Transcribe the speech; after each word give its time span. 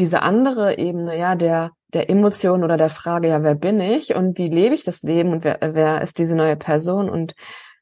diese 0.00 0.22
andere 0.22 0.78
Ebene, 0.78 1.18
ja, 1.18 1.34
der, 1.34 1.70
der 1.92 2.10
Emotion 2.10 2.64
oder 2.64 2.76
der 2.76 2.90
Frage, 2.90 3.28
ja, 3.28 3.42
wer 3.42 3.54
bin 3.54 3.80
ich 3.80 4.14
und 4.14 4.38
wie 4.38 4.48
lebe 4.48 4.74
ich 4.74 4.84
das 4.84 5.02
Leben 5.02 5.30
und 5.30 5.44
wer, 5.44 5.58
wer 5.60 6.00
ist 6.00 6.18
diese 6.18 6.34
neue 6.34 6.56
Person 6.56 7.08
und 7.08 7.34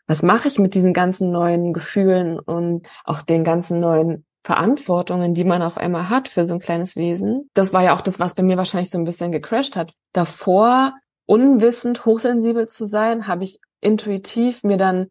was 0.07 0.23
mache 0.23 0.49
ich 0.49 0.59
mit 0.59 0.75
diesen 0.75 0.93
ganzen 0.93 1.31
neuen 1.31 1.73
Gefühlen 1.73 2.39
und 2.39 2.89
auch 3.05 3.23
den 3.23 3.45
ganzen 3.45 3.79
neuen 3.81 4.25
Verantwortungen, 4.43 5.35
die 5.35 5.45
man 5.45 5.61
auf 5.61 5.77
einmal 5.77 6.09
hat 6.09 6.29
für 6.29 6.45
so 6.45 6.55
ein 6.55 6.61
kleines 6.61 6.97
Wesen. 6.97 7.51
Das 7.53 7.75
war 7.75 7.83
ja 7.83 7.95
auch 7.95 8.01
das, 8.01 8.19
was 8.19 8.35
bei 8.35 8.43
mir 8.43 8.57
wahrscheinlich 8.57 8.89
so 8.89 8.97
ein 8.97 9.05
bisschen 9.05 9.31
gecrashed 9.31 9.77
hat. 9.77 9.93
Davor, 10.15 10.95
unwissend, 11.27 12.07
hochsensibel 12.07 12.67
zu 12.67 12.87
sein, 12.87 13.27
habe 13.27 13.45
ich 13.45 13.59
intuitiv 13.83 14.65
mir 14.65 14.79
dann 14.79 15.09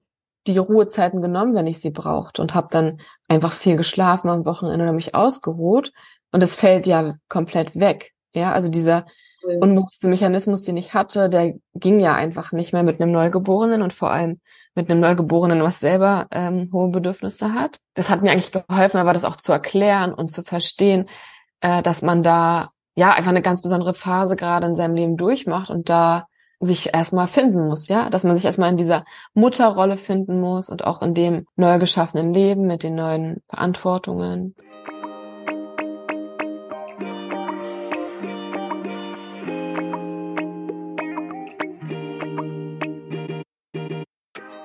die 0.47 0.57
Ruhezeiten 0.57 1.21
genommen, 1.21 1.53
wenn 1.53 1.67
ich 1.67 1.79
sie 1.79 1.91
brauchte 1.91 2.41
und 2.41 2.55
habe 2.55 2.67
dann 2.71 2.99
einfach 3.27 3.53
viel 3.53 3.75
geschlafen 3.75 4.29
am 4.29 4.45
Wochenende 4.45 4.83
oder 4.83 4.93
mich 4.93 5.13
ausgeruht 5.13 5.91
und 6.31 6.43
es 6.43 6.55
fällt 6.55 6.85
ja 6.85 7.15
komplett 7.29 7.75
weg. 7.75 8.13
Ja, 8.33 8.51
also 8.53 8.69
dieser 8.69 9.05
unbewusste 9.61 10.07
Mechanismus, 10.07 10.63
den 10.63 10.77
ich 10.77 10.93
hatte, 10.93 11.29
der 11.29 11.53
ging 11.73 11.99
ja 11.99 12.13
einfach 12.15 12.51
nicht 12.51 12.73
mehr 12.73 12.83
mit 12.83 13.01
einem 13.01 13.11
Neugeborenen 13.11 13.81
und 13.81 13.93
vor 13.93 14.11
allem 14.11 14.39
mit 14.75 14.91
einem 14.91 14.99
Neugeborenen, 14.99 15.63
was 15.63 15.79
selber 15.79 16.27
ähm, 16.31 16.69
hohe 16.71 16.89
Bedürfnisse 16.89 17.53
hat. 17.53 17.79
Das 17.95 18.09
hat 18.09 18.21
mir 18.21 18.31
eigentlich 18.31 18.51
geholfen, 18.51 18.97
aber 18.97 19.13
das 19.13 19.25
auch 19.25 19.37
zu 19.37 19.51
erklären 19.51 20.13
und 20.13 20.29
zu 20.29 20.43
verstehen, 20.43 21.07
äh, 21.61 21.81
dass 21.81 22.01
man 22.01 22.23
da 22.23 22.69
ja 22.95 23.13
einfach 23.13 23.31
eine 23.31 23.41
ganz 23.41 23.61
besondere 23.61 23.93
Phase 23.93 24.35
gerade 24.35 24.67
in 24.67 24.75
seinem 24.75 24.95
Leben 24.95 25.17
durchmacht 25.17 25.69
und 25.69 25.89
da 25.89 26.27
sich 26.59 26.93
erstmal 26.93 27.27
finden 27.27 27.67
muss, 27.67 27.87
ja, 27.87 28.09
dass 28.09 28.23
man 28.23 28.35
sich 28.35 28.45
erstmal 28.45 28.71
in 28.71 28.77
dieser 28.77 29.05
Mutterrolle 29.33 29.97
finden 29.97 30.41
muss 30.41 30.69
und 30.69 30.83
auch 30.83 31.01
in 31.01 31.13
dem 31.13 31.45
neu 31.55 31.77
geschaffenen 31.77 32.33
Leben 32.33 32.65
mit 32.65 32.83
den 32.83 32.95
neuen 32.95 33.43
Verantwortungen. 33.47 34.55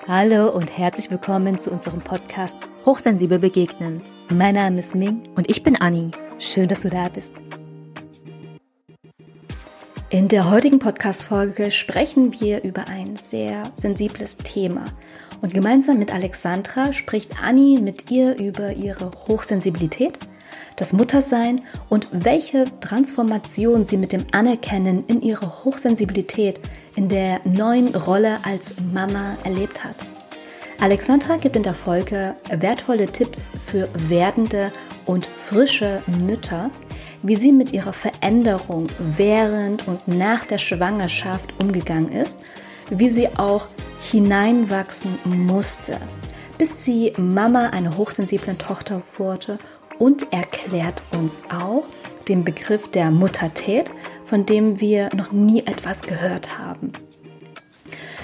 Hallo 0.08 0.48
und 0.48 0.76
herzlich 0.76 1.12
willkommen 1.12 1.58
zu 1.58 1.70
unserem 1.70 2.00
Podcast 2.00 2.56
Hochsensibel 2.84 3.38
begegnen. 3.38 4.02
Mein 4.30 4.56
Name 4.56 4.80
ist 4.80 4.96
Ming 4.96 5.28
und 5.36 5.48
ich 5.48 5.62
bin 5.62 5.80
Anni. 5.80 6.10
Schön, 6.40 6.66
dass 6.66 6.80
du 6.80 6.90
da 6.90 7.08
bist. 7.08 7.32
In 10.10 10.26
der 10.26 10.50
heutigen 10.50 10.80
Podcast-Folge 10.80 11.70
sprechen 11.70 12.32
wir 12.40 12.64
über 12.64 12.88
ein 12.88 13.14
sehr 13.14 13.62
sensibles 13.74 14.38
Thema. 14.38 14.86
Und 15.40 15.54
gemeinsam 15.54 16.00
mit 16.00 16.12
Alexandra 16.12 16.92
spricht 16.92 17.40
Anni 17.40 17.78
mit 17.80 18.10
ihr 18.10 18.36
über 18.40 18.72
ihre 18.72 19.08
Hochsensibilität, 19.28 20.18
das 20.76 20.92
Muttersein 20.92 21.60
und 21.88 22.08
welche 22.12 22.66
Transformation 22.80 23.84
sie 23.84 23.96
mit 23.96 24.12
dem 24.12 24.24
Anerkennen 24.32 25.04
in 25.06 25.22
ihrer 25.22 25.64
Hochsensibilität 25.64 26.60
in 26.96 27.08
der 27.08 27.40
neuen 27.46 27.94
Rolle 27.94 28.38
als 28.44 28.74
Mama 28.92 29.36
erlebt 29.44 29.84
hat. 29.84 29.96
Alexandra 30.80 31.36
gibt 31.36 31.54
in 31.54 31.62
der 31.62 31.74
Folge 31.74 32.34
wertvolle 32.50 33.06
Tipps 33.06 33.52
für 33.66 33.88
werdende 34.08 34.72
und 35.06 35.26
frische 35.26 36.02
Mütter, 36.06 36.70
wie 37.22 37.36
sie 37.36 37.52
mit 37.52 37.72
ihrer 37.72 37.92
Veränderung 37.92 38.88
während 38.98 39.86
und 39.86 40.08
nach 40.08 40.44
der 40.44 40.58
Schwangerschaft 40.58 41.54
umgegangen 41.60 42.10
ist, 42.10 42.38
wie 42.90 43.08
sie 43.08 43.28
auch 43.36 43.66
hineinwachsen 44.10 45.18
musste, 45.24 45.98
bis 46.58 46.84
sie 46.84 47.12
Mama 47.16 47.68
einer 47.68 47.96
hochsensiblen 47.96 48.58
Tochter 48.58 49.02
wurde 49.16 49.58
und 50.02 50.32
erklärt 50.32 51.04
uns 51.16 51.44
auch 51.48 51.84
den 52.26 52.42
Begriff 52.42 52.90
der 52.90 53.12
Muttertät, 53.12 53.92
von 54.24 54.44
dem 54.44 54.80
wir 54.80 55.10
noch 55.14 55.30
nie 55.30 55.60
etwas 55.60 56.02
gehört 56.02 56.58
haben. 56.58 56.92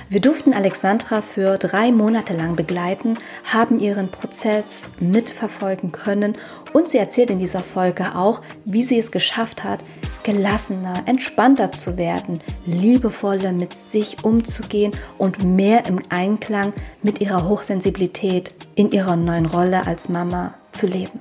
Wir 0.09 0.21
durften 0.21 0.55
Alexandra 0.55 1.21
für 1.21 1.57
drei 1.57 1.93
Monate 1.93 2.35
lang 2.35 2.57
begleiten, 2.57 3.17
haben 3.45 3.79
ihren 3.79 4.11
Prozess 4.11 4.87
mitverfolgen 4.99 5.93
können 5.93 6.35
und 6.73 6.89
sie 6.89 6.99
erzählt 6.99 7.31
in 7.31 7.39
dieser 7.39 7.63
Folge 7.63 8.17
auch, 8.17 8.41
wie 8.65 8.83
sie 8.83 8.99
es 8.99 9.13
geschafft 9.13 9.63
hat, 9.63 9.85
gelassener, 10.25 11.03
entspannter 11.07 11.71
zu 11.71 11.97
werden, 11.97 12.41
liebevoller 12.67 13.53
mit 13.53 13.73
sich 13.73 14.25
umzugehen 14.25 14.93
und 15.17 15.45
mehr 15.45 15.87
im 15.87 16.01
Einklang 16.09 16.73
mit 17.05 17.21
ihrer 17.21 17.49
Hochsensibilität 17.49 18.53
in 18.75 18.91
ihrer 18.91 19.15
neuen 19.15 19.47
Rolle 19.47 19.87
als 19.87 20.09
Mama 20.09 20.55
zu 20.73 20.89
leben. 20.89 21.21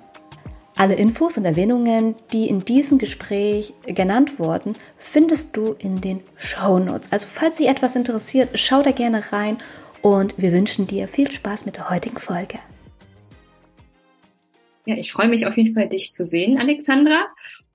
Alle 0.79 0.93
Infos 0.93 1.37
und 1.37 1.45
Erwähnungen, 1.45 2.13
die 2.31 2.47
in 2.47 2.63
diesem 2.63 2.99
Gespräch 2.99 3.73
genannt 3.87 4.37
wurden, 4.37 4.75
findest 4.99 5.57
du 5.57 5.73
in 5.79 6.01
den 6.01 6.21
Show 6.35 6.77
Notes. 6.77 7.11
Also 7.11 7.25
falls 7.27 7.57
dich 7.57 7.67
etwas 7.67 7.95
interessiert, 7.95 8.49
schau 8.53 8.83
da 8.83 8.91
gerne 8.91 9.23
rein 9.31 9.57
und 10.03 10.35
wir 10.37 10.53
wünschen 10.53 10.85
dir 10.85 11.07
viel 11.07 11.31
Spaß 11.31 11.65
mit 11.65 11.77
der 11.77 11.89
heutigen 11.89 12.19
Folge. 12.19 12.59
Ja, 14.85 14.95
ich 14.95 15.11
freue 15.11 15.29
mich 15.29 15.47
auf 15.47 15.57
jeden 15.57 15.73
Fall, 15.73 15.89
dich 15.89 16.13
zu 16.13 16.27
sehen, 16.27 16.59
Alexandra. 16.59 17.25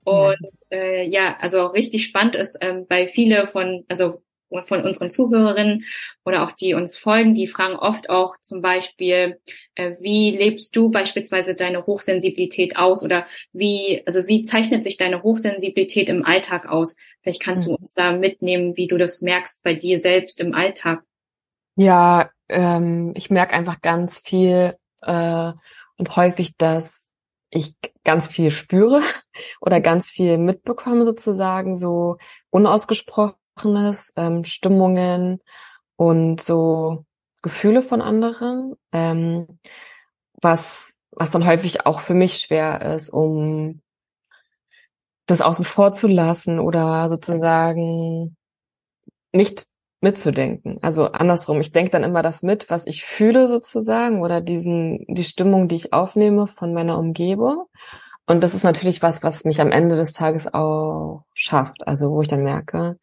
Und 0.05 0.37
ja, 0.71 0.77
äh, 0.77 1.05
ja 1.05 1.37
also 1.41 1.65
richtig 1.65 2.05
spannend 2.05 2.35
ist, 2.35 2.57
ähm, 2.61 2.85
bei 2.87 3.09
viele 3.09 3.45
von, 3.47 3.83
also 3.89 4.22
von 4.61 4.83
unseren 4.83 5.09
Zuhörerinnen 5.09 5.85
oder 6.23 6.43
auch 6.43 6.51
die 6.51 6.75
uns 6.75 6.95
folgen, 6.95 7.33
die 7.33 7.47
fragen 7.47 7.75
oft 7.75 8.09
auch 8.09 8.37
zum 8.39 8.61
Beispiel, 8.61 9.39
äh, 9.75 9.95
wie 9.99 10.37
lebst 10.37 10.75
du 10.75 10.91
beispielsweise 10.91 11.55
deine 11.55 11.85
Hochsensibilität 11.85 12.77
aus 12.77 13.03
oder 13.03 13.25
wie, 13.51 14.03
also 14.05 14.27
wie 14.27 14.43
zeichnet 14.43 14.83
sich 14.83 14.97
deine 14.97 15.23
Hochsensibilität 15.23 16.09
im 16.09 16.25
Alltag 16.25 16.67
aus? 16.67 16.95
Vielleicht 17.21 17.41
kannst 17.41 17.67
mhm. 17.67 17.71
du 17.71 17.77
uns 17.77 17.93
da 17.95 18.11
mitnehmen, 18.11 18.77
wie 18.77 18.87
du 18.87 18.97
das 18.97 19.21
merkst 19.21 19.63
bei 19.63 19.73
dir 19.73 19.99
selbst 19.99 20.39
im 20.39 20.53
Alltag. 20.53 21.03
Ja, 21.75 22.29
ähm, 22.49 23.13
ich 23.15 23.31
merke 23.31 23.53
einfach 23.53 23.81
ganz 23.81 24.19
viel 24.19 24.75
äh, 25.01 25.51
und 25.97 26.15
häufig, 26.15 26.55
dass 26.57 27.09
ich 27.49 27.75
ganz 28.03 28.27
viel 28.27 28.51
spüre 28.51 29.01
oder 29.61 29.79
ganz 29.79 30.07
viel 30.09 30.37
mitbekomme 30.37 31.05
sozusagen, 31.05 31.75
so 31.75 32.17
unausgesprochen 32.49 33.35
Gesprochenes, 33.55 34.13
ähm, 34.15 34.43
Stimmungen 34.45 35.39
und 35.95 36.41
so 36.41 37.05
Gefühle 37.41 37.81
von 37.81 38.01
anderen, 38.01 38.75
ähm, 38.91 39.59
was, 40.41 40.93
was 41.11 41.29
dann 41.31 41.45
häufig 41.45 41.85
auch 41.85 42.01
für 42.01 42.13
mich 42.13 42.37
schwer 42.37 42.81
ist, 42.95 43.09
um 43.09 43.81
das 45.25 45.41
außen 45.41 45.65
vor 45.65 45.93
zu 45.93 46.07
lassen 46.07 46.59
oder 46.59 47.09
sozusagen 47.09 48.35
nicht 49.31 49.67
mitzudenken. 50.01 50.79
Also 50.81 51.05
andersrum, 51.07 51.61
ich 51.61 51.71
denke 51.71 51.91
dann 51.91 52.03
immer 52.03 52.21
das 52.21 52.43
mit, 52.43 52.69
was 52.69 52.85
ich 52.85 53.05
fühle 53.05 53.47
sozusagen 53.47 54.21
oder 54.21 54.41
diesen 54.41 55.05
die 55.07 55.23
Stimmung, 55.23 55.69
die 55.69 55.75
ich 55.75 55.93
aufnehme 55.93 56.47
von 56.47 56.73
meiner 56.73 56.97
Umgebung. 56.97 57.67
Und 58.25 58.43
das 58.43 58.53
ist 58.53 58.63
natürlich 58.63 59.01
was, 59.01 59.23
was 59.23 59.45
mich 59.45 59.61
am 59.61 59.71
Ende 59.71 59.95
des 59.95 60.11
Tages 60.11 60.53
auch 60.53 61.23
schafft. 61.33 61.87
Also 61.87 62.11
wo 62.11 62.21
ich 62.21 62.27
dann 62.27 62.43
merke, 62.43 62.97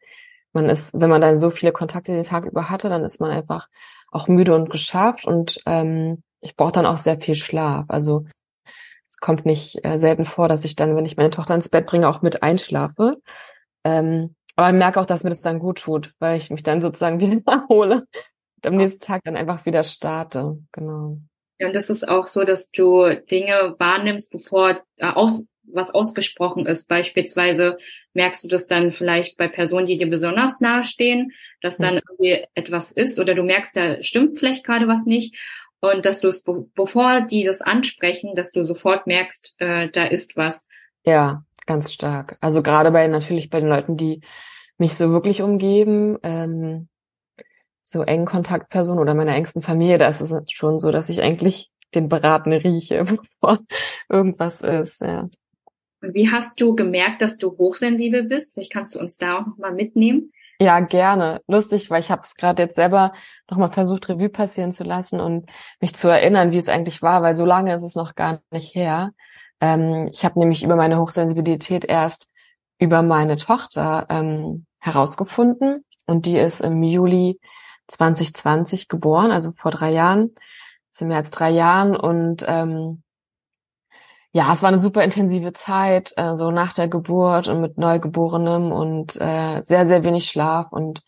man 0.53 0.69
ist, 0.69 0.93
wenn 0.99 1.09
man 1.09 1.21
dann 1.21 1.37
so 1.37 1.49
viele 1.49 1.71
Kontakte 1.71 2.11
den 2.11 2.23
Tag 2.23 2.45
über 2.45 2.69
hatte, 2.69 2.89
dann 2.89 3.03
ist 3.03 3.19
man 3.19 3.31
einfach 3.31 3.67
auch 4.11 4.27
müde 4.27 4.53
und 4.53 4.69
geschafft 4.69 5.25
und 5.25 5.59
ähm, 5.65 6.23
ich 6.41 6.55
brauche 6.55 6.71
dann 6.71 6.85
auch 6.85 6.97
sehr 6.97 7.19
viel 7.19 7.35
Schlaf. 7.35 7.85
Also 7.87 8.25
es 9.09 9.17
kommt 9.17 9.45
nicht 9.45 9.83
äh, 9.85 9.97
selten 9.97 10.25
vor, 10.25 10.47
dass 10.47 10.65
ich 10.65 10.75
dann, 10.75 10.95
wenn 10.95 11.05
ich 11.05 11.17
meine 11.17 11.29
Tochter 11.29 11.55
ins 11.55 11.69
Bett 11.69 11.85
bringe, 11.85 12.07
auch 12.07 12.21
mit 12.21 12.43
einschlafe. 12.43 13.17
Ähm, 13.83 14.35
aber 14.55 14.69
ich 14.69 14.75
merke 14.75 14.99
auch, 14.99 15.05
dass 15.05 15.23
mir 15.23 15.29
das 15.29 15.41
dann 15.41 15.59
gut 15.59 15.79
tut, 15.79 16.13
weil 16.19 16.37
ich 16.37 16.49
mich 16.49 16.63
dann 16.63 16.81
sozusagen 16.81 17.19
wieder 17.21 17.41
erhole 17.45 18.05
und 18.63 18.65
am 18.65 18.75
nächsten 18.75 19.01
Tag 19.01 19.21
dann 19.23 19.37
einfach 19.37 19.65
wieder 19.65 19.83
starte. 19.83 20.59
Genau. 20.71 21.17
Ja, 21.59 21.67
und 21.67 21.75
das 21.75 21.89
ist 21.89 22.07
auch 22.07 22.25
so, 22.25 22.43
dass 22.43 22.71
du 22.71 23.07
Dinge 23.29 23.75
wahrnimmst, 23.77 24.31
bevor 24.31 24.81
äh, 24.97 25.07
aus, 25.07 25.45
was 25.73 25.93
ausgesprochen 25.93 26.65
ist. 26.65 26.87
Beispielsweise 26.87 27.77
merkst 28.13 28.43
du 28.43 28.47
das 28.47 28.67
dann 28.67 28.91
vielleicht 28.91 29.37
bei 29.37 29.47
Personen, 29.47 29.85
die 29.85 29.97
dir 29.97 30.09
besonders 30.09 30.59
nahestehen, 30.59 31.31
dass 31.61 31.77
dann 31.77 31.99
irgendwie 32.09 32.45
etwas 32.53 32.91
ist 32.91 33.19
oder 33.19 33.35
du 33.35 33.43
merkst, 33.43 33.75
da 33.75 34.01
stimmt 34.03 34.39
vielleicht 34.39 34.65
gerade 34.65 34.87
was 34.87 35.05
nicht. 35.05 35.35
Und 35.79 36.05
dass 36.05 36.21
du 36.21 36.27
es, 36.27 36.43
bevor 36.75 37.21
die 37.21 37.43
das 37.43 37.61
ansprechen, 37.61 38.35
dass 38.35 38.51
du 38.51 38.63
sofort 38.63 39.07
merkst, 39.07 39.55
äh, 39.57 39.89
da 39.89 40.05
ist 40.05 40.37
was. 40.37 40.67
Ja, 41.05 41.43
ganz 41.65 41.91
stark. 41.91 42.37
Also 42.39 42.61
gerade 42.61 42.91
bei 42.91 43.07
natürlich 43.07 43.49
bei 43.49 43.59
den 43.59 43.69
Leuten, 43.69 43.97
die 43.97 44.21
mich 44.77 44.95
so 44.95 45.09
wirklich 45.09 45.41
umgeben, 45.41 46.17
ähm, 46.21 46.87
so 47.83 48.03
engen 48.03 48.25
Kontaktpersonen 48.25 49.01
oder 49.01 49.15
meiner 49.15 49.35
engsten 49.35 49.61
Familie, 49.61 49.97
da 49.97 50.07
ist 50.07 50.21
es 50.21 50.33
schon 50.51 50.79
so, 50.79 50.91
dass 50.91 51.09
ich 51.09 51.21
eigentlich 51.21 51.71
den 51.93 52.09
Braten 52.09 52.53
rieche, 52.53 53.03
bevor 53.41 53.59
irgendwas 54.09 54.61
ist, 54.61 55.01
ja. 55.01 55.29
Und 56.01 56.13
wie 56.13 56.31
hast 56.31 56.59
du 56.59 56.75
gemerkt, 56.75 57.21
dass 57.21 57.37
du 57.37 57.57
hochsensibel 57.57 58.23
bist? 58.23 58.53
Vielleicht 58.53 58.73
kannst 58.73 58.95
du 58.95 58.99
uns 58.99 59.17
da 59.17 59.39
auch 59.39 59.45
nochmal 59.45 59.73
mitnehmen. 59.73 60.31
Ja, 60.59 60.79
gerne. 60.79 61.41
Lustig, 61.47 61.89
weil 61.89 62.01
ich 62.01 62.11
habe 62.11 62.21
es 62.21 62.35
gerade 62.35 62.63
jetzt 62.63 62.75
selber 62.75 63.13
nochmal 63.49 63.71
versucht, 63.71 64.09
Revue 64.09 64.29
passieren 64.29 64.73
zu 64.73 64.83
lassen 64.83 65.19
und 65.19 65.49
mich 65.79 65.95
zu 65.95 66.07
erinnern, 66.07 66.51
wie 66.51 66.57
es 66.57 66.69
eigentlich 66.69 67.01
war, 67.01 67.23
weil 67.23 67.33
so 67.33 67.45
lange 67.45 67.73
ist 67.73 67.81
es 67.81 67.95
noch 67.95 68.13
gar 68.13 68.41
nicht 68.51 68.75
her. 68.75 69.11
Ähm, 69.59 70.09
ich 70.13 70.23
habe 70.23 70.37
nämlich 70.37 70.63
über 70.63 70.75
meine 70.75 70.99
Hochsensibilität 70.99 71.85
erst 71.85 72.27
über 72.77 73.01
meine 73.01 73.37
Tochter 73.37 74.05
ähm, 74.09 74.65
herausgefunden 74.79 75.83
und 76.05 76.25
die 76.25 76.37
ist 76.37 76.61
im 76.61 76.83
Juli 76.83 77.39
2020 77.87 78.87
geboren, 78.87 79.31
also 79.31 79.51
vor 79.53 79.71
drei 79.71 79.91
Jahren, 79.91 80.35
sind 80.91 81.07
mehr 81.07 81.17
als 81.17 81.31
drei 81.31 81.49
Jahren 81.49 81.95
und 81.95 82.45
ähm, 82.47 83.01
ja, 84.33 84.51
es 84.53 84.61
war 84.61 84.69
eine 84.69 84.79
super 84.79 85.03
intensive 85.03 85.53
Zeit, 85.53 86.13
äh, 86.15 86.35
so 86.35 86.51
nach 86.51 86.73
der 86.73 86.87
Geburt 86.87 87.47
und 87.47 87.61
mit 87.61 87.77
Neugeborenem 87.77 88.71
und 88.71 89.19
äh, 89.19 89.61
sehr, 89.63 89.85
sehr 89.85 90.03
wenig 90.03 90.25
Schlaf 90.27 90.71
und 90.71 91.01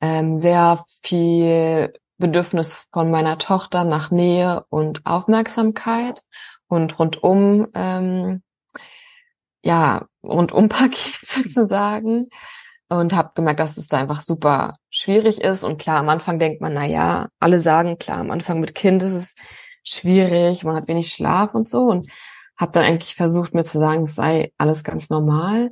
ähm, 0.00 0.36
sehr 0.36 0.84
viel 1.02 1.92
Bedürfnis 2.18 2.86
von 2.92 3.10
meiner 3.10 3.38
Tochter 3.38 3.84
nach 3.84 4.10
Nähe 4.10 4.64
und 4.68 5.06
Aufmerksamkeit 5.06 6.22
und 6.68 6.98
rundum, 6.98 7.68
ähm, 7.74 8.42
ja, 9.62 10.06
rundum 10.24 10.68
Paket 10.68 11.20
sozusagen 11.24 12.28
und 12.88 13.14
habe 13.14 13.32
gemerkt, 13.34 13.60
dass 13.60 13.76
es 13.76 13.88
da 13.88 13.98
einfach 13.98 14.20
super 14.20 14.76
schwierig 14.90 15.40
ist. 15.40 15.64
Und 15.64 15.78
klar, 15.80 15.98
am 15.98 16.08
Anfang 16.08 16.38
denkt 16.38 16.60
man, 16.60 16.74
na 16.74 16.84
ja, 16.84 17.28
alle 17.38 17.58
sagen, 17.60 17.98
klar, 17.98 18.18
am 18.18 18.30
Anfang 18.30 18.60
mit 18.60 18.74
Kind 18.74 19.02
ist 19.02 19.12
es 19.12 19.34
schwierig, 19.84 20.64
man 20.64 20.76
hat 20.76 20.88
wenig 20.88 21.12
Schlaf 21.12 21.54
und 21.54 21.68
so. 21.68 21.82
Und 21.84 22.10
habe 22.56 22.72
dann 22.72 22.84
eigentlich 22.84 23.14
versucht, 23.14 23.54
mir 23.54 23.64
zu 23.64 23.78
sagen, 23.78 24.02
es 24.02 24.14
sei 24.14 24.52
alles 24.56 24.84
ganz 24.84 25.10
normal. 25.10 25.70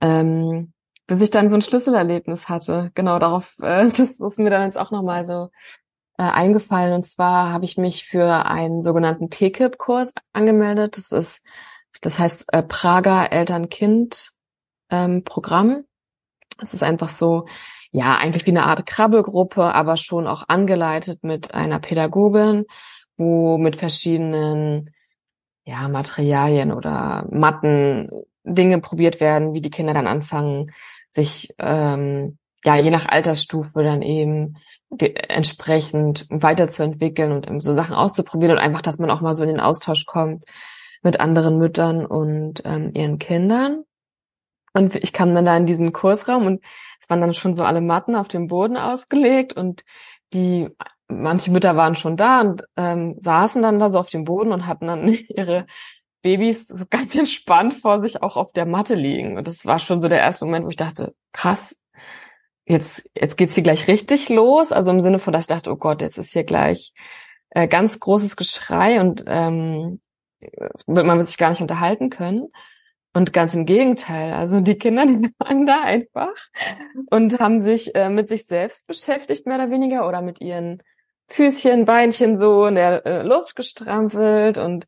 Ähm, 0.00 0.72
bis 1.08 1.22
ich 1.22 1.30
dann 1.30 1.48
so 1.48 1.54
ein 1.54 1.62
Schlüsselerlebnis 1.62 2.48
hatte. 2.48 2.92
Genau 2.94 3.18
darauf, 3.18 3.56
äh, 3.62 3.84
das 3.84 3.98
ist 3.98 4.38
mir 4.38 4.50
dann 4.50 4.66
jetzt 4.66 4.78
auch 4.78 4.90
nochmal 4.90 5.24
so 5.26 5.48
äh, 6.18 6.22
eingefallen. 6.22 6.92
Und 6.92 7.04
zwar 7.04 7.52
habe 7.52 7.64
ich 7.64 7.78
mich 7.78 8.04
für 8.04 8.46
einen 8.46 8.80
sogenannten 8.80 9.30
PKIP-Kurs 9.30 10.12
angemeldet. 10.32 10.96
Das 10.96 11.12
ist, 11.12 11.42
das 12.02 12.18
heißt 12.18 12.52
äh, 12.52 12.62
Prager 12.62 13.32
Eltern-Kind-Programm. 13.32 15.70
Ähm, 15.70 15.84
das 16.58 16.74
ist 16.74 16.82
einfach 16.82 17.08
so, 17.08 17.46
ja, 17.90 18.16
eigentlich 18.16 18.44
wie 18.46 18.50
eine 18.50 18.64
Art 18.64 18.86
Krabbelgruppe, 18.86 19.74
aber 19.74 19.96
schon 19.96 20.26
auch 20.26 20.44
angeleitet 20.48 21.22
mit 21.22 21.54
einer 21.54 21.78
Pädagogin, 21.78 22.66
wo 23.16 23.56
mit 23.56 23.76
verschiedenen 23.76 24.90
ja, 25.68 25.86
Materialien 25.88 26.72
oder 26.72 27.26
Matten 27.30 28.10
Dinge 28.42 28.80
probiert 28.80 29.20
werden, 29.20 29.52
wie 29.52 29.60
die 29.60 29.70
Kinder 29.70 29.92
dann 29.92 30.06
anfangen, 30.06 30.72
sich 31.10 31.54
ähm, 31.58 32.38
ja 32.64 32.76
je 32.76 32.90
nach 32.90 33.06
Altersstufe 33.06 33.82
dann 33.82 34.00
eben 34.00 34.56
entsprechend 34.98 36.26
weiterzuentwickeln 36.30 37.32
und 37.32 37.46
eben 37.46 37.60
so 37.60 37.74
Sachen 37.74 37.94
auszuprobieren 37.94 38.52
und 38.52 38.62
einfach, 38.62 38.80
dass 38.80 38.98
man 38.98 39.10
auch 39.10 39.20
mal 39.20 39.34
so 39.34 39.42
in 39.42 39.50
den 39.50 39.60
Austausch 39.60 40.06
kommt 40.06 40.44
mit 41.02 41.20
anderen 41.20 41.58
Müttern 41.58 42.06
und 42.06 42.62
ähm, 42.64 42.90
ihren 42.94 43.18
Kindern. 43.18 43.84
Und 44.72 44.94
ich 44.94 45.12
kam 45.12 45.34
dann 45.34 45.44
da 45.44 45.54
in 45.54 45.66
diesen 45.66 45.92
Kursraum 45.92 46.46
und 46.46 46.64
es 46.98 47.10
waren 47.10 47.20
dann 47.20 47.34
schon 47.34 47.54
so 47.54 47.62
alle 47.62 47.82
Matten 47.82 48.16
auf 48.16 48.28
dem 48.28 48.46
Boden 48.46 48.78
ausgelegt 48.78 49.52
und 49.52 49.84
die 50.32 50.70
manche 51.08 51.50
Mütter 51.50 51.76
waren 51.76 51.96
schon 51.96 52.16
da 52.16 52.40
und 52.40 52.64
ähm, 52.76 53.16
saßen 53.18 53.62
dann 53.62 53.78
da 53.78 53.88
so 53.88 53.98
auf 53.98 54.10
dem 54.10 54.24
Boden 54.24 54.52
und 54.52 54.66
hatten 54.66 54.86
dann 54.86 55.08
ihre 55.28 55.66
Babys 56.22 56.66
so 56.66 56.84
ganz 56.88 57.14
entspannt 57.14 57.74
vor 57.74 58.00
sich 58.00 58.22
auch 58.22 58.36
auf 58.36 58.52
der 58.52 58.66
Matte 58.66 58.94
liegen. 58.94 59.36
Und 59.36 59.48
das 59.48 59.64
war 59.64 59.78
schon 59.78 60.00
so 60.00 60.08
der 60.08 60.20
erste 60.20 60.44
Moment, 60.44 60.64
wo 60.66 60.70
ich 60.70 60.76
dachte, 60.76 61.14
krass, 61.32 61.78
jetzt, 62.66 63.08
jetzt 63.14 63.36
geht's 63.36 63.54
hier 63.54 63.64
gleich 63.64 63.88
richtig 63.88 64.28
los. 64.28 64.72
Also 64.72 64.90
im 64.90 65.00
Sinne 65.00 65.18
von, 65.18 65.32
dass 65.32 65.44
ich 65.44 65.48
dachte, 65.48 65.70
oh 65.70 65.76
Gott, 65.76 66.02
jetzt 66.02 66.18
ist 66.18 66.32
hier 66.32 66.44
gleich 66.44 66.92
äh, 67.50 67.68
ganz 67.68 68.00
großes 68.00 68.36
Geschrei 68.36 69.00
und 69.00 69.24
ähm, 69.26 70.00
wird 70.40 71.06
man 71.06 71.22
sich 71.22 71.38
gar 71.38 71.50
nicht 71.50 71.62
unterhalten 71.62 72.10
können. 72.10 72.48
Und 73.14 73.32
ganz 73.32 73.54
im 73.54 73.64
Gegenteil, 73.64 74.32
also 74.34 74.60
die 74.60 74.76
Kinder, 74.76 75.06
die 75.06 75.32
waren 75.38 75.66
da 75.66 75.80
einfach 75.80 76.34
und 77.10 77.40
haben 77.40 77.58
sich 77.58 77.94
äh, 77.94 78.10
mit 78.10 78.28
sich 78.28 78.46
selbst 78.46 78.86
beschäftigt, 78.86 79.46
mehr 79.46 79.56
oder 79.56 79.70
weniger, 79.70 80.06
oder 80.06 80.20
mit 80.20 80.40
ihren 80.40 80.82
Füßchen, 81.28 81.84
Beinchen 81.84 82.36
so 82.36 82.66
in 82.66 82.74
der 82.74 83.06
äh, 83.06 83.22
Luft 83.22 83.54
gestrampelt 83.56 84.58
und 84.58 84.86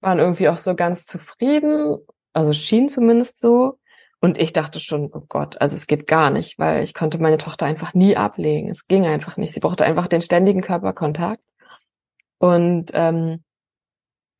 waren 0.00 0.18
irgendwie 0.18 0.48
auch 0.48 0.58
so 0.58 0.74
ganz 0.74 1.04
zufrieden, 1.04 1.98
also 2.32 2.52
schien 2.52 2.88
zumindest 2.88 3.40
so. 3.40 3.78
Und 4.20 4.38
ich 4.38 4.52
dachte 4.52 4.80
schon, 4.80 5.10
oh 5.12 5.22
Gott, 5.28 5.60
also 5.60 5.74
es 5.76 5.86
geht 5.86 6.06
gar 6.06 6.30
nicht, 6.30 6.58
weil 6.58 6.82
ich 6.82 6.92
konnte 6.92 7.18
meine 7.18 7.38
Tochter 7.38 7.66
einfach 7.66 7.94
nie 7.94 8.16
ablegen. 8.16 8.68
Es 8.68 8.86
ging 8.86 9.06
einfach 9.06 9.38
nicht. 9.38 9.54
Sie 9.54 9.60
brauchte 9.60 9.84
einfach 9.84 10.08
den 10.08 10.20
ständigen 10.20 10.60
Körperkontakt. 10.60 11.42
Und 12.38 12.90
ähm, 12.92 13.42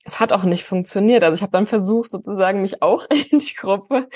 es 0.05 0.21
hat 0.21 0.33
auch 0.33 0.45
nicht 0.45 0.65
funktioniert. 0.65 1.25
Also 1.25 1.35
ich 1.35 1.43
habe 1.43 1.53
dann 1.53 1.67
versucht, 1.67 2.11
sozusagen 2.11 2.61
mich 2.61 2.83
auch 2.83 3.07
in 3.31 3.39
die 3.39 3.55
Gruppe 3.55 4.09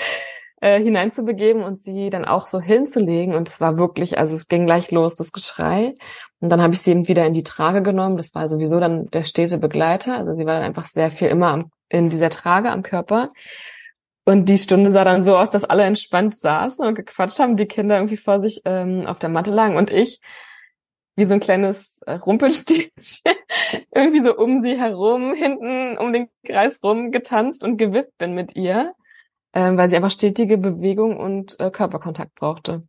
äh, 0.65 0.81
hineinzubegeben 0.81 1.61
und 1.61 1.79
sie 1.79 2.09
dann 2.09 2.25
auch 2.25 2.47
so 2.47 2.59
hinzulegen. 2.59 3.35
Und 3.35 3.47
es 3.47 3.61
war 3.61 3.77
wirklich, 3.77 4.17
also 4.17 4.33
es 4.33 4.47
ging 4.47 4.65
gleich 4.65 4.89
los, 4.89 5.13
das 5.13 5.31
Geschrei. 5.31 5.93
Und 6.39 6.49
dann 6.49 6.59
habe 6.59 6.73
ich 6.73 6.81
sie 6.81 6.89
eben 6.89 7.07
wieder 7.07 7.23
in 7.27 7.33
die 7.33 7.43
Trage 7.43 7.83
genommen. 7.83 8.17
Das 8.17 8.33
war 8.33 8.47
sowieso 8.47 8.79
dann 8.79 9.05
der 9.11 9.21
stete 9.21 9.59
Begleiter. 9.59 10.17
Also 10.17 10.33
sie 10.33 10.47
war 10.47 10.55
dann 10.55 10.63
einfach 10.63 10.85
sehr 10.85 11.11
viel 11.11 11.27
immer 11.27 11.49
am, 11.49 11.71
in 11.87 12.09
dieser 12.09 12.31
Trage 12.31 12.71
am 12.71 12.81
Körper. 12.81 13.29
Und 14.25 14.49
die 14.49 14.57
Stunde 14.57 14.91
sah 14.91 15.03
dann 15.03 15.21
so 15.21 15.37
aus, 15.37 15.51
dass 15.51 15.65
alle 15.65 15.83
entspannt 15.83 16.35
saßen 16.35 16.83
und 16.83 16.95
gequatscht 16.95 17.37
haben, 17.37 17.57
die 17.57 17.67
Kinder 17.67 17.97
irgendwie 17.97 18.17
vor 18.17 18.39
sich 18.39 18.63
ähm, 18.65 19.05
auf 19.05 19.19
der 19.19 19.29
Matte 19.29 19.51
lagen 19.51 19.77
und 19.77 19.91
ich 19.91 20.19
wie 21.15 21.25
so 21.25 21.35
ein 21.35 21.39
kleines 21.39 22.01
äh, 22.07 22.13
Rumpelstilzchen 22.13 23.35
irgendwie 23.93 24.21
so 24.21 24.35
um 24.35 24.63
sie 24.63 24.79
herum, 24.79 25.35
hinten 25.35 25.99
um 25.99 26.11
den 26.11 26.27
Kreis 26.43 26.79
rum 26.83 27.11
getanzt 27.11 27.63
und 27.63 27.77
gewippt 27.77 28.17
bin 28.17 28.33
mit 28.33 28.55
ihr 28.55 28.95
ähm, 29.55 29.77
weil 29.77 29.89
sie 29.89 29.95
einfach 29.95 30.11
stetige 30.11 30.57
Bewegung 30.57 31.17
und 31.17 31.57
äh, 31.59 31.71
Körperkontakt 31.71 32.35
brauchte. 32.35 32.83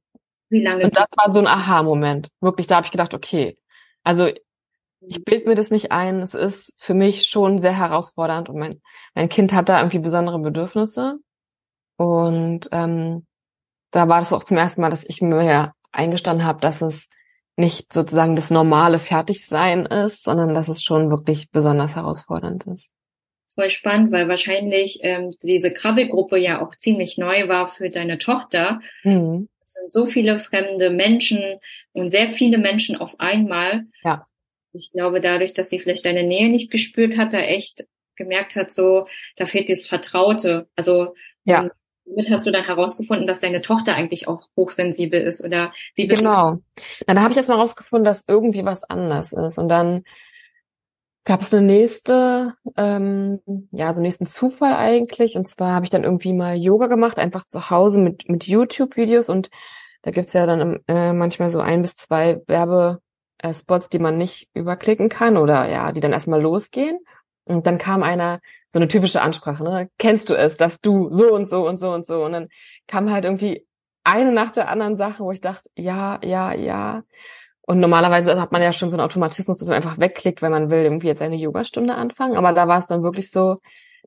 Wie 0.51 0.63
lange? 0.63 0.85
Und 0.85 0.97
das 0.97 1.09
war 1.17 1.31
so 1.31 1.39
ein 1.39 1.47
Aha-Moment. 1.47 2.29
Wirklich, 2.41 2.67
da 2.67 2.77
habe 2.77 2.87
ich 2.87 2.91
gedacht, 2.91 3.15
okay, 3.15 3.57
also 4.03 4.29
ich 5.01 5.25
bild 5.25 5.47
mir 5.47 5.55
das 5.55 5.71
nicht 5.71 5.93
ein. 5.93 6.21
Es 6.21 6.35
ist 6.35 6.75
für 6.79 6.95
mich 6.95 7.27
schon 7.27 7.59
sehr 7.59 7.77
herausfordernd 7.77 8.49
und 8.49 8.59
mein, 8.59 8.83
mein 9.15 9.29
Kind 9.29 9.53
hat 9.53 9.69
da 9.69 9.79
irgendwie 9.79 10.01
besondere 10.01 10.41
Bedürfnisse. 10.41 11.19
Und 11.97 12.69
ähm, 12.73 13.27
da 13.93 14.09
war 14.09 14.19
das 14.19 14.33
auch 14.33 14.45
zum 14.45 14.57
ersten 14.57 14.81
Mal, 14.81 14.91
dass 14.91 15.09
ich 15.09 15.23
mir 15.23 15.73
eingestanden 15.93 16.45
habe, 16.45 16.61
dass 16.61 16.83
es 16.83 17.09
nicht 17.57 17.93
sozusagen 17.93 18.37
das 18.37 18.51
normale 18.51 18.99
Fertigsein 18.99 19.87
ist, 19.87 20.25
sondern 20.25 20.53
dass 20.53 20.69
es 20.69 20.83
schon 20.83 21.11
wirklich 21.11 21.51
besonders 21.51 21.95
herausfordernd 21.95 22.65
ist 22.67 22.91
voll 23.57 23.71
spannend, 23.71 24.13
weil 24.13 24.29
wahrscheinlich 24.29 25.01
ähm, 25.03 25.35
diese 25.43 25.73
Krabbelgruppe 25.73 26.39
ja 26.39 26.65
auch 26.65 26.77
ziemlich 26.77 27.19
neu 27.19 27.49
war 27.49 27.67
für 27.67 27.91
deine 27.91 28.19
Tochter. 28.19 28.81
Mhm. 29.03 29.49
Es 29.65 29.73
sind 29.73 29.91
so 29.91 30.07
viele 30.07 30.39
fremde 30.39 30.91
Menschen 30.91 31.43
und 31.93 32.09
sehr 32.09 32.29
viele 32.29 32.59
Menschen 32.59 32.97
auf 32.97 33.19
einmal. 33.19 33.87
Ja. 34.05 34.25
Ich 34.73 34.93
glaube, 34.93 35.21
dadurch, 35.21 35.55
dass 35.55 35.71
sie 35.71 35.81
vielleicht 35.81 36.05
deine 36.05 36.23
Nähe 36.23 36.49
nicht 36.51 36.71
gespürt 36.71 37.17
hat, 37.17 37.33
da 37.33 37.39
echt 37.39 37.85
gemerkt 38.15 38.55
hat, 38.55 38.71
so, 38.71 39.09
da 39.37 39.47
fehlt 39.47 39.69
das 39.69 39.87
Vertraute. 39.87 40.69
Also, 40.77 41.15
ja. 41.45 41.69
Womit 42.05 42.31
hast 42.31 42.47
du 42.47 42.53
dann 42.53 42.65
herausgefunden, 42.65 43.27
dass 43.27 43.41
deine 43.41 43.63
Tochter 43.63 43.97
eigentlich 43.97 44.29
auch 44.29 44.49
hochsensibel 44.57 45.21
ist 45.21 45.45
oder 45.45 45.73
wie 45.97 46.07
bist 46.07 46.23
genau. 46.23 46.53
du? 46.53 46.57
Genau. 46.57 46.63
Na, 47.09 47.15
da 47.15 47.23
habe 47.23 47.33
ich 47.33 47.37
erst 47.37 47.49
mal 47.49 47.57
herausgefunden, 47.57 48.05
dass 48.05 48.27
irgendwie 48.29 48.65
was 48.65 48.85
anders 48.85 49.33
ist 49.33 49.59
und 49.59 49.69
dann 49.69 50.05
gab 51.27 51.43
es 51.43 51.53
eine 51.53 51.67
nächste, 51.67 52.55
ähm, 52.77 53.41
ja, 53.73 53.93
so 53.93 54.01
nächsten 54.01 54.27
Zufall 54.27 54.75
eigentlich. 54.75 55.37
Und 55.37 55.47
zwar 55.49 55.75
habe 55.75 55.85
ich 55.85 55.91
dann 55.91 56.05
irgendwie 56.05 56.33
mal 56.33 56.55
Yoga 56.55 56.87
gemacht, 56.87 57.19
einfach 57.19 57.45
zu 57.45 57.69
Hause 57.69 57.99
mit, 57.99 58.29
mit 58.29 58.47
YouTube-Videos. 58.47 59.29
Und 59.29 59.51
da 60.03 60.13
gibt's 60.13 60.35
ja 60.35 60.47
dann 60.47 60.79
äh, 60.87 61.13
manchmal 61.13 61.51
so 61.51 61.61
ein 61.61 61.83
bis 61.83 61.97
zwei 61.97 62.41
Werbespots, 62.47 63.89
die 63.89 63.99
man 63.99 64.17
nicht 64.17 64.49
überklicken 64.55 65.09
kann 65.09 65.37
oder 65.37 65.69
ja, 65.69 65.91
die 65.91 66.01
dann 66.01 66.13
erstmal 66.13 66.41
losgehen. 66.41 67.01
Und 67.45 67.67
dann 67.67 67.79
kam 67.79 68.05
einer, 68.05 68.41
so 68.69 68.79
eine 68.79 68.87
typische 68.87 69.21
Ansprache, 69.21 69.65
ne? 69.65 69.91
Kennst 69.99 70.31
du 70.31 70.35
es, 70.35 70.57
dass 70.57 70.81
du 70.81 71.11
so 71.11 71.35
und 71.35 71.45
so 71.45 71.67
und 71.67 71.79
so 71.79 71.93
und 71.93 72.07
so? 72.07 72.25
Und 72.25 72.33
dann 72.33 72.49
kam 72.87 73.11
halt 73.11 73.25
irgendwie 73.25 73.67
eine 74.05 74.31
nach 74.31 74.53
der 74.53 74.69
anderen 74.69 74.97
Sache, 74.97 75.25
wo 75.25 75.33
ich 75.33 75.41
dachte, 75.41 75.69
ja, 75.75 76.21
ja, 76.23 76.55
ja. 76.55 77.03
Und 77.67 77.81
normalerweise 77.81 78.41
hat 78.41 78.53
man 78.53 78.63
ja 78.63 78.73
schon 78.73 78.91
so 78.91 78.97
einen 78.97 79.05
Automatismus, 79.05 79.59
dass 79.59 79.69
man 79.69 79.77
einfach 79.77 79.99
wegklickt, 79.99 80.41
wenn 80.41 80.53
man 80.53 80.71
will, 80.71 80.85
irgendwie 80.85 81.09
jetzt 81.09 81.21
eine 81.21 81.37
Yogastunde 81.37 81.95
anfangen. 81.95 82.37
Aber 82.37 82.53
da 82.53 82.69
war 82.69 82.79
es 82.79 82.87
dann 82.87 83.03
wirklich 83.03 83.31
so, 83.31 83.57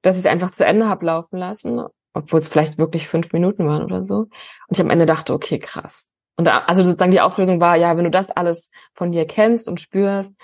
dass 0.01 0.15
ich 0.15 0.21
es 0.21 0.31
einfach 0.31 0.51
zu 0.51 0.65
Ende 0.65 0.87
hab 0.87 1.03
laufen 1.03 1.37
lassen, 1.37 1.81
obwohl 2.13 2.39
es 2.39 2.47
vielleicht 2.47 2.77
wirklich 2.77 3.07
fünf 3.07 3.33
Minuten 3.33 3.67
waren 3.67 3.83
oder 3.83 4.03
so. 4.03 4.19
Und 4.19 4.31
ich 4.71 4.79
am 4.79 4.89
Ende 4.89 5.05
dachte, 5.05 5.33
okay, 5.33 5.59
krass. 5.59 6.07
Und 6.37 6.45
da, 6.45 6.59
also 6.59 6.85
sozusagen 6.85 7.11
die 7.11 7.19
Auflösung 7.19 7.59
war, 7.59 7.75
ja, 7.75 7.97
wenn 7.97 8.05
du 8.05 8.11
das 8.11 8.31
alles 8.31 8.71
von 8.93 9.11
dir 9.11 9.25
kennst 9.25 9.67
und 9.67 9.81
spürst, 9.81 10.35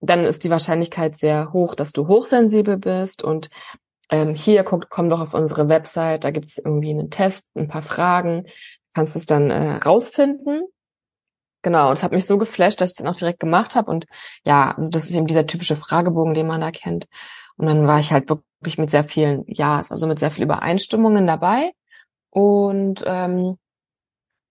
dann 0.00 0.24
ist 0.24 0.42
die 0.42 0.50
Wahrscheinlichkeit 0.50 1.16
sehr 1.16 1.52
hoch, 1.52 1.76
dass 1.76 1.92
du 1.92 2.08
hochsensibel 2.08 2.78
bist. 2.78 3.22
Und 3.22 3.48
ähm, 4.10 4.34
hier 4.34 4.64
guck, 4.64 4.88
komm 4.90 5.08
doch 5.08 5.20
auf 5.20 5.34
unsere 5.34 5.68
Website, 5.68 6.24
da 6.24 6.32
gibt's 6.32 6.58
irgendwie 6.58 6.90
einen 6.90 7.10
Test, 7.10 7.48
ein 7.54 7.68
paar 7.68 7.82
Fragen, 7.82 8.46
kannst 8.92 9.14
du 9.14 9.20
es 9.20 9.26
dann 9.26 9.50
äh, 9.50 9.76
rausfinden. 9.76 10.64
Genau, 11.66 11.88
und 11.88 11.94
es 11.94 12.04
hat 12.04 12.12
mich 12.12 12.26
so 12.28 12.38
geflasht, 12.38 12.80
dass 12.80 12.92
ich 12.92 12.96
dann 12.96 13.08
auch 13.08 13.16
direkt 13.16 13.40
gemacht 13.40 13.74
habe. 13.74 13.90
Und 13.90 14.06
ja, 14.44 14.70
also 14.70 14.88
das 14.88 15.06
ist 15.06 15.16
eben 15.16 15.26
dieser 15.26 15.48
typische 15.48 15.74
Fragebogen, 15.74 16.32
den 16.32 16.46
man 16.46 16.60
da 16.60 16.70
kennt. 16.70 17.08
Und 17.56 17.66
dann 17.66 17.88
war 17.88 17.98
ich 17.98 18.12
halt 18.12 18.30
wirklich 18.30 18.78
mit 18.78 18.88
sehr 18.88 19.02
vielen 19.02 19.42
Ja's, 19.48 19.90
also 19.90 20.06
mit 20.06 20.20
sehr 20.20 20.30
viel 20.30 20.44
Übereinstimmungen 20.44 21.26
dabei 21.26 21.72
und 22.30 23.02
ähm, 23.04 23.58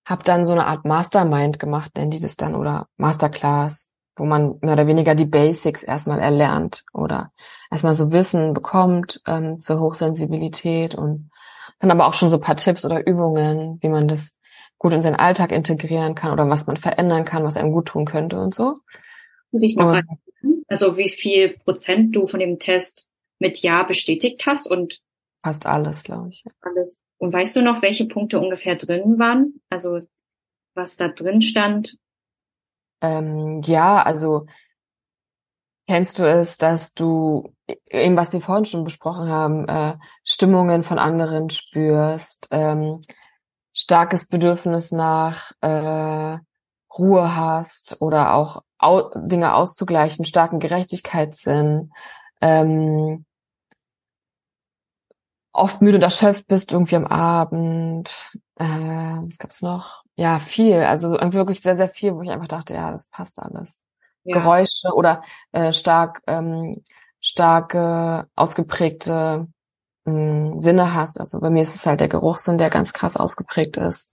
habe 0.05 0.23
dann 0.25 0.43
so 0.43 0.51
eine 0.51 0.67
Art 0.67 0.83
Mastermind 0.83 1.57
gemacht, 1.57 1.95
nennen 1.95 2.11
die 2.11 2.19
das 2.19 2.35
dann, 2.35 2.53
oder 2.53 2.89
Masterclass, 2.97 3.89
wo 4.17 4.25
man 4.25 4.57
mehr 4.59 4.73
oder 4.73 4.87
weniger 4.87 5.15
die 5.15 5.23
Basics 5.23 5.83
erstmal 5.83 6.19
erlernt 6.19 6.83
oder 6.91 7.31
erstmal 7.71 7.95
so 7.95 8.11
Wissen 8.11 8.53
bekommt 8.53 9.21
ähm, 9.25 9.57
zur 9.61 9.79
Hochsensibilität 9.79 10.95
und 10.95 11.31
dann 11.79 11.91
aber 11.91 12.07
auch 12.07 12.13
schon 12.13 12.27
so 12.27 12.39
paar 12.39 12.57
Tipps 12.57 12.83
oder 12.83 13.07
Übungen, 13.07 13.77
wie 13.79 13.87
man 13.87 14.09
das 14.09 14.35
gut 14.77 14.93
in 14.93 15.01
seinen 15.01 15.15
Alltag 15.15 15.51
integrieren 15.51 16.15
kann 16.15 16.31
oder 16.31 16.49
was 16.49 16.67
man 16.67 16.77
verändern 16.77 17.25
kann, 17.25 17.43
was 17.43 17.57
einem 17.57 17.71
gut 17.71 17.87
tun 17.87 18.05
könnte 18.05 18.39
und 18.39 18.53
so. 18.53 18.79
Dich 19.51 19.77
noch 19.77 19.93
und, 20.41 20.65
also 20.67 20.97
wie 20.97 21.09
viel 21.09 21.57
Prozent 21.59 22.15
du 22.15 22.27
von 22.27 22.39
dem 22.39 22.59
Test 22.59 23.07
mit 23.39 23.59
Ja 23.59 23.83
bestätigt 23.83 24.43
hast 24.45 24.67
und 24.67 25.01
fast 25.43 25.65
alles, 25.65 26.03
glaube 26.03 26.29
ich. 26.29 26.43
Alles. 26.61 27.01
Und 27.17 27.33
weißt 27.33 27.55
du 27.55 27.61
noch, 27.61 27.81
welche 27.81 28.05
Punkte 28.05 28.39
ungefähr 28.39 28.75
drin 28.75 29.19
waren? 29.19 29.61
Also 29.69 30.01
was 30.73 30.97
da 30.97 31.07
drin 31.07 31.41
stand? 31.41 31.97
Ähm, 33.01 33.61
ja, 33.63 34.01
also 34.01 34.45
kennst 35.87 36.19
du 36.19 36.27
es, 36.27 36.57
dass 36.57 36.93
du 36.93 37.53
eben 37.89 38.17
was 38.17 38.33
wir 38.33 38.41
vorhin 38.41 38.65
schon 38.65 38.83
besprochen 38.83 39.29
haben, 39.29 39.67
äh, 39.67 39.97
Stimmungen 40.23 40.83
von 40.83 40.99
anderen 40.99 41.49
spürst, 41.49 42.47
ähm, 42.51 43.03
starkes 43.75 44.27
Bedürfnis 44.27 44.91
nach 44.91 45.51
äh, 45.61 46.39
Ruhe 46.97 47.35
hast 47.35 48.01
oder 48.01 48.33
auch 48.33 48.63
au 48.79 49.11
Dinge 49.15 49.53
auszugleichen, 49.53 50.25
starken 50.25 50.59
Gerechtigkeitssinn, 50.59 51.91
ähm, 52.41 53.25
oft 55.51 55.81
müde 55.81 55.97
und 55.97 56.03
erschöpft 56.03 56.47
bist 56.47 56.71
irgendwie 56.71 56.95
am 56.95 57.05
Abend. 57.05 58.37
Äh, 58.55 58.65
was 58.65 59.37
gab's 59.37 59.61
noch? 59.61 60.03
Ja, 60.15 60.39
viel. 60.39 60.81
Also 60.81 61.11
wirklich 61.19 61.61
sehr, 61.61 61.75
sehr 61.75 61.89
viel, 61.89 62.15
wo 62.15 62.21
ich 62.21 62.31
einfach 62.31 62.47
dachte, 62.47 62.73
ja, 62.73 62.91
das 62.91 63.07
passt 63.07 63.39
alles. 63.39 63.81
Ja. 64.23 64.39
Geräusche 64.39 64.93
oder 64.95 65.21
äh, 65.51 65.71
stark 65.71 66.21
ähm, 66.25 66.81
starke, 67.25 68.27
ausgeprägte 68.35 69.47
mh, 70.05 70.59
Sinne 70.59 70.93
hast. 70.93 71.19
Also 71.19 71.39
bei 71.39 71.49
mir 71.49 71.61
ist 71.61 71.75
es 71.75 71.85
halt 71.85 71.99
der 71.99 72.09
Geruchssinn, 72.09 72.57
der 72.57 72.69
ganz 72.69 72.93
krass 72.93 73.17
ausgeprägt 73.17 73.77
ist. 73.77 74.11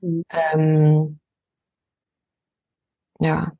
Mhm. 0.00 0.24
Ähm, 0.30 1.20
ja. 3.20 3.52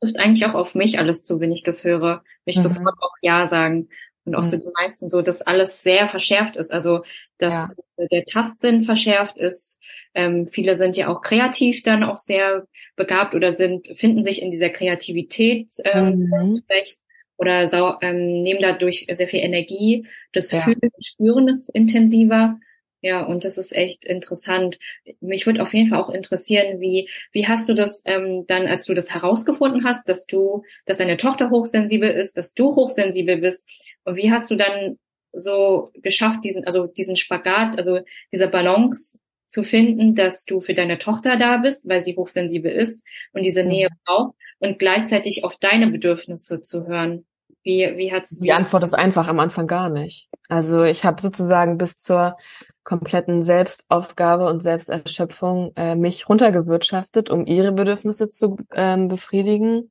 Trifft 0.00 0.18
eigentlich 0.18 0.46
auch 0.46 0.54
auf 0.54 0.74
mich 0.74 0.98
alles 0.98 1.22
zu, 1.22 1.40
wenn 1.40 1.52
ich 1.52 1.62
das 1.62 1.84
höre. 1.84 2.22
Mich 2.44 2.56
mhm. 2.56 2.62
sofort 2.62 2.96
auch 3.00 3.14
Ja 3.20 3.46
sagen. 3.46 3.88
Und 4.24 4.36
auch 4.36 4.42
mhm. 4.42 4.46
so 4.46 4.56
die 4.56 4.70
meisten 4.74 5.08
so, 5.08 5.20
dass 5.20 5.42
alles 5.42 5.82
sehr 5.82 6.06
verschärft 6.06 6.56
ist. 6.56 6.72
Also, 6.72 7.02
dass 7.38 7.68
ja. 7.98 8.06
der 8.10 8.24
Tastsinn 8.24 8.84
verschärft 8.84 9.36
ist. 9.36 9.78
Ähm, 10.14 10.46
viele 10.46 10.76
sind 10.76 10.96
ja 10.96 11.08
auch 11.08 11.22
kreativ 11.22 11.82
dann 11.82 12.04
auch 12.04 12.18
sehr 12.18 12.66
begabt 12.94 13.34
oder 13.34 13.52
sind, 13.52 13.88
finden 13.94 14.22
sich 14.22 14.42
in 14.42 14.50
dieser 14.50 14.70
Kreativität 14.70 15.72
ähm, 15.84 16.30
mhm. 16.30 16.52
zurecht 16.52 17.00
oder 17.42 17.68
sau, 17.68 17.98
ähm, 18.00 18.42
nehmen 18.42 18.62
dadurch 18.62 19.06
sehr 19.12 19.26
viel 19.26 19.40
Energie. 19.40 20.06
Das 20.32 20.52
ja. 20.52 20.60
Fühlen 20.60 20.78
und 20.80 21.04
Spüren 21.04 21.48
ist 21.48 21.68
intensiver. 21.74 22.60
Ja, 23.00 23.24
und 23.24 23.44
das 23.44 23.58
ist 23.58 23.74
echt 23.74 24.04
interessant. 24.04 24.78
Mich 25.20 25.44
würde 25.44 25.60
auf 25.60 25.74
jeden 25.74 25.88
Fall 25.88 26.00
auch 26.00 26.10
interessieren, 26.10 26.80
wie, 26.80 27.10
wie 27.32 27.48
hast 27.48 27.68
du 27.68 27.74
das 27.74 28.04
ähm, 28.06 28.44
dann, 28.46 28.68
als 28.68 28.84
du 28.84 28.94
das 28.94 29.12
herausgefunden 29.12 29.82
hast, 29.84 30.08
dass 30.08 30.24
du, 30.26 30.62
dass 30.86 30.98
deine 30.98 31.16
Tochter 31.16 31.50
hochsensibel 31.50 32.08
ist, 32.08 32.36
dass 32.36 32.54
du 32.54 32.76
hochsensibel 32.76 33.38
bist, 33.38 33.66
und 34.04 34.16
wie 34.16 34.30
hast 34.30 34.50
du 34.52 34.56
dann 34.56 34.98
so 35.32 35.90
geschafft, 35.94 36.44
diesen, 36.44 36.64
also 36.64 36.86
diesen 36.86 37.16
Spagat, 37.16 37.76
also 37.76 38.00
diese 38.32 38.46
Balance 38.46 39.18
zu 39.48 39.64
finden, 39.64 40.14
dass 40.14 40.44
du 40.44 40.60
für 40.60 40.74
deine 40.74 40.98
Tochter 40.98 41.36
da 41.36 41.56
bist, 41.56 41.88
weil 41.88 42.00
sie 42.00 42.16
hochsensibel 42.16 42.70
ist 42.70 43.02
und 43.32 43.44
diese 43.44 43.64
Nähe 43.64 43.88
mhm. 43.90 43.96
braucht 44.04 44.34
und 44.60 44.78
gleichzeitig 44.78 45.44
auf 45.44 45.56
deine 45.56 45.88
Bedürfnisse 45.88 46.60
zu 46.60 46.86
hören? 46.86 47.26
Wie, 47.64 47.96
wie 47.96 48.12
hat's? 48.12 48.38
Die 48.38 48.52
Antwort 48.52 48.82
ist 48.82 48.94
einfach 48.94 49.28
am 49.28 49.38
Anfang 49.38 49.66
gar 49.66 49.88
nicht. 49.88 50.28
Also 50.48 50.82
ich 50.82 51.04
habe 51.04 51.22
sozusagen 51.22 51.78
bis 51.78 51.96
zur 51.96 52.36
kompletten 52.84 53.42
Selbstaufgabe 53.42 54.46
und 54.48 54.60
Selbsterschöpfung 54.60 55.72
äh, 55.76 55.94
mich 55.94 56.28
runtergewirtschaftet, 56.28 57.30
um 57.30 57.46
ihre 57.46 57.72
Bedürfnisse 57.72 58.28
zu 58.28 58.56
ähm, 58.72 59.08
befriedigen 59.08 59.90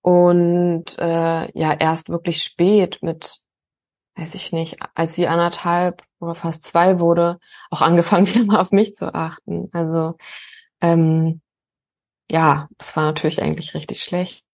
und 0.00 0.98
äh, 0.98 1.58
ja, 1.58 1.74
erst 1.74 2.08
wirklich 2.08 2.42
spät 2.42 3.00
mit, 3.02 3.40
weiß 4.14 4.34
ich 4.34 4.52
nicht, 4.52 4.78
als 4.94 5.14
sie 5.14 5.26
anderthalb 5.26 6.02
oder 6.20 6.34
fast 6.34 6.62
zwei 6.62 6.98
wurde, 6.98 7.38
auch 7.70 7.82
angefangen 7.82 8.26
wieder 8.28 8.44
mal 8.44 8.60
auf 8.60 8.72
mich 8.72 8.94
zu 8.94 9.14
achten. 9.14 9.68
Also 9.72 10.16
ähm, 10.80 11.42
ja, 12.30 12.68
das 12.78 12.96
war 12.96 13.04
natürlich 13.04 13.42
eigentlich 13.42 13.74
richtig 13.74 14.02
schlecht. 14.02 14.44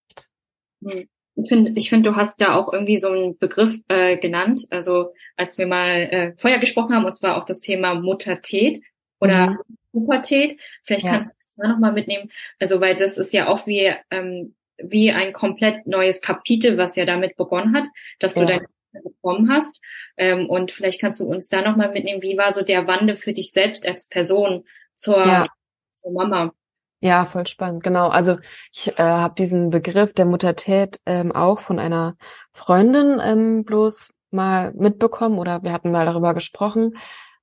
Hm. 0.85 1.09
Ich 1.35 1.49
finde, 1.49 1.73
ich 1.77 1.89
finde, 1.89 2.11
du 2.11 2.17
hast 2.17 2.41
da 2.41 2.55
auch 2.55 2.73
irgendwie 2.73 2.99
so 2.99 3.09
einen 3.09 3.39
Begriff 3.39 3.75
äh, 3.89 4.19
genannt. 4.19 4.67
Also 4.71 5.13
als 5.37 5.59
wir 5.59 5.67
mal 5.67 5.89
äh, 5.89 6.33
vorher 6.37 6.59
gesprochen 6.59 6.95
haben, 6.95 7.05
und 7.05 7.15
zwar 7.15 7.37
auch 7.37 7.45
das 7.45 7.61
Thema 7.61 7.95
Muttertät 7.95 8.83
oder 9.19 9.51
mhm. 9.51 9.59
Pubertät. 9.93 10.61
Vielleicht 10.85 11.05
ja. 11.05 11.13
kannst 11.13 11.35
du 11.35 11.39
das 11.45 11.55
da 11.57 11.69
nochmal 11.69 11.93
mitnehmen. 11.93 12.31
Also 12.61 12.81
weil 12.81 12.97
das 12.97 13.19
ist 13.19 13.33
ja 13.33 13.49
auch 13.49 13.67
wie 13.67 13.93
ähm, 14.11 14.55
wie 14.79 15.13
ein 15.13 15.33
komplett 15.33 15.87
neues 15.87 16.21
Kapitel, 16.21 16.77
was 16.77 16.97
ja 16.97 17.05
damit 17.05 17.37
begonnen 17.37 17.75
hat, 17.77 17.85
dass 18.19 18.37
ja. 18.37 18.43
du 18.43 18.49
deine 18.49 18.67
bekommen 19.01 19.51
hast. 19.51 19.81
Ähm, 20.17 20.49
und 20.49 20.71
vielleicht 20.71 21.01
kannst 21.01 21.21
du 21.21 21.25
uns 21.25 21.49
da 21.49 21.63
nochmal 21.63 21.91
mitnehmen, 21.93 22.23
wie 22.23 22.37
war 22.37 22.53
so 22.53 22.63
der 22.63 22.87
Wandel 22.87 23.17
für 23.17 23.33
dich 23.33 23.53
selbst 23.53 23.87
als 23.87 24.09
Person 24.09 24.65
zur, 24.95 25.19
ja. 25.19 25.47
zur 25.93 26.13
Mama? 26.13 26.53
Ja, 27.05 27.27
voll 27.27 27.49
spannend, 27.49 27.83
genau. 27.83 28.11
Also 28.11 28.37
ich 28.73 28.97
äh, 28.97 29.03
habe 29.03 29.35
diesen 29.35 29.71
Begriff 29.71 30.13
der 30.13 30.25
Muttertät 30.25 31.01
ähm, 31.05 31.33
auch 31.33 31.59
von 31.59 31.81
einer 31.81 32.15
Freundin 32.53 33.21
ähm, 33.21 33.65
bloß 33.65 34.13
mal 34.31 34.73
mitbekommen 34.75 35.41
oder 35.41 35.65
wir 35.65 35.73
hatten 35.73 35.91
mal 35.91 36.07
darüber 36.07 36.33
gesprochen, 36.33 36.97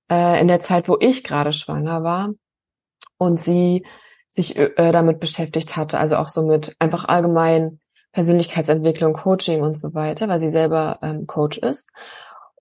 äh, 0.09 0.39
in 0.39 0.47
der 0.47 0.61
Zeit, 0.61 0.87
wo 0.87 0.95
ich 1.01 1.25
gerade 1.25 1.51
schwanger 1.51 2.03
war. 2.03 2.29
Und 3.17 3.37
sie 3.37 3.85
sich 4.29 4.55
äh, 4.55 4.91
damit 4.93 5.19
beschäftigt 5.19 5.75
hatte, 5.75 5.99
also 5.99 6.15
auch 6.15 6.29
so 6.29 6.43
mit 6.43 6.73
einfach 6.79 7.03
allgemein 7.03 7.81
Persönlichkeitsentwicklung, 8.13 9.11
Coaching 9.11 9.61
und 9.61 9.75
so 9.75 9.93
weiter, 9.93 10.29
weil 10.29 10.39
sie 10.39 10.47
selber 10.47 10.99
ähm, 11.01 11.27
Coach 11.27 11.57
ist. 11.57 11.89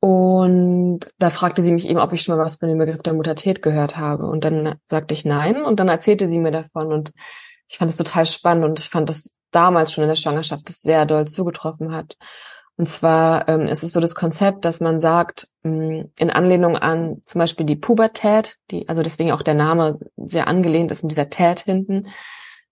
Und 0.01 1.01
da 1.19 1.31
fragte 1.31 1.63
sie 1.63 1.73
mich 1.73 1.89
eben, 1.89 1.99
ob 1.99 2.13
ich 2.13 2.23
schon 2.23 2.37
mal 2.37 2.45
was 2.45 2.57
von 2.57 2.69
dem 2.69 2.79
Begriff 2.79 3.03
der 3.03 3.15
Muttertät 3.15 3.63
gehört 3.63 3.97
habe. 3.97 4.27
Und 4.27 4.45
dann 4.45 4.77
sagte 4.85 5.15
ich 5.15 5.25
nein. 5.25 5.63
Und 5.63 5.81
dann 5.81 5.89
erzählte 5.89 6.29
sie 6.29 6.39
mir 6.39 6.53
davon. 6.53 6.93
Und 6.93 7.13
ich 7.69 7.79
fand 7.79 7.91
es 7.91 7.97
total 7.97 8.27
spannend 8.27 8.65
und 8.65 8.81
ich 8.81 8.89
fand 8.89 9.09
das 9.09 9.35
damals 9.51 9.93
schon 9.93 10.05
in 10.05 10.09
der 10.09 10.17
Schwangerschaft 10.17 10.69
das 10.69 10.81
sehr 10.81 11.07
doll 11.07 11.27
zugetroffen 11.27 11.93
hat. 11.93 12.17
Und 12.77 12.89
zwar 12.89 13.49
ähm, 13.49 13.67
ist 13.67 13.83
es 13.83 13.93
so 13.93 14.01
das 14.01 14.15
Konzept, 14.15 14.65
dass 14.65 14.81
man 14.81 15.01
sagt, 15.01 15.49
mh, 15.63 15.73
mm, 15.73 16.13
in 16.19 16.31
Anlehnung 16.31 16.77
an 16.77 17.21
zum 17.27 17.41
Beispiel 17.41 17.67
die 17.67 17.77
Pubertät, 17.77 18.57
die, 18.71 18.89
also 18.89 19.03
deswegen 19.03 19.33
auch 19.33 19.43
der 19.43 19.55
Name 19.55 19.99
sehr 20.17 20.47
angelehnt 20.47 20.93
ist 20.93 21.03
mit 21.03 21.11
dieser 21.11 21.29
Tät 21.29 21.61
hinten, 21.61 22.07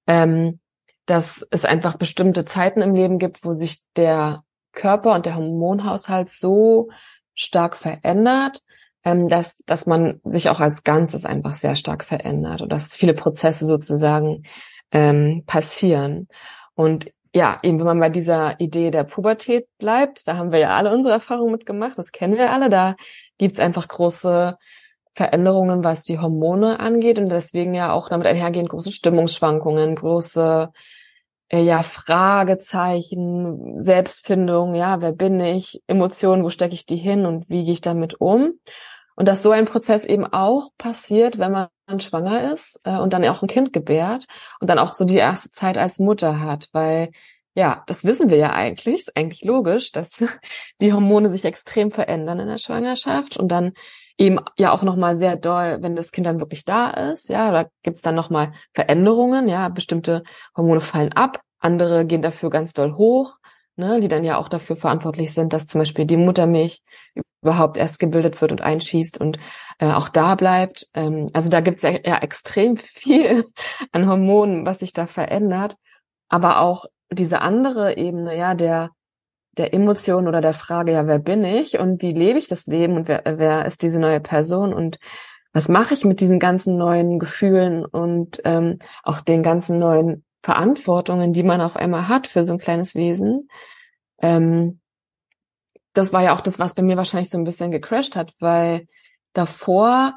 ähm, 0.06 0.61
dass 1.06 1.45
es 1.50 1.64
einfach 1.64 1.97
bestimmte 1.97 2.45
Zeiten 2.45 2.83
im 2.83 2.95
Leben 2.95 3.18
gibt, 3.18 3.45
wo 3.45 3.52
sich 3.52 3.78
der 3.97 4.45
Körper 4.73 5.14
und 5.14 5.26
der 5.26 5.37
Hormonhaushalt 5.37 6.28
so 6.28 6.90
stark 7.37 7.76
verändert, 7.76 8.62
ähm, 9.05 9.28
dass, 9.28 9.62
dass 9.66 9.87
man 9.87 10.21
sich 10.25 10.49
auch 10.49 10.59
als 10.59 10.83
Ganzes 10.83 11.25
einfach 11.25 11.52
sehr 11.52 11.76
stark 11.76 12.05
verändert 12.05 12.62
und 12.62 12.73
dass 12.73 12.97
viele 12.97 13.14
Prozesse 13.14 13.64
sozusagen 13.64 14.43
ähm, 14.90 15.45
passieren. 15.47 16.26
Und 16.75 17.12
ja, 17.33 17.59
eben 17.62 17.78
wenn 17.78 17.87
man 17.87 18.00
bei 18.00 18.09
dieser 18.09 18.59
Idee 18.59 18.90
der 18.90 19.05
Pubertät 19.05 19.69
bleibt, 19.78 20.26
da 20.26 20.37
haben 20.37 20.52
wir 20.52 20.59
ja 20.59 20.71
alle 20.71 20.93
unsere 20.93 21.14
Erfahrungen 21.14 21.52
mitgemacht, 21.52 21.99
das 21.99 22.11
kennen 22.11 22.37
wir 22.37 22.50
alle, 22.50 22.71
da 22.71 22.97
gibt's 23.38 23.61
einfach 23.61 23.87
große 23.87 24.57
Veränderungen, 25.14 25.85
was 25.85 26.02
die 26.02 26.19
Hormone 26.19 26.81
angeht 26.81 27.19
und 27.19 27.31
deswegen 27.31 27.75
ja 27.75 27.93
auch 27.93 28.09
damit 28.09 28.26
einhergehen 28.26 28.69
große 28.69 28.90
Stimmungsschwankungen, 28.90 29.95
große 29.95 30.71
ja 31.50 31.83
Fragezeichen, 31.83 33.81
Selbstfindung, 33.81 34.75
ja, 34.75 35.00
wer 35.00 35.12
bin 35.12 35.38
ich, 35.41 35.83
Emotionen, 35.87 36.45
wo 36.45 36.50
stecke 36.50 36.75
ich 36.75 36.87
die 36.87 36.97
hin 36.97 37.26
und 37.26 37.49
wie 37.49 37.65
gehe 37.65 37.73
ich 37.73 37.81
damit 37.81 38.21
um? 38.21 38.59
Und 39.15 39.29
dass 39.29 39.43
so 39.43 39.50
ein 39.50 39.65
Prozess 39.67 40.05
eben 40.05 40.26
auch 40.26 40.71
passiert, 40.76 41.38
wenn 41.38 41.53
man 41.53 41.69
schwanger 42.00 42.53
ist 42.53 42.81
äh, 42.85 42.99
und 42.99 43.12
dann 43.12 43.25
auch 43.25 43.43
ein 43.43 43.49
Kind 43.49 43.73
gebärt 43.73 44.26
und 44.61 44.69
dann 44.69 44.79
auch 44.79 44.93
so 44.93 45.05
die 45.05 45.17
erste 45.17 45.50
Zeit 45.50 45.79
als 45.79 45.99
Mutter 45.99 46.41
hat, 46.41 46.69
weil 46.73 47.11
ja, 47.55 47.83
das 47.87 48.05
wissen 48.05 48.29
wir 48.29 48.37
ja 48.37 48.53
eigentlich, 48.53 49.00
ist 49.00 49.17
eigentlich 49.17 49.43
logisch, 49.43 49.91
dass 49.91 50.23
die 50.83 50.93
Hormone 50.93 51.31
sich 51.31 51.45
extrem 51.45 51.91
verändern 51.91 52.38
in 52.41 52.49
der 52.49 52.59
Schwangerschaft 52.59 53.38
und 53.38 53.49
dann 53.49 53.73
eben 54.19 54.39
ja 54.57 54.73
auch 54.73 54.83
nochmal 54.83 55.17
sehr 55.17 55.37
doll, 55.37 55.79
wenn 55.83 55.97
das 55.97 56.13
Kind 56.13 56.27
dann 56.27 56.41
wirklich 56.41 56.65
da 56.65 56.91
ist, 56.91 57.29
ja, 57.29 57.51
da 57.53 57.69
gibt's 57.83 58.03
dann 58.03 58.15
nochmal 58.15 58.53
Veränderungen, 58.75 59.49
ja, 59.49 59.69
bestimmte 59.69 60.23
Hormone 60.57 60.81
fallen 60.81 61.13
ab, 61.13 61.41
andere 61.59 62.07
gehen 62.07 62.23
dafür 62.23 62.51
ganz 62.51 62.73
doll 62.73 62.95
hoch, 62.95 63.37
ne, 63.77 64.01
die 64.01 64.09
dann 64.09 64.25
ja 64.25 64.39
auch 64.39 64.49
dafür 64.49 64.77
verantwortlich 64.77 65.33
sind, 65.35 65.53
dass 65.53 65.67
zum 65.67 65.81
Beispiel 65.81 66.07
die 66.07 66.17
Muttermilch 66.17 66.83
überhaupt 67.43 67.77
erst 67.77 67.99
gebildet 67.99 68.41
wird 68.41 68.53
und 68.53 68.63
einschießt 68.63 69.21
und 69.21 69.39
äh, 69.79 69.93
auch 69.93 70.09
da 70.09 70.35
bleibt. 70.35 70.89
Ähm, 70.95 71.29
also 71.33 71.51
da 71.51 71.61
gibt's 71.61 71.83
ja, 71.83 71.91
ja 71.91 72.19
extrem 72.19 72.77
viel 72.79 73.45
an 73.93 74.09
Hormonen, 74.09 74.67
was 74.67 74.81
sich 74.81 74.93
da 74.93 75.07
verändert. 75.07 75.77
Aber 76.29 76.61
auch 76.61 76.87
diese 77.11 77.41
andere 77.41 77.97
Ebene, 77.97 78.37
ja, 78.37 78.55
der 78.55 78.91
der 79.57 79.73
Emotion 79.73 80.29
oder 80.29 80.41
der 80.41 80.55
Frage, 80.55 80.93
ja, 80.93 81.07
wer 81.07 81.19
bin 81.19 81.45
ich 81.45 81.79
und 81.79 82.03
wie 82.03 82.13
lebe 82.13 82.39
ich 82.39 82.49
das 82.49 82.67
Leben 82.67 82.97
und 82.97 83.09
wer, 83.09 83.23
wer 83.25 83.65
ist 83.65 83.83
diese 83.83 83.99
neue 83.99 84.21
Person 84.21 84.75
und 84.75 84.99
was 85.53 85.69
mache 85.69 85.95
ich 85.95 86.05
mit 86.05 86.21
diesen 86.21 86.39
ganzen 86.39 86.77
neuen 86.77 87.19
Gefühlen 87.19 87.85
und 87.85 88.41
ähm, 88.45 88.79
auch 89.03 89.23
den 89.23 89.43
ganzen 89.43 89.79
neuen 89.79 90.25
Verantwortungen, 90.43 91.33
die 91.33 91.43
man 91.43 91.61
auf 91.61 91.77
einmal 91.77 92.09
hat 92.09 92.27
für 92.27 92.45
so 92.45 92.53
ein 92.53 92.59
kleines 92.59 92.95
Wesen. 92.95 93.49
Ähm, 94.21 94.81
das 95.95 96.13
war 96.13 96.23
ja 96.23 96.37
auch 96.37 96.43
das, 96.43 96.59
was 96.59 96.75
bei 96.75 96.83
mir 96.83 96.99
wahrscheinlich 96.99 97.31
so 97.31 97.39
ein 97.39 97.45
bisschen 97.45 97.71
gecrashed 97.71 98.17
hat, 98.17 98.35
weil 98.39 98.87
davor 99.33 100.15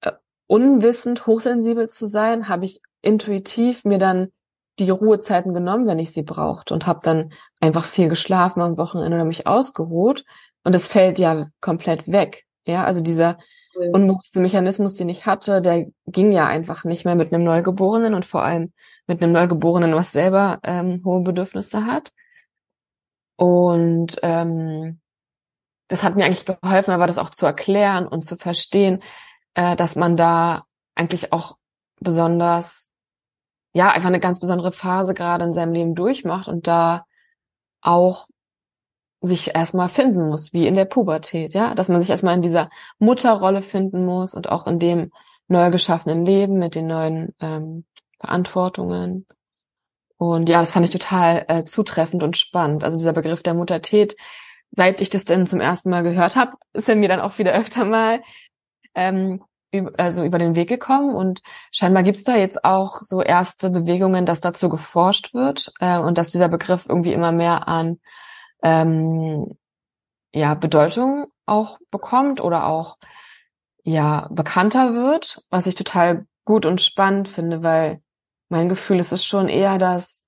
äh, 0.00 0.12
unwissend 0.46 1.26
hochsensibel 1.26 1.88
zu 1.90 2.06
sein, 2.06 2.48
habe 2.48 2.64
ich 2.64 2.80
intuitiv 3.02 3.84
mir 3.84 3.98
dann 3.98 4.32
die 4.78 4.90
Ruhezeiten 4.90 5.54
genommen, 5.54 5.86
wenn 5.86 5.98
ich 5.98 6.12
sie 6.12 6.22
brauchte 6.22 6.72
und 6.74 6.86
habe 6.86 7.00
dann 7.02 7.32
einfach 7.60 7.84
viel 7.84 8.08
geschlafen 8.08 8.60
am 8.62 8.76
Wochenende 8.78 9.16
oder 9.16 9.24
mich 9.24 9.46
ausgeruht 9.46 10.24
und 10.64 10.74
es 10.74 10.88
fällt 10.88 11.18
ja 11.18 11.48
komplett 11.60 12.10
weg. 12.10 12.44
Ja, 12.64 12.84
also 12.84 13.00
dieser 13.00 13.38
unbewusste 13.92 14.40
Mechanismus, 14.40 14.94
den 14.94 15.08
ich 15.08 15.26
hatte, 15.26 15.60
der 15.62 15.86
ging 16.06 16.32
ja 16.32 16.46
einfach 16.46 16.84
nicht 16.84 17.04
mehr 17.04 17.14
mit 17.14 17.32
einem 17.32 17.44
Neugeborenen 17.44 18.14
und 18.14 18.26
vor 18.26 18.42
allem 18.42 18.72
mit 19.06 19.22
einem 19.22 19.32
Neugeborenen, 19.32 19.94
was 19.94 20.12
selber 20.12 20.60
ähm, 20.62 21.02
hohe 21.04 21.22
Bedürfnisse 21.22 21.86
hat. 21.86 22.12
Und 23.36 24.18
ähm, 24.22 25.00
das 25.88 26.02
hat 26.02 26.16
mir 26.16 26.24
eigentlich 26.24 26.44
geholfen, 26.44 26.92
aber 26.92 27.06
das 27.06 27.18
auch 27.18 27.30
zu 27.30 27.46
erklären 27.46 28.06
und 28.06 28.24
zu 28.24 28.36
verstehen, 28.36 29.02
äh, 29.54 29.74
dass 29.76 29.96
man 29.96 30.16
da 30.16 30.64
eigentlich 30.94 31.32
auch 31.32 31.56
besonders, 32.00 32.90
ja, 33.72 33.90
einfach 33.90 34.08
eine 34.08 34.20
ganz 34.20 34.40
besondere 34.40 34.72
Phase 34.72 35.14
gerade 35.14 35.44
in 35.44 35.54
seinem 35.54 35.72
Leben 35.72 35.94
durchmacht 35.94 36.48
und 36.48 36.66
da 36.66 37.06
auch 37.80 38.28
sich 39.22 39.54
erstmal 39.54 39.88
finden 39.88 40.28
muss, 40.28 40.52
wie 40.52 40.66
in 40.66 40.74
der 40.74 40.84
Pubertät, 40.84 41.54
ja, 41.54 41.74
dass 41.74 41.88
man 41.88 42.00
sich 42.00 42.10
erstmal 42.10 42.34
in 42.34 42.42
dieser 42.42 42.70
Mutterrolle 42.98 43.62
finden 43.62 44.04
muss 44.04 44.34
und 44.34 44.50
auch 44.50 44.66
in 44.66 44.78
dem 44.78 45.12
neu 45.48 45.70
geschaffenen 45.70 46.24
Leben 46.26 46.58
mit 46.58 46.74
den 46.74 46.88
neuen 46.88 47.34
ähm, 47.40 47.84
Verantwortungen. 48.18 49.26
Und 50.16 50.48
ja, 50.48 50.58
das 50.58 50.72
fand 50.72 50.86
ich 50.86 50.92
total 50.92 51.44
äh, 51.48 51.64
zutreffend 51.64 52.22
und 52.22 52.36
spannend. 52.36 52.84
Also 52.84 52.96
dieser 52.96 53.12
Begriff 53.12 53.42
der 53.42 53.54
Muttertät, 53.54 54.16
seit 54.70 55.00
ich 55.00 55.10
das 55.10 55.24
denn 55.24 55.46
zum 55.46 55.60
ersten 55.60 55.90
Mal 55.90 56.02
gehört 56.02 56.36
habe, 56.36 56.52
ist 56.72 56.88
er 56.88 56.96
mir 56.96 57.08
dann 57.08 57.20
auch 57.20 57.38
wieder 57.38 57.52
öfter 57.54 57.84
mal 57.84 58.22
ähm, 58.94 59.42
also 59.96 60.24
über 60.24 60.38
den 60.38 60.54
Weg 60.54 60.68
gekommen 60.68 61.14
und 61.14 61.42
scheinbar 61.70 62.02
gibt's 62.02 62.24
da 62.24 62.36
jetzt 62.36 62.64
auch 62.64 63.00
so 63.00 63.22
erste 63.22 63.70
Bewegungen, 63.70 64.26
dass 64.26 64.40
dazu 64.40 64.68
geforscht 64.68 65.34
wird 65.34 65.72
äh, 65.80 65.98
und 65.98 66.18
dass 66.18 66.30
dieser 66.30 66.48
Begriff 66.48 66.86
irgendwie 66.88 67.12
immer 67.12 67.32
mehr 67.32 67.68
an 67.68 67.98
ähm, 68.62 69.56
ja 70.32 70.54
Bedeutung 70.54 71.26
auch 71.46 71.78
bekommt 71.90 72.40
oder 72.40 72.66
auch 72.66 72.98
ja 73.82 74.28
bekannter 74.30 74.94
wird, 74.94 75.42
was 75.50 75.66
ich 75.66 75.74
total 75.74 76.26
gut 76.44 76.66
und 76.66 76.80
spannend 76.80 77.28
finde, 77.28 77.62
weil 77.62 78.02
mein 78.48 78.68
Gefühl 78.68 79.00
ist 79.00 79.12
es 79.12 79.24
schon 79.24 79.48
eher, 79.48 79.78
dass 79.78 80.24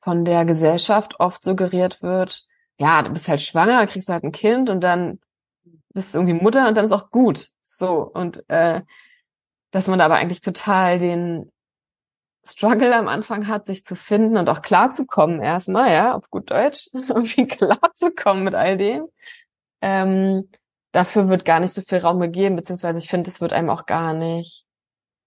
von 0.00 0.24
der 0.24 0.44
Gesellschaft 0.44 1.18
oft 1.18 1.42
suggeriert 1.42 2.02
wird, 2.02 2.46
ja, 2.78 3.02
du 3.02 3.10
bist 3.10 3.28
halt 3.28 3.40
schwanger, 3.40 3.86
kriegst 3.86 4.08
halt 4.08 4.24
ein 4.24 4.32
Kind 4.32 4.68
und 4.70 4.82
dann 4.82 5.18
bist 5.92 6.14
du 6.14 6.18
irgendwie 6.18 6.40
Mutter 6.40 6.68
und 6.68 6.76
dann 6.76 6.84
ist 6.84 6.92
auch 6.92 7.10
gut. 7.10 7.48
So. 7.76 8.02
Und 8.02 8.48
äh, 8.48 8.82
dass 9.70 9.86
man 9.86 10.00
aber 10.00 10.16
eigentlich 10.16 10.40
total 10.40 10.98
den 10.98 11.50
Struggle 12.46 12.94
am 12.94 13.08
Anfang 13.08 13.48
hat, 13.48 13.66
sich 13.66 13.84
zu 13.84 13.96
finden 13.96 14.36
und 14.36 14.48
auch 14.48 14.62
klarzukommen 14.62 15.42
erstmal, 15.42 15.90
ja, 15.90 16.14
auf 16.14 16.30
gut 16.30 16.50
Deutsch, 16.50 16.88
irgendwie 16.92 17.46
klarzukommen 17.46 18.44
mit 18.44 18.54
all 18.54 18.76
dem. 18.76 19.06
Ähm, 19.80 20.50
dafür 20.92 21.28
wird 21.28 21.44
gar 21.44 21.60
nicht 21.60 21.72
so 21.72 21.82
viel 21.82 21.98
Raum 21.98 22.20
gegeben, 22.20 22.56
beziehungsweise 22.56 22.98
ich 22.98 23.08
finde, 23.08 23.30
es 23.30 23.40
wird 23.40 23.52
einem 23.52 23.70
auch 23.70 23.86
gar 23.86 24.14
nicht, 24.14 24.64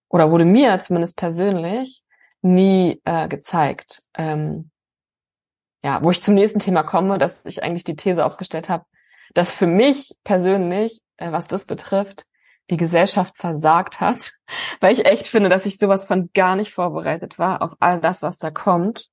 oder 0.09 0.31
wurde 0.31 0.45
mir 0.45 0.79
zumindest 0.79 1.17
persönlich 1.17 2.03
nie 2.41 3.01
äh, 3.03 3.27
gezeigt. 3.27 4.03
Ähm, 4.15 4.71
ja, 5.83 6.01
wo 6.03 6.11
ich 6.11 6.23
zum 6.23 6.35
nächsten 6.35 6.59
Thema 6.59 6.83
komme, 6.83 7.17
dass 7.17 7.45
ich 7.45 7.63
eigentlich 7.63 7.83
die 7.83 7.95
These 7.95 8.25
aufgestellt 8.25 8.69
habe, 8.69 8.85
dass 9.33 9.53
für 9.53 9.67
mich 9.67 10.15
persönlich, 10.23 11.01
äh, 11.17 11.31
was 11.31 11.47
das 11.47 11.65
betrifft, 11.65 12.25
die 12.69 12.77
Gesellschaft 12.77 13.37
versagt 13.37 13.99
hat, 13.99 14.33
weil 14.79 14.93
ich 14.93 15.05
echt 15.05 15.27
finde, 15.27 15.49
dass 15.49 15.65
ich 15.65 15.77
sowas 15.77 16.03
von 16.03 16.29
gar 16.33 16.55
nicht 16.55 16.73
vorbereitet 16.73 17.39
war 17.39 17.61
auf 17.61 17.71
all 17.79 17.99
das, 17.99 18.21
was 18.21 18.37
da 18.37 18.51
kommt 18.51 19.09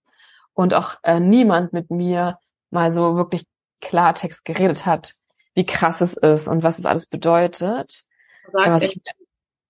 und 0.52 0.74
auch 0.74 0.96
äh, 1.02 1.20
niemand 1.20 1.72
mit 1.72 1.90
mir 1.90 2.38
mal 2.70 2.90
so 2.90 3.16
wirklich 3.16 3.44
Klartext 3.80 4.44
geredet 4.44 4.86
hat, 4.86 5.14
wie 5.54 5.66
krass 5.66 6.00
es 6.00 6.16
ist 6.16 6.48
und 6.48 6.62
was 6.62 6.78
es 6.78 6.86
alles 6.86 7.06
bedeutet. 7.06 8.04
Sagt 8.48 8.70
was 8.70 8.82
ich, 8.82 9.00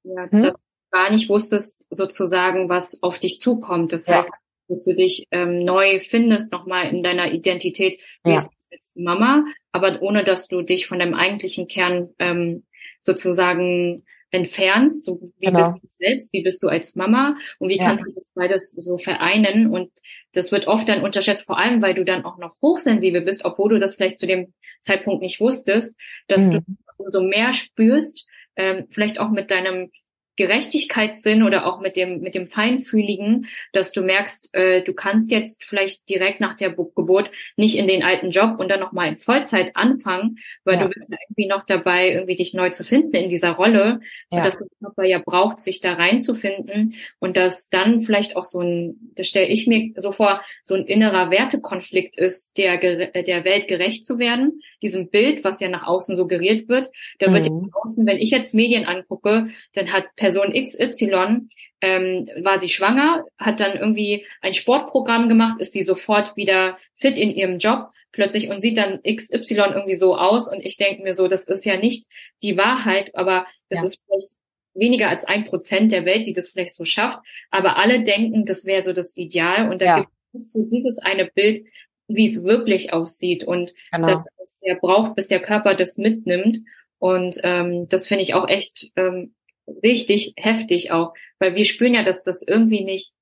ja, 0.05 0.31
hm? 0.31 0.43
dass 0.43 0.53
du 0.53 0.59
gar 0.91 1.11
nicht 1.11 1.29
wusstest 1.29 1.87
sozusagen, 1.91 2.69
was 2.69 3.03
auf 3.03 3.19
dich 3.19 3.41
zukommt. 3.41 3.93
Das 3.93 4.07
ja. 4.07 4.19
heißt, 4.19 4.31
dass 4.69 4.85
du 4.85 4.95
dich 4.95 5.27
ähm, 5.31 5.65
neu 5.65 6.01
findest 6.01 6.53
nochmal 6.53 6.89
in 6.89 7.03
deiner 7.03 7.33
Identität, 7.33 8.01
wie 8.23 8.31
ja. 8.31 8.37
als 8.37 8.93
Mama, 8.95 9.45
aber 9.73 10.01
ohne 10.03 10.25
dass 10.25 10.49
du 10.49 10.63
dich 10.63 10.87
von 10.87 10.99
deinem 10.99 11.15
eigentlichen 11.15 11.69
Kern 11.69 12.11
ähm, 12.19 12.65
sozusagen 13.05 14.05
entfernst, 14.31 15.05
so 15.05 15.21
wie 15.39 15.47
genau. 15.47 15.59
bist 15.59 15.73
du 15.75 15.81
selbst, 15.87 16.33
wie 16.33 16.43
bist 16.43 16.63
du 16.63 16.69
als 16.69 16.97
Mama 16.97 17.37
und 17.61 17.69
wie 17.69 17.79
ja. 17.79 17.85
kannst 17.85 18.05
du 18.05 18.13
das 18.13 18.33
beides 18.35 18.73
so 18.73 18.99
vereinen 18.99 19.71
und 19.71 19.91
das 20.33 20.51
wird 20.51 20.67
oft 20.67 20.89
dann 20.89 21.03
unterschätzt, 21.03 21.47
vor 21.47 21.59
allem 21.59 21.81
weil 21.81 21.95
du 21.95 22.05
dann 22.05 22.25
auch 22.25 22.39
noch 22.39 22.57
hochsensibel 22.61 23.21
bist, 23.21 23.45
obwohl 23.45 23.71
du 23.71 23.79
das 23.79 23.95
vielleicht 23.95 24.19
zu 24.19 24.27
dem 24.27 24.53
Zeitpunkt 24.81 25.23
nicht 25.23 25.41
wusstest, 25.41 25.97
dass 26.27 26.43
mhm. 26.43 26.51
du 26.53 26.61
umso 26.97 27.23
mehr 27.23 27.53
spürst, 27.53 28.27
ähm, 28.57 28.87
vielleicht 28.91 29.21
auch 29.21 29.31
mit 29.31 29.51
deinem 29.51 29.91
Gerechtigkeitssinn 30.37 31.43
oder 31.43 31.67
auch 31.67 31.81
mit 31.81 31.97
dem 31.97 32.21
mit 32.21 32.35
dem 32.35 32.47
Feinfühligen, 32.47 33.47
dass 33.73 33.93
du 33.93 34.03
merkst, 34.03 34.55
äh, 34.55 34.83
du 34.83 34.93
kannst 34.93 35.31
jetzt 35.31 35.63
vielleicht 35.65 36.09
direkt 36.09 36.41
nach 36.41 36.55
der 36.55 36.71
Geburt 36.71 37.31
nicht 37.57 37.77
in 37.77 37.87
den 37.87 38.03
alten 38.03 38.31
Job 38.31 38.59
und 38.59 38.71
dann 38.71 38.81
noch 38.81 38.93
mal 38.93 39.09
in 39.09 39.17
Vollzeit 39.17 39.77
anfangen, 39.77 40.39
weil 40.65 40.77
ja. 40.77 40.83
du 40.83 40.89
bist 40.89 41.11
ja 41.11 41.17
irgendwie 41.29 41.49
noch 41.49 41.65
dabei, 41.65 42.11
irgendwie 42.11 42.35
dich 42.35 42.55
neu 42.55 42.71
zu 42.71 42.85
finden 42.85 43.15
in 43.15 43.29
dieser 43.29 43.53
Rolle 43.53 44.01
ja. 44.31 44.39
und 44.39 44.45
dass 44.45 44.59
der 44.59 44.69
Körper 44.81 45.05
ja 45.05 45.21
braucht, 45.25 45.59
sich 45.59 45.81
da 45.81 45.95
reinzufinden 45.95 46.95
und 47.19 47.37
dass 47.37 47.69
dann 47.69 48.01
vielleicht 48.01 48.37
auch 48.37 48.45
so 48.45 48.61
ein, 48.61 49.13
das 49.15 49.29
stelle 49.29 49.49
ich 49.49 49.67
mir 49.67 49.93
so 49.97 50.13
vor, 50.13 50.41
so 50.63 50.75
ein 50.75 50.85
innerer 50.85 51.31
Wertekonflikt 51.31 52.19
ist, 52.19 52.57
der 52.57 52.79
der 52.79 53.45
Welt 53.45 53.69
gerecht 53.69 54.05
zu 54.05 54.19
werden, 54.19 54.61
diesem 54.83 55.09
Bild, 55.09 55.45
was 55.45 55.61
ja 55.61 55.69
nach 55.69 55.87
außen 55.87 56.17
suggeriert 56.17 56.69
wird. 56.69 56.91
Da 57.19 57.29
mhm. 57.29 57.35
wird 57.35 57.47
ja 57.47 57.53
außen, 57.53 58.07
wenn 58.07 58.19
ich 58.19 58.31
jetzt 58.31 58.55
Medien 58.55 58.85
angucke, 58.85 59.49
dann 59.75 59.93
hat 59.93 60.07
Person 60.25 60.55
XY 60.55 61.49
ähm, 61.83 62.31
war 62.43 62.59
sie 62.59 62.71
schwanger, 62.71 63.27
hat 63.37 63.61
dann 63.61 63.77
irgendwie 63.77 64.25
ein 64.41 64.55
Sportprogramm 64.55 65.29
gemacht, 65.29 65.61
ist 65.61 65.73
sie 65.73 65.83
sofort 65.83 66.35
wieder 66.35 66.79
fit 66.95 67.19
in 67.19 67.31
ihrem 67.31 67.59
Job 67.59 67.91
plötzlich 68.11 68.49
und 68.49 68.61
sieht 68.61 68.79
dann 68.79 69.03
XY 69.03 69.75
irgendwie 69.75 69.97
so 69.97 70.17
aus 70.17 70.51
und 70.51 70.65
ich 70.65 70.79
denke 70.79 71.03
mir 71.03 71.13
so, 71.13 71.29
das 71.29 71.45
ist 71.47 71.67
ja 71.67 71.77
nicht 71.77 72.07
die 72.43 72.57
Wahrheit, 72.57 73.15
aber 73.15 73.47
das 73.69 73.81
ja. 73.81 73.85
ist 73.85 74.03
vielleicht 74.07 74.33
weniger 74.73 75.11
als 75.11 75.27
ein 75.27 75.45
Prozent 75.45 75.93
der 75.93 76.07
Welt, 76.07 76.27
die 76.27 76.33
das 76.33 76.49
vielleicht 76.49 76.75
so 76.75 76.87
schafft, 76.87 77.19
aber 77.51 77.77
alle 77.77 78.03
denken, 78.03 78.47
das 78.47 78.65
wäre 78.65 78.83
so 78.83 78.95
das 78.95 79.15
Ideal 79.19 79.71
und 79.71 79.83
da 79.83 79.85
ja. 79.85 79.97
gibt 79.99 80.11
es 80.33 80.51
so 80.51 80.65
dieses 80.65 80.97
eine 80.97 81.27
Bild, 81.27 81.67
wie 82.09 82.25
es 82.25 82.45
wirklich 82.45 82.95
aussieht 82.95 83.45
und 83.45 83.75
genau. 83.93 84.07
dass 84.09 84.27
es 84.43 84.63
ja 84.65 84.75
braucht, 84.75 85.17
bis 85.17 85.29
der 85.29 85.41
Körper 85.41 85.75
das 85.75 85.99
mitnimmt 85.99 86.61
und 86.99 87.41
ähm, 87.43 87.89
das 87.91 88.09
finde 88.09 88.23
ich 88.23 88.33
auch 88.33 88.49
echt 88.49 88.91
ähm, 88.97 89.35
richtig 89.67 90.35
heftig 90.37 90.93
auch, 90.93 91.15
weil 91.39 91.55
wir 91.55 91.65
spüren 91.65 91.95
ja, 91.95 92.03
dass 92.03 92.25
das 92.25 92.43
irgendwie 92.47 92.85
nicht 92.85 93.13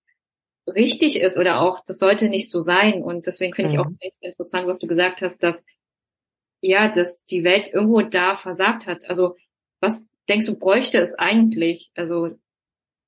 richtig 0.66 1.20
ist 1.20 1.38
oder 1.38 1.60
auch, 1.60 1.80
das 1.84 1.98
sollte 1.98 2.28
nicht 2.28 2.50
so 2.50 2.60
sein. 2.60 3.02
Und 3.02 3.26
deswegen 3.26 3.54
finde 3.54 3.70
mhm. 3.70 3.74
ich 3.74 3.80
auch 3.80 3.90
mhm. 3.90 3.96
echt 4.00 4.18
interessant, 4.20 4.66
was 4.66 4.78
du 4.78 4.86
gesagt 4.86 5.22
hast, 5.22 5.42
dass 5.42 5.64
ja, 6.64 6.88
dass 6.88 7.24
die 7.24 7.42
Welt 7.42 7.72
irgendwo 7.72 8.02
da 8.02 8.36
versagt 8.36 8.86
hat. 8.86 9.04
Also 9.08 9.36
was 9.80 10.06
denkst 10.28 10.46
du, 10.46 10.58
bräuchte 10.58 10.98
es 10.98 11.14
eigentlich? 11.14 11.90
Also 11.96 12.30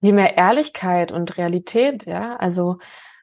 wie 0.01 0.13
mehr 0.13 0.37
Ehrlichkeit 0.37 1.13
und 1.13 1.39
Realität, 1.39 2.05
ja. 2.05 2.37
Also 2.37 2.79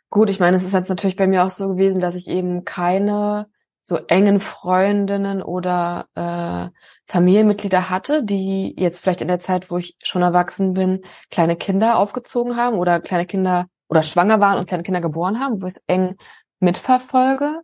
gut, 0.09 0.29
ich 0.29 0.39
meine, 0.39 0.55
es 0.55 0.63
ist 0.63 0.73
jetzt 0.73 0.89
natürlich 0.89 1.15
bei 1.17 1.27
mir 1.27 1.43
auch 1.43 1.49
so 1.49 1.67
gewesen, 1.67 1.99
dass 1.99 2.15
ich 2.15 2.27
eben 2.27 2.63
keine 2.63 3.47
so 3.83 3.97
engen 4.07 4.39
Freundinnen 4.39 5.41
oder 5.41 6.07
äh, 6.15 6.69
Familienmitglieder 7.11 7.89
hatte, 7.89 8.23
die 8.23 8.75
jetzt 8.77 8.99
vielleicht 8.99 9.21
in 9.21 9.27
der 9.27 9.39
Zeit, 9.39 9.71
wo 9.71 9.77
ich 9.77 9.95
schon 10.03 10.21
erwachsen 10.21 10.73
bin, 10.73 11.01
kleine 11.29 11.55
Kinder 11.55 11.97
aufgezogen 11.97 12.55
haben 12.57 12.77
oder 12.77 12.99
kleine 12.99 13.25
Kinder 13.25 13.67
oder 13.89 14.03
schwanger 14.03 14.39
waren 14.39 14.59
und 14.59 14.67
kleine 14.67 14.83
Kinder 14.83 15.01
geboren 15.01 15.39
haben, 15.39 15.61
wo 15.61 15.65
ich 15.65 15.75
es 15.75 15.83
eng 15.87 16.15
mitverfolge. 16.59 17.61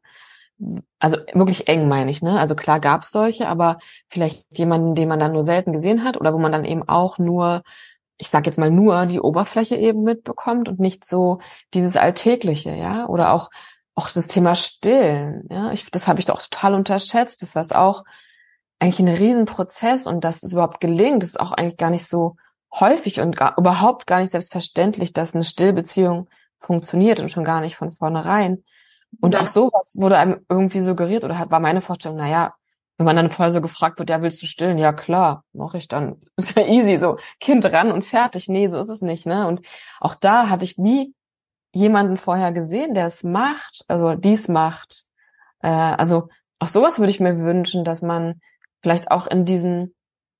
also 0.99 1.17
wirklich 1.34 1.67
eng 1.67 1.88
meine 1.88 2.12
ich, 2.12 2.21
ne? 2.21 2.39
Also 2.39 2.56
klar 2.56 2.80
gab 2.80 3.03
es 3.03 3.12
solche, 3.12 3.47
aber 3.47 3.77
vielleicht 4.10 4.45
jemanden, 4.58 4.95
den 4.95 5.08
man 5.08 5.19
dann 5.19 5.34
nur 5.34 5.43
selten 5.43 5.71
gesehen 5.71 6.03
hat 6.03 6.17
oder 6.19 6.34
wo 6.34 6.39
man 6.39 6.51
dann 6.51 6.65
eben 6.65 6.88
auch 6.88 7.19
nur, 7.19 7.62
ich 8.17 8.30
sag 8.30 8.47
jetzt 8.47 8.58
mal 8.58 8.71
nur 8.71 9.06
die 9.06 9.19
Oberfläche 9.21 9.75
eben 9.75 10.03
mitbekommt 10.03 10.67
und 10.67 10.80
nicht 10.80 11.06
so 11.06 11.39
dieses 11.73 11.95
Alltägliche, 11.95 12.71
ja? 12.75 13.08
Oder 13.08 13.34
auch 13.34 13.49
auch 13.98 14.12
das 14.12 14.28
Thema 14.28 14.56
Stillen, 14.56 15.48
ja? 15.50 15.72
Ich, 15.72 15.90
das 15.90 16.08
habe 16.08 16.20
ich 16.20 16.26
doch 16.26 16.42
total 16.42 16.76
unterschätzt. 16.76 17.42
Das 17.42 17.56
war 17.56 17.82
auch 17.82 18.04
eigentlich 18.80 19.00
ein 19.00 19.08
Riesenprozess 19.08 20.06
und 20.06 20.24
dass 20.24 20.44
es 20.44 20.54
überhaupt 20.54 20.80
gelingt, 20.80 21.24
ist 21.24 21.40
auch 21.40 21.52
eigentlich 21.52 21.78
gar 21.78 21.90
nicht 21.90 22.06
so 22.06 22.36
häufig 22.80 23.20
und 23.22 23.36
gar, 23.36 23.58
überhaupt 23.58 24.06
gar 24.06 24.20
nicht 24.20 24.30
selbstverständlich, 24.30 25.14
dass 25.14 25.34
eine 25.34 25.44
Stillbeziehung 25.44 26.30
funktioniert 26.60 27.20
und 27.20 27.30
schon 27.30 27.44
gar 27.44 27.60
nicht 27.60 27.76
von 27.76 27.92
vornherein. 27.92 28.64
Und 29.20 29.34
ja. 29.34 29.42
auch 29.42 29.48
sowas 29.48 29.96
wurde 29.98 30.20
einem 30.20 30.46
irgendwie 30.48 30.82
suggeriert 30.82 31.24
oder 31.24 31.40
hat, 31.40 31.50
war 31.50 31.60
meine 31.60 31.82
Vorstellung, 31.82 32.18
naja, 32.18 32.54
wenn 32.98 33.06
man 33.06 33.16
dann 33.16 33.32
vorher 33.32 33.52
so 33.52 33.62
gefragt 33.62 33.98
wird, 33.98 34.12
ja, 34.12 34.22
willst 34.22 34.44
du 34.44 34.46
stillen? 34.46 34.78
Ja, 34.78 34.94
klar, 34.94 35.44
mache 35.54 35.80
ich 35.80 35.88
dann. 35.88 36.22
Ist 36.36 36.56
ja 36.56 36.68
easy, 36.68 36.98
so 36.98 37.18
Kind 37.40 37.66
ran 37.66 37.92
und 37.92 38.06
fertig. 38.06 38.48
Nee, 38.48 38.68
so 38.68 38.78
ist 38.78 38.90
es 38.90 39.02
nicht, 39.02 39.26
ne? 39.26 39.48
Und 39.48 39.66
auch 40.00 40.14
da 40.14 40.50
hatte 40.50 40.66
ich 40.66 40.78
nie 40.78 41.16
jemanden 41.78 42.18
vorher 42.18 42.52
gesehen, 42.52 42.94
der 42.94 43.06
es 43.06 43.24
macht, 43.24 43.86
also 43.88 44.16
dies 44.16 44.48
macht. 44.48 45.06
Äh, 45.62 45.70
also 45.70 46.30
auch 46.60 46.68
sowas 46.68 47.00
würde 47.00 47.12
ich 47.12 47.20
mir 47.20 47.38
wünschen, 47.40 47.84
dass 47.84 48.02
man 48.02 48.42
vielleicht 48.82 49.12
auch 49.12 49.28
in 49.28 49.46
diesen 49.46 49.94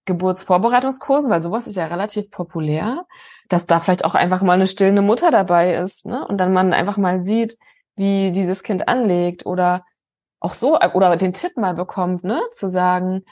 Geburtsvorbereitungskursen, 0.06 1.30
weil 1.30 1.42
sowas 1.42 1.68
ist 1.68 1.76
ja 1.76 1.86
relativ 1.86 2.32
populär, 2.32 3.06
dass 3.50 3.66
da 3.66 3.80
vielleicht 3.80 4.06
auch 4.06 4.16
einfach 4.16 4.42
mal 4.42 4.54
eine 4.54 4.68
stillende 4.68 5.02
Mutter 5.02 5.32
dabei 5.32 5.76
ist, 5.76 6.06
ne? 6.06 6.26
Und 6.26 6.40
dann 6.40 6.54
man 6.54 6.74
einfach 6.74 6.98
mal 6.98 7.20
sieht, 7.20 7.58
wie 7.96 8.32
dieses 8.32 8.64
Kind 8.64 8.88
anlegt 8.88 9.46
oder 9.46 9.84
auch 10.40 10.54
so 10.54 10.80
oder 10.80 11.16
den 11.18 11.34
Tipp 11.34 11.58
mal 11.58 11.74
bekommt, 11.74 12.24
ne, 12.24 12.40
zu 12.52 12.68
sagen, 12.68 13.24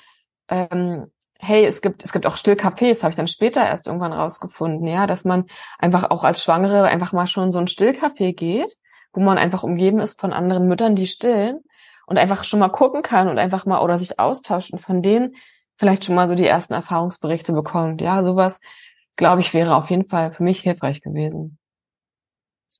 ähm, 0.49 1.11
hey, 1.45 1.65
es 1.65 1.81
gibt 1.81 2.03
es 2.03 2.11
gibt 2.11 2.25
auch 2.25 2.35
Stillcafés, 2.37 3.03
habe 3.03 3.11
ich 3.11 3.15
dann 3.15 3.27
später 3.27 3.65
erst 3.65 3.87
irgendwann 3.87 4.13
rausgefunden, 4.13 4.87
ja, 4.87 5.07
dass 5.07 5.25
man 5.25 5.45
einfach 5.79 6.09
auch 6.09 6.23
als 6.23 6.43
Schwangere 6.43 6.83
einfach 6.83 7.13
mal 7.13 7.27
schon 7.27 7.51
so 7.51 7.59
ein 7.59 7.67
Stillcafé 7.67 8.33
geht, 8.33 8.75
wo 9.13 9.21
man 9.21 9.37
einfach 9.37 9.63
umgeben 9.63 9.99
ist 9.99 10.19
von 10.19 10.33
anderen 10.33 10.67
Müttern, 10.67 10.95
die 10.95 11.07
stillen 11.07 11.59
und 12.07 12.17
einfach 12.17 12.43
schon 12.43 12.59
mal 12.59 12.69
gucken 12.69 13.01
kann 13.01 13.27
und 13.27 13.39
einfach 13.39 13.65
mal 13.65 13.81
oder 13.81 13.99
sich 13.99 14.19
austauscht 14.19 14.71
und 14.71 14.79
von 14.79 15.01
denen 15.01 15.35
vielleicht 15.77 16.05
schon 16.05 16.15
mal 16.15 16.27
so 16.27 16.35
die 16.35 16.45
ersten 16.45 16.73
Erfahrungsberichte 16.73 17.53
bekommt. 17.53 18.01
Ja, 18.01 18.23
sowas, 18.23 18.61
glaube 19.15 19.41
ich, 19.41 19.53
wäre 19.53 19.75
auf 19.75 19.89
jeden 19.89 20.07
Fall 20.07 20.31
für 20.31 20.43
mich 20.43 20.61
hilfreich 20.61 21.01
gewesen. 21.01 21.57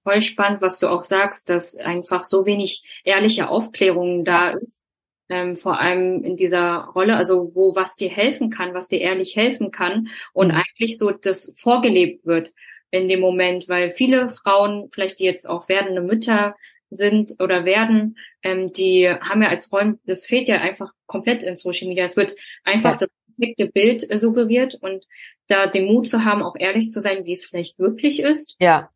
Voll 0.04 0.22
spannend, 0.22 0.62
was 0.62 0.80
du 0.80 0.88
auch 0.88 1.02
sagst, 1.02 1.50
dass 1.50 1.76
einfach 1.76 2.24
so 2.24 2.46
wenig 2.46 3.02
ehrliche 3.04 3.50
Aufklärung 3.50 4.24
da 4.24 4.50
ist. 4.50 4.85
Ähm, 5.28 5.56
vor 5.56 5.80
allem 5.80 6.24
in 6.24 6.36
dieser 6.38 6.90
Rolle, 6.94 7.16
also 7.16 7.52
wo 7.56 7.76
was 7.76 7.96
dir 7.96 8.10
helfen 8.10 8.52
kann, 8.52 8.76
was 8.76 8.88
dir 8.88 9.02
ehrlich 9.02 9.36
helfen 9.36 9.72
kann 9.72 10.10
und 10.34 10.50
mhm. 10.50 10.62
eigentlich 10.62 11.00
so 11.00 11.10
das 11.10 11.52
vorgelebt 11.60 12.26
wird 12.26 12.54
in 12.92 13.08
dem 13.08 13.20
Moment, 13.20 13.68
weil 13.68 13.92
viele 13.92 14.30
Frauen, 14.30 14.90
vielleicht 14.94 15.20
die 15.20 15.26
jetzt 15.26 15.50
auch 15.50 15.68
werdende 15.68 16.02
Mütter 16.02 16.56
sind 16.90 17.36
oder 17.40 17.66
werden, 17.66 18.18
ähm, 18.44 18.72
die 18.72 19.10
haben 19.10 19.42
ja 19.42 19.50
als 19.50 19.72
Rollen, 19.72 20.00
das 20.06 20.26
fehlt 20.26 20.48
ja 20.48 20.62
einfach 20.62 20.92
komplett 21.08 21.44
in 21.44 21.56
Social 21.56 21.88
Media. 21.88 22.06
Es 22.06 22.18
wird 22.18 22.36
einfach 22.64 22.92
ja. 22.92 22.98
das 22.98 23.10
perfekte 23.28 23.68
Bild 23.68 24.10
äh, 24.10 24.18
suggeriert 24.18 24.76
und 24.76 25.04
da 25.48 25.68
den 25.68 25.86
Mut 25.86 26.08
zu 26.08 26.26
haben, 26.26 26.42
auch 26.42 26.56
ehrlich 26.58 26.90
zu 26.90 27.00
sein, 27.02 27.26
wie 27.26 27.34
es 27.34 27.46
vielleicht 27.46 27.80
wirklich 27.80 28.22
ist. 28.22 28.56
Ja. 28.60 28.90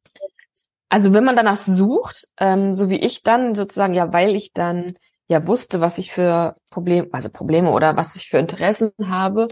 Also 0.90 1.14
wenn 1.14 1.24
man 1.24 1.36
danach 1.36 1.58
sucht, 1.58 2.28
ähm, 2.40 2.74
so 2.74 2.90
wie 2.90 3.00
ich 3.00 3.22
dann 3.22 3.54
sozusagen, 3.54 3.94
ja, 3.94 4.12
weil 4.12 4.36
ich 4.36 4.54
dann 4.54 4.98
ja 5.30 5.48
wusste, 5.48 5.80
was 5.80 5.98
ich 5.98 6.12
für 6.12 6.58
Probleme, 6.72 7.08
also 7.12 7.30
Probleme 7.30 7.72
oder 7.72 7.96
was 7.96 8.16
ich 8.16 8.28
für 8.28 8.40
Interessen 8.40 8.92
habe 9.06 9.48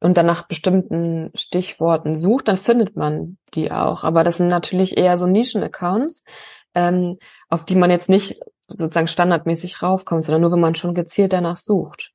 und 0.00 0.16
dann 0.16 0.26
nach 0.26 0.48
bestimmten 0.48 1.30
Stichworten 1.34 2.14
sucht, 2.14 2.48
dann 2.48 2.56
findet 2.56 2.96
man 2.96 3.38
die 3.54 3.70
auch. 3.70 4.02
Aber 4.02 4.24
das 4.24 4.38
sind 4.38 4.48
natürlich 4.48 4.98
eher 4.98 5.16
so 5.16 5.26
Nischen-Accounts, 5.26 6.24
ähm, 6.74 7.18
auf 7.48 7.64
die 7.64 7.76
man 7.76 7.90
jetzt 7.90 8.08
nicht 8.08 8.40
sozusagen 8.66 9.06
standardmäßig 9.06 9.80
raufkommt, 9.80 10.24
sondern 10.24 10.42
nur, 10.42 10.52
wenn 10.52 10.60
man 10.60 10.74
schon 10.74 10.94
gezielt 10.94 11.32
danach 11.32 11.56
sucht. 11.56 12.10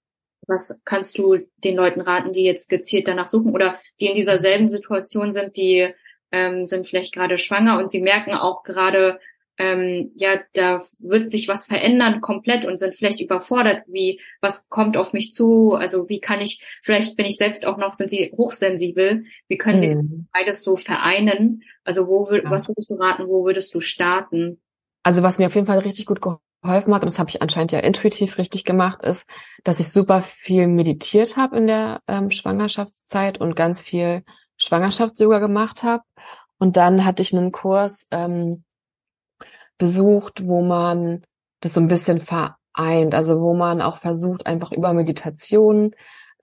Was 0.47 0.79
kannst 0.83 1.17
du 1.17 1.37
den 1.63 1.75
Leuten 1.75 2.01
raten, 2.01 2.33
die 2.33 2.43
jetzt 2.43 2.69
gezielt 2.69 3.07
danach 3.07 3.27
suchen 3.27 3.53
oder 3.53 3.77
die 3.99 4.07
in 4.07 4.15
dieser 4.15 4.37
selben 4.37 4.67
Situation 4.67 5.31
sind, 5.31 5.55
die 5.55 5.93
ähm, 6.31 6.67
sind 6.67 6.87
vielleicht 6.87 7.13
gerade 7.13 7.37
schwanger 7.37 7.79
und 7.79 7.89
sie 7.89 8.01
merken 8.01 8.33
auch 8.33 8.63
gerade, 8.63 9.19
ähm, 9.57 10.11
ja, 10.15 10.39
da 10.53 10.83
wird 10.99 11.31
sich 11.31 11.47
was 11.47 11.65
verändern 11.65 12.21
komplett 12.21 12.65
und 12.65 12.77
sind 12.77 12.95
vielleicht 12.95 13.19
überfordert, 13.19 13.83
wie, 13.87 14.21
was 14.39 14.69
kommt 14.69 14.97
auf 14.97 15.13
mich 15.13 15.31
zu, 15.31 15.73
also 15.73 16.07
wie 16.09 16.19
kann 16.19 16.41
ich, 16.41 16.63
vielleicht 16.83 17.17
bin 17.17 17.25
ich 17.25 17.37
selbst 17.37 17.65
auch 17.65 17.77
noch, 17.77 17.95
sind 17.95 18.09
sie 18.09 18.31
hochsensibel, 18.37 19.25
wie 19.47 19.57
können 19.57 19.81
sie 19.81 19.95
mhm. 19.95 20.27
beides 20.31 20.61
so 20.61 20.75
vereinen? 20.75 21.63
Also 21.83 22.07
wo, 22.07 22.31
ja. 22.31 22.41
was 22.45 22.67
würdest 22.67 22.89
du 22.89 22.95
raten, 22.95 23.27
wo 23.27 23.45
würdest 23.45 23.73
du 23.73 23.79
starten? 23.79 24.61
Also 25.03 25.23
was 25.23 25.39
mir 25.39 25.47
auf 25.47 25.55
jeden 25.55 25.67
Fall 25.67 25.79
richtig 25.79 26.05
gut 26.05 26.21
geholfen 26.21 26.93
hat, 26.93 27.01
und 27.01 27.09
das 27.09 27.17
habe 27.17 27.29
ich 27.29 27.41
anscheinend 27.41 27.71
ja 27.71 27.79
intuitiv 27.79 28.37
richtig 28.37 28.63
gemacht, 28.63 29.01
ist, 29.03 29.27
dass 29.63 29.79
ich 29.79 29.89
super 29.89 30.21
viel 30.21 30.67
meditiert 30.67 31.35
habe 31.35 31.57
in 31.57 31.67
der 31.67 32.01
ähm, 32.07 32.29
Schwangerschaftszeit 32.29 33.39
und 33.39 33.55
ganz 33.55 33.81
viel 33.81 34.23
Schwangerschafts-Yoga 34.57 35.39
gemacht 35.39 35.83
habe. 35.83 36.03
Und 36.59 36.77
dann 36.77 37.05
hatte 37.05 37.21
ich 37.21 37.35
einen 37.35 37.51
Kurs, 37.51 38.07
ähm, 38.11 38.63
besucht, 39.77 40.45
wo 40.45 40.61
man 40.61 41.23
das 41.61 41.73
so 41.73 41.81
ein 41.81 41.87
bisschen 41.87 42.19
vereint, 42.19 43.13
also 43.13 43.41
wo 43.41 43.53
man 43.53 43.81
auch 43.81 43.97
versucht, 43.97 44.45
einfach 44.45 44.71
über 44.71 44.93
Meditation 44.93 45.93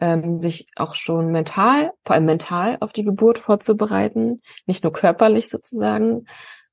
ähm, 0.01 0.41
sich 0.41 0.67
auch 0.77 0.95
schon 0.95 1.31
mental, 1.31 1.93
vor 2.05 2.15
allem 2.15 2.25
mental 2.25 2.79
auf 2.81 2.93
die 2.93 3.05
Geburt 3.05 3.39
vorzubereiten, 3.39 4.43
nicht 4.67 4.85
nur 4.85 4.93
körperlich 4.93 5.49
sozusagen 5.49 6.27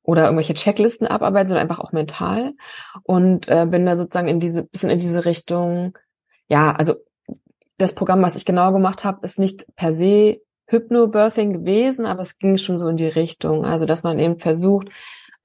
oder 0.04 0.24
irgendwelche 0.24 0.56
Checklisten 0.56 1.08
abarbeiten, 1.08 1.50
sondern 1.50 1.69
einfach 1.69 1.80
auch 1.80 1.91
mental. 1.91 2.54
Und 3.04 3.47
äh, 3.47 3.67
bin 3.69 3.86
da 3.86 3.95
sozusagen 3.95 4.28
in 4.28 4.39
diese 4.39 4.63
bisschen 4.63 4.89
in 4.89 4.97
diese 4.97 5.26
Richtung. 5.26 5.97
Ja, 6.47 6.71
also 6.71 6.95
das 7.78 7.93
Programm, 7.93 8.21
was 8.21 8.36
ich 8.36 8.45
genau 8.45 8.71
gemacht 8.71 9.04
habe, 9.04 9.24
ist 9.24 9.39
nicht 9.39 9.65
per 9.76 9.93
se 9.93 10.41
Hypnobirthing 10.67 11.54
gewesen, 11.54 12.06
aber 12.06 12.21
es 12.21 12.38
ging 12.38 12.58
schon 12.58 12.78
so 12.78 12.88
in 12.88 12.97
die 12.97 13.08
Richtung, 13.08 13.65
also 13.65 13.86
dass 13.86 14.04
man 14.04 14.19
eben 14.19 14.39
versucht, 14.39 14.88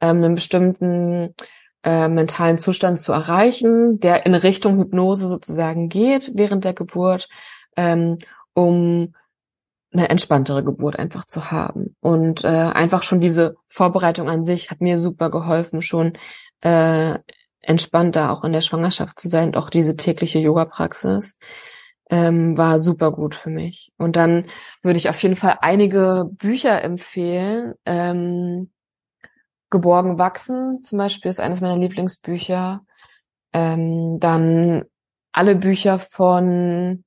ähm, 0.00 0.22
einen 0.22 0.34
bestimmten 0.34 1.34
äh, 1.82 2.08
mentalen 2.08 2.58
Zustand 2.58 2.98
zu 2.98 3.12
erreichen, 3.12 4.00
der 4.00 4.26
in 4.26 4.34
Richtung 4.34 4.78
Hypnose 4.78 5.28
sozusagen 5.28 5.88
geht 5.88 6.32
während 6.34 6.64
der 6.64 6.74
Geburt, 6.74 7.28
ähm, 7.76 8.18
um 8.54 9.14
eine 9.92 10.08
entspanntere 10.08 10.64
Geburt 10.64 10.98
einfach 10.98 11.26
zu 11.26 11.50
haben. 11.50 11.96
Und 12.00 12.44
äh, 12.44 12.48
einfach 12.48 13.02
schon 13.02 13.20
diese 13.20 13.54
Vorbereitung 13.68 14.28
an 14.28 14.44
sich 14.44 14.70
hat 14.70 14.80
mir 14.80 14.98
super 14.98 15.30
geholfen, 15.30 15.80
schon 15.80 16.14
äh, 16.60 17.18
entspannter 17.60 18.30
auch 18.30 18.44
in 18.44 18.52
der 18.52 18.60
Schwangerschaft 18.60 19.18
zu 19.18 19.28
sein. 19.28 19.48
Und 19.48 19.56
auch 19.56 19.70
diese 19.70 19.96
tägliche 19.96 20.38
Yoga-Praxis 20.38 21.36
ähm, 22.10 22.56
war 22.56 22.78
super 22.78 23.10
gut 23.12 23.34
für 23.34 23.50
mich. 23.50 23.92
Und 23.96 24.16
dann 24.16 24.46
würde 24.82 24.96
ich 24.96 25.08
auf 25.08 25.22
jeden 25.22 25.36
Fall 25.36 25.58
einige 25.60 26.28
Bücher 26.32 26.82
empfehlen. 26.82 27.74
Ähm, 27.84 28.70
Geborgen 29.70 30.18
wachsen 30.18 30.82
zum 30.84 30.98
Beispiel 30.98 31.28
ist 31.28 31.40
eines 31.40 31.60
meiner 31.60 31.76
Lieblingsbücher. 31.76 32.82
Ähm, 33.52 34.18
dann 34.20 34.84
alle 35.32 35.56
Bücher 35.56 35.98
von, 35.98 37.04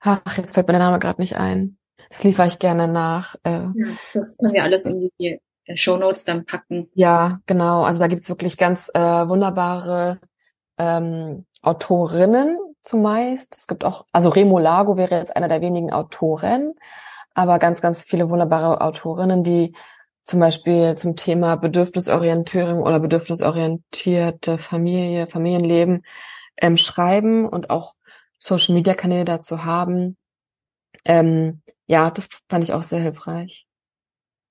ach, 0.00 0.36
jetzt 0.36 0.54
fällt 0.54 0.66
mir 0.68 0.72
der 0.72 0.82
Name 0.82 0.98
gerade 0.98 1.20
nicht 1.20 1.36
ein. 1.36 1.78
Das 2.08 2.24
liefere 2.24 2.46
ich 2.46 2.58
gerne 2.58 2.88
nach. 2.88 3.36
Äh, 3.42 3.68
ja, 3.74 3.86
das 4.14 4.36
können 4.38 4.52
wir 4.52 4.62
alles 4.62 4.86
in 4.86 5.10
die 5.18 5.40
Show 5.74 5.96
Notes 5.96 6.24
dann 6.24 6.44
packen. 6.44 6.88
Ja, 6.94 7.40
genau. 7.46 7.84
Also 7.84 7.98
da 7.98 8.06
gibt's 8.06 8.28
wirklich 8.28 8.56
ganz 8.56 8.90
äh, 8.94 9.00
wunderbare 9.00 10.20
ähm, 10.78 11.46
Autorinnen 11.62 12.58
zumeist. 12.82 13.56
Es 13.56 13.66
gibt 13.66 13.84
auch, 13.84 14.06
also 14.12 14.28
Remo 14.28 14.58
Lago 14.58 14.96
wäre 14.96 15.16
jetzt 15.16 15.34
einer 15.36 15.48
der 15.48 15.60
wenigen 15.60 15.92
Autoren, 15.92 16.74
aber 17.34 17.58
ganz, 17.58 17.80
ganz 17.80 18.02
viele 18.02 18.28
wunderbare 18.30 18.80
Autorinnen, 18.80 19.42
die 19.44 19.74
zum 20.22 20.40
Beispiel 20.40 20.94
zum 20.96 21.16
Thema 21.16 21.56
Bedürfnisorientierung 21.56 22.82
oder 22.82 23.00
bedürfnisorientierte 23.00 24.58
Familie, 24.58 25.26
Familienleben 25.26 26.04
ähm, 26.56 26.76
schreiben 26.76 27.48
und 27.48 27.70
auch 27.70 27.94
Social 28.38 28.74
Media 28.74 28.94
Kanäle 28.94 29.24
dazu 29.24 29.64
haben. 29.64 30.16
Ähm, 31.04 31.62
ja, 31.86 32.10
das 32.10 32.28
fand 32.48 32.64
ich 32.64 32.72
auch 32.72 32.82
sehr 32.82 33.00
hilfreich. 33.00 33.66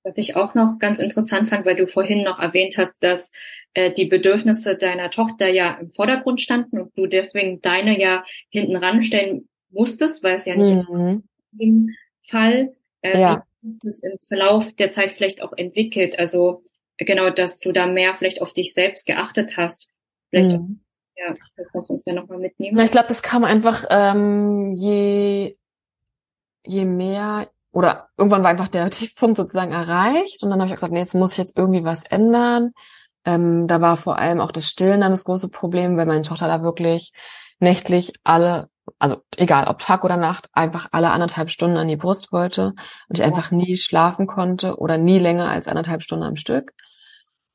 Was 0.04 0.18
ich 0.18 0.36
auch 0.36 0.56
noch 0.56 0.80
ganz 0.80 1.00
interessant 1.00 1.50
fand, 1.50 1.66
weil 1.66 1.76
du 1.76 1.88
vorhin 1.88 2.24
noch 2.24 2.40
erwähnt 2.40 2.76
hast, 2.78 2.96
dass 3.02 3.32
äh, 3.74 3.94
die 3.94 4.06
Bedürfnisse 4.06 4.76
deiner 4.76 5.10
Tochter 5.10 5.48
ja 5.48 5.78
im 5.80 5.92
Vordergrund 5.92 6.42
standen 6.42 6.82
und 6.82 6.98
du 6.98 7.06
deswegen 7.06 7.62
deine 7.62 8.00
ja 8.00 8.26
hinten 8.50 8.76
ranstellen 8.76 9.48
musstest, 9.70 10.24
weil 10.24 10.36
es 10.36 10.46
ja 10.46 10.56
nicht 10.56 10.76
mhm. 10.90 11.24
im 11.58 11.96
Fall 12.22 12.76
äh, 13.02 13.22
ja 13.22 13.46
das 13.62 14.02
im 14.04 14.18
Verlauf 14.28 14.74
der 14.74 14.90
Zeit 14.90 15.12
vielleicht 15.12 15.42
auch 15.42 15.54
entwickelt? 15.56 16.18
Also 16.20 16.64
genau, 16.98 17.30
dass 17.30 17.60
du 17.60 17.72
da 17.72 17.88
mehr 17.88 18.16
vielleicht 18.16 18.42
auf 18.42 18.54
dich 18.54 18.74
selbst 18.74 19.06
geachtet 19.06 19.58
hast, 19.58 19.88
vielleicht 20.30 20.52
mhm. 20.52 20.82
Ja, 21.22 21.36
lass 21.74 21.90
uns 21.90 22.04
da 22.04 22.14
nochmal 22.14 22.40
mitnehmen. 22.40 22.76
Na, 22.76 22.84
ich 22.84 22.92
glaube, 22.92 23.10
es 23.10 23.22
kam 23.22 23.44
einfach, 23.44 23.86
ähm, 23.90 24.76
je, 24.76 25.56
je 26.66 26.86
mehr, 26.86 27.50
oder 27.72 28.10
irgendwann 28.18 28.44
war 28.44 28.50
einfach 28.50 28.70
der 28.70 28.90
Tiefpunkt 28.90 29.38
sozusagen 29.38 29.72
erreicht 29.72 30.44
und 30.44 30.50
dann 30.50 30.60
habe 30.60 30.70
ich 30.70 30.76
gesagt, 30.76 30.94
nee, 30.94 31.00
jetzt 31.00 31.14
muss 31.14 31.34
ich 31.34 31.38
jetzt 31.38 31.58
irgendwie 31.58 31.84
was 31.84 32.06
ändern. 32.06 32.72
Ähm, 33.24 33.68
da 33.68 33.82
war 33.82 33.98
vor 33.98 34.18
allem 34.18 34.42
auch 34.42 34.52
das 34.52 34.68
Stillen 34.68 35.02
dann 35.02 35.12
das 35.12 35.26
große 35.26 35.50
Problem, 35.50 35.96
weil 35.96 36.08
meine 36.08 36.24
Tochter 36.24 36.48
da 36.48 36.64
wirklich 36.64 37.12
nächtlich 37.60 38.14
alle, 38.24 38.70
also 39.00 39.18
egal 39.38 39.68
ob 39.68 39.80
Tag 39.80 40.04
oder 40.04 40.18
Nacht, 40.18 40.50
einfach 40.54 40.90
alle 40.92 41.12
anderthalb 41.12 41.50
Stunden 41.50 41.78
an 41.78 41.88
die 41.88 41.98
Brust 41.98 42.32
wollte 42.32 42.74
und 43.08 43.18
ich 43.18 43.24
einfach 43.24 43.52
nie 43.52 43.76
schlafen 43.78 44.28
konnte 44.28 44.78
oder 44.78 44.98
nie 44.98 45.20
länger 45.20 45.50
als 45.50 45.68
anderthalb 45.68 46.04
Stunden 46.04 46.26
am 46.26 46.36
Stück. 46.36 46.74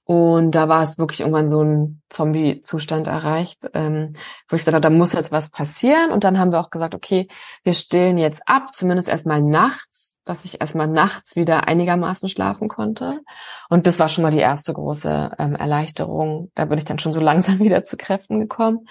Und 0.05 0.53
da 0.53 0.69
war 0.69 0.85
es 0.85 0.99
wirklich 0.99 1.19
irgendwann 1.21 1.49
so 1.49 1.65
ein 1.65 2.01
Zombie-Zustand 2.11 3.09
erreicht, 3.09 3.69
ähm, 3.75 4.15
wo 4.49 4.55
ich 4.55 4.61
gesagt 4.61 4.77
habe, 4.77 4.81
da 4.81 4.91
muss 4.91 5.13
jetzt 5.15 5.33
was 5.33 5.51
passieren. 5.51 6.13
Und 6.13 6.23
dann 6.23 6.39
haben 6.39 6.53
wir 6.53 6.61
auch 6.61 6.71
gesagt, 6.71 6.95
okay, 6.95 7.27
wir 7.65 7.73
stillen 7.73 8.17
jetzt 8.17 8.43
ab, 8.47 8.73
zumindest 8.73 9.09
erstmal 9.09 9.43
nachts, 9.43 10.17
dass 10.25 10.45
ich 10.45 10.61
erstmal 10.61 10.87
nachts 10.87 11.35
wieder 11.35 11.67
einigermaßen 11.67 12.29
schlafen 12.29 12.69
konnte. 12.69 13.21
Und 13.69 13.89
das 13.89 13.99
war 13.99 14.09
schon 14.09 14.23
mal 14.23 14.31
die 14.31 14.39
erste 14.39 14.73
große 14.73 15.33
ähm, 15.41 15.57
Erleichterung. 15.57 16.53
Da 16.55 16.67
bin 16.67 16.79
ich 16.79 16.85
dann 16.85 17.01
schon 17.01 17.11
so 17.11 17.21
langsam 17.31 17.59
wieder 17.59 17.83
zu 17.83 17.97
Kräften 17.97 18.39
gekommen. 18.39 18.87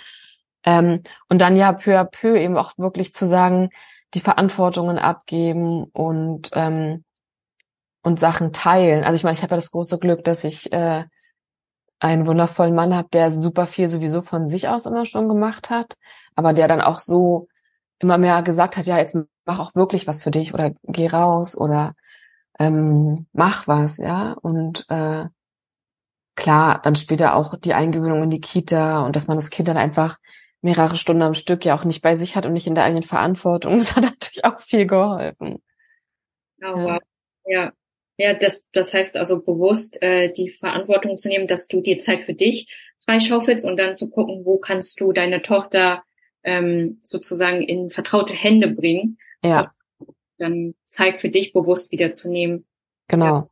Ähm, 0.66 1.04
und 1.30 1.40
dann 1.42 1.56
ja 1.56 1.74
peu 1.74 1.98
à 2.00 2.06
peu 2.06 2.38
eben 2.38 2.58
auch 2.58 2.78
wirklich 2.78 3.14
zu 3.14 3.28
sagen, 3.28 3.70
die 4.14 4.20
Verantwortungen 4.20 4.98
abgeben 4.98 5.86
und 5.94 6.50
ähm, 6.54 7.04
und 8.02 8.20
Sachen 8.20 8.54
teilen. 8.54 9.04
Also 9.04 9.16
ich 9.16 9.24
meine, 9.24 9.36
ich 9.36 9.42
habe 9.42 9.52
ja 9.52 9.58
das 9.58 9.72
große 9.72 9.98
Glück, 9.98 10.24
dass 10.24 10.44
ich 10.44 10.72
äh, 10.72 11.06
einen 12.00 12.28
wundervollen 12.28 12.76
Mann 12.76 12.94
habe, 12.96 13.10
der 13.12 13.32
super 13.32 13.66
viel 13.66 13.88
sowieso 13.88 14.22
von 14.22 14.48
sich 14.48 14.68
aus 14.68 14.86
immer 14.86 15.06
schon 15.06 15.28
gemacht 15.28 15.70
hat, 15.72 15.96
aber 16.36 16.54
der 16.54 16.68
dann 16.68 16.82
auch 16.82 17.00
so 17.00 17.48
immer 18.00 18.18
mehr 18.18 18.44
gesagt 18.44 18.78
hat, 18.78 18.86
ja, 18.86 18.98
jetzt 18.98 19.18
mach 19.46 19.60
auch 19.60 19.76
wirklich 19.76 20.06
was 20.08 20.22
für 20.22 20.32
dich 20.32 20.54
oder 20.54 20.72
geh 20.84 21.08
raus 21.08 21.58
oder 21.58 21.94
ähm, 22.60 23.28
mach 23.34 23.68
was, 23.68 23.98
ja. 23.98 24.34
Und 24.34 24.86
äh, 24.90 25.26
klar, 26.36 26.82
dann 26.84 26.96
später 26.96 27.36
auch 27.36 27.56
die 27.58 27.74
Eingewöhnung 27.74 28.24
in 28.24 28.30
die 28.30 28.42
Kita 28.42 29.06
und 29.06 29.16
dass 29.16 29.28
man 29.28 29.38
das 29.38 29.50
Kind 29.50 29.68
dann 29.68 29.78
einfach 29.78 30.18
mehrere 30.66 30.98
Stunden 30.98 31.22
am 31.22 31.36
Stück 31.36 31.64
ja 31.64 31.78
auch 31.78 31.86
nicht 31.86 32.02
bei 32.02 32.16
sich 32.16 32.36
hat 32.36 32.46
und 32.46 32.54
nicht 32.54 32.66
in 32.66 32.76
der 32.76 32.84
eigenen 32.84 33.04
Verantwortung. 33.04 33.78
Das 33.80 33.96
hat 33.96 34.04
natürlich 34.04 34.44
auch 34.44 34.60
viel 34.60 34.86
geholfen. 34.88 35.62
Oh, 36.62 36.66
ja. 36.66 36.76
wow. 36.76 37.00
Ja, 37.46 37.72
ja, 38.18 38.34
das, 38.34 38.66
das 38.74 38.94
heißt 38.94 39.16
also 39.16 39.42
bewusst 39.42 40.02
äh, 40.02 40.34
die 40.34 40.50
Verantwortung 40.50 41.18
zu 41.18 41.30
nehmen, 41.30 41.46
dass 41.46 41.68
du 41.68 41.82
dir 41.82 42.00
Zeit 42.00 42.24
für 42.24 42.34
dich 42.34 42.68
freischaufelst 43.06 43.66
und 43.66 43.78
dann 43.78 43.94
zu 43.94 44.10
gucken, 44.10 44.46
wo 44.46 44.58
kannst 44.58 45.00
du 45.00 45.12
deine 45.12 45.44
Tochter 45.44 46.04
ähm, 46.44 47.00
sozusagen 47.04 47.62
in 47.62 47.92
vertraute 47.92 48.34
Hände 48.34 48.68
bringen. 48.68 49.20
Ja. 49.44 49.72
Dann 50.40 50.74
Zeit 50.86 51.20
für 51.20 51.30
dich 51.30 51.54
bewusst 51.54 51.92
wiederzunehmen. 51.92 52.66
Genau. 53.08 53.50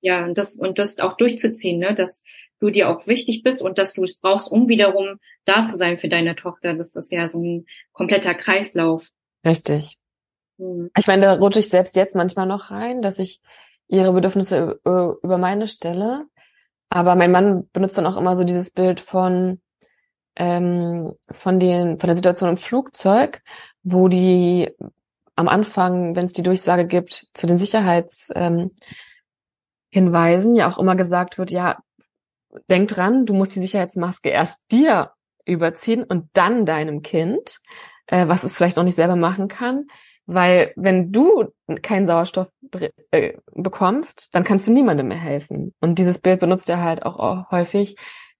Ja, 0.00 0.20
ja 0.20 0.24
und 0.24 0.38
das 0.38 0.54
und 0.54 0.78
das 0.78 1.00
auch 1.00 1.16
durchzuziehen, 1.16 1.80
ne, 1.80 1.94
dass 1.94 2.22
du 2.64 2.70
dir 2.70 2.88
auch 2.88 3.06
wichtig 3.06 3.42
bist 3.42 3.62
und 3.62 3.76
dass 3.78 3.92
du 3.92 4.02
es 4.02 4.16
brauchst, 4.16 4.50
um 4.50 4.68
wiederum 4.68 5.18
da 5.44 5.64
zu 5.64 5.76
sein 5.76 5.98
für 5.98 6.08
deine 6.08 6.34
Tochter. 6.34 6.74
Das 6.74 6.96
ist 6.96 7.12
ja 7.12 7.28
so 7.28 7.38
ein 7.38 7.66
kompletter 7.92 8.34
Kreislauf. 8.34 9.10
Richtig. 9.46 9.98
Hm. 10.58 10.90
Ich 10.98 11.06
meine, 11.06 11.26
da 11.26 11.34
rutsche 11.34 11.60
ich 11.60 11.68
selbst 11.68 11.94
jetzt 11.94 12.16
manchmal 12.16 12.46
noch 12.46 12.70
rein, 12.70 13.02
dass 13.02 13.18
ich 13.18 13.40
ihre 13.86 14.12
Bedürfnisse 14.12 14.80
über 14.82 15.38
meine 15.38 15.66
stelle. 15.66 16.24
Aber 16.88 17.16
mein 17.16 17.30
Mann 17.30 17.68
benutzt 17.72 17.98
dann 17.98 18.06
auch 18.06 18.16
immer 18.16 18.34
so 18.34 18.44
dieses 18.44 18.70
Bild 18.70 19.00
von 19.00 19.60
ähm, 20.36 21.14
von 21.30 21.60
den 21.60 21.98
von 21.98 22.08
der 22.08 22.16
Situation 22.16 22.50
im 22.50 22.56
Flugzeug, 22.56 23.42
wo 23.82 24.08
die 24.08 24.70
am 25.36 25.48
Anfang, 25.48 26.16
wenn 26.16 26.24
es 26.24 26.32
die 26.32 26.42
Durchsage 26.42 26.86
gibt 26.86 27.26
zu 27.34 27.46
den 27.46 27.56
Sicherheitshinweisen, 27.56 28.70
ähm, 30.50 30.56
ja 30.56 30.68
auch 30.68 30.78
immer 30.78 30.96
gesagt 30.96 31.38
wird, 31.38 31.50
ja, 31.50 31.78
denk 32.70 32.88
dran, 32.88 33.26
du 33.26 33.34
musst 33.34 33.54
die 33.54 33.60
Sicherheitsmaske 33.60 34.28
erst 34.28 34.60
dir 34.70 35.12
überziehen 35.44 36.04
und 36.04 36.28
dann 36.32 36.66
deinem 36.66 37.02
Kind, 37.02 37.58
äh, 38.06 38.28
was 38.28 38.44
es 38.44 38.54
vielleicht 38.54 38.76
noch 38.76 38.84
nicht 38.84 38.94
selber 38.94 39.16
machen 39.16 39.48
kann. 39.48 39.86
Weil 40.26 40.72
wenn 40.76 41.12
du 41.12 41.52
keinen 41.82 42.06
Sauerstoff 42.06 42.48
äh, 43.10 43.34
bekommst, 43.52 44.28
dann 44.32 44.44
kannst 44.44 44.66
du 44.66 44.72
niemandem 44.72 45.08
mehr 45.08 45.18
helfen. 45.18 45.74
Und 45.80 45.98
dieses 45.98 46.18
Bild 46.18 46.40
benutzt 46.40 46.68
er 46.70 46.80
halt 46.82 47.04
auch, 47.04 47.18
auch 47.18 47.50
häufig, 47.50 47.96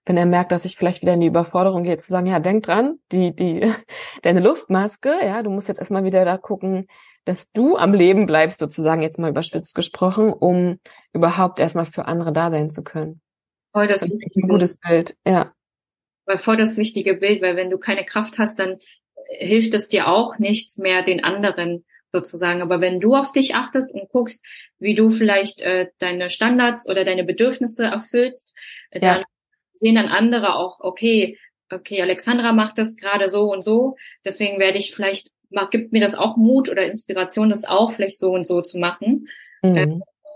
wenn 0.07 0.16
er 0.16 0.27
merkt, 0.27 0.53
dass 0.53 0.64
ich 0.64 0.77
vielleicht 0.77 1.03
wieder 1.03 1.14
in 1.14 1.20
die 1.20 1.27
Überforderung 1.27 1.83
gehe, 1.83 1.96
zu 1.96 2.11
sagen, 2.11 2.27
ja, 2.27 2.38
denk 2.38 2.64
dran, 2.64 2.98
die, 3.12 3.35
die, 3.35 3.72
deine 4.22 4.40
Luftmaske, 4.40 5.14
ja, 5.24 5.42
du 5.42 5.50
musst 5.50 5.68
jetzt 5.68 5.79
erstmal 5.79 6.05
wieder 6.05 6.24
da 6.24 6.38
gucken, 6.38 6.87
dass 7.24 7.50
du 7.53 7.77
am 7.77 7.94
Leben 7.94 8.27
bleibst, 8.27 8.59
sozusagen, 8.59 9.03
jetzt 9.03 9.18
mal 9.18 9.31
überspitzt 9.31 9.74
gesprochen, 9.74 10.33
um 10.33 10.79
überhaupt 11.12 11.59
erstmal 11.59 11.87
für 11.87 12.07
andere 12.07 12.33
da 12.33 12.50
sein 12.50 12.68
zu 12.68 12.85
können. 12.85 13.20
Voll 13.74 13.88
das, 13.88 14.00
das 14.00 14.10
ist 14.10 14.37
ein 14.37 14.48
gutes 14.48 14.76
Bild, 14.76 15.16
ja. 15.26 15.52
Weil 16.26 16.38
voll 16.38 16.56
das 16.56 16.76
wichtige 16.76 17.14
Bild, 17.14 17.42
weil 17.42 17.56
wenn 17.56 17.70
du 17.70 17.78
keine 17.78 18.04
Kraft 18.04 18.38
hast, 18.38 18.58
dann 18.58 18.78
hilft 19.28 19.74
es 19.74 19.88
dir 19.88 20.08
auch 20.08 20.38
nichts 20.38 20.78
mehr 20.78 21.02
den 21.02 21.24
anderen 21.24 21.84
sozusagen. 22.12 22.62
Aber 22.62 22.80
wenn 22.80 23.00
du 23.00 23.16
auf 23.16 23.32
dich 23.32 23.56
achtest 23.56 23.92
und 23.92 24.08
guckst, 24.08 24.44
wie 24.78 24.94
du 24.94 25.10
vielleicht 25.10 25.60
äh, 25.62 25.88
deine 25.98 26.30
Standards 26.30 26.88
oder 26.88 27.04
deine 27.04 27.24
Bedürfnisse 27.24 27.84
erfüllst, 27.84 28.54
äh, 28.90 29.00
dann 29.00 29.20
ja. 29.20 29.26
sehen 29.72 29.96
dann 29.96 30.08
andere 30.08 30.54
auch, 30.54 30.78
okay, 30.78 31.37
okay, 31.68 32.00
Alexandra 32.00 32.52
macht 32.52 32.78
das 32.78 32.94
gerade 32.94 33.28
so 33.28 33.50
und 33.52 33.64
so, 33.64 33.96
deswegen 34.24 34.60
werde 34.60 34.78
ich 34.78 34.94
vielleicht, 34.94 35.30
gibt 35.72 35.92
mir 35.92 36.00
das 36.00 36.14
auch 36.14 36.37
Mut 36.37 36.68
oder 36.70 36.87
Inspiration, 36.87 37.50
das 37.50 37.64
auch 37.64 37.90
vielleicht 37.90 38.18
so 38.18 38.30
und 38.30 38.46
so 38.46 38.62
zu 38.62 38.78
machen. 38.78 39.28
Mhm. 39.62 39.76
Äh, 39.76 39.87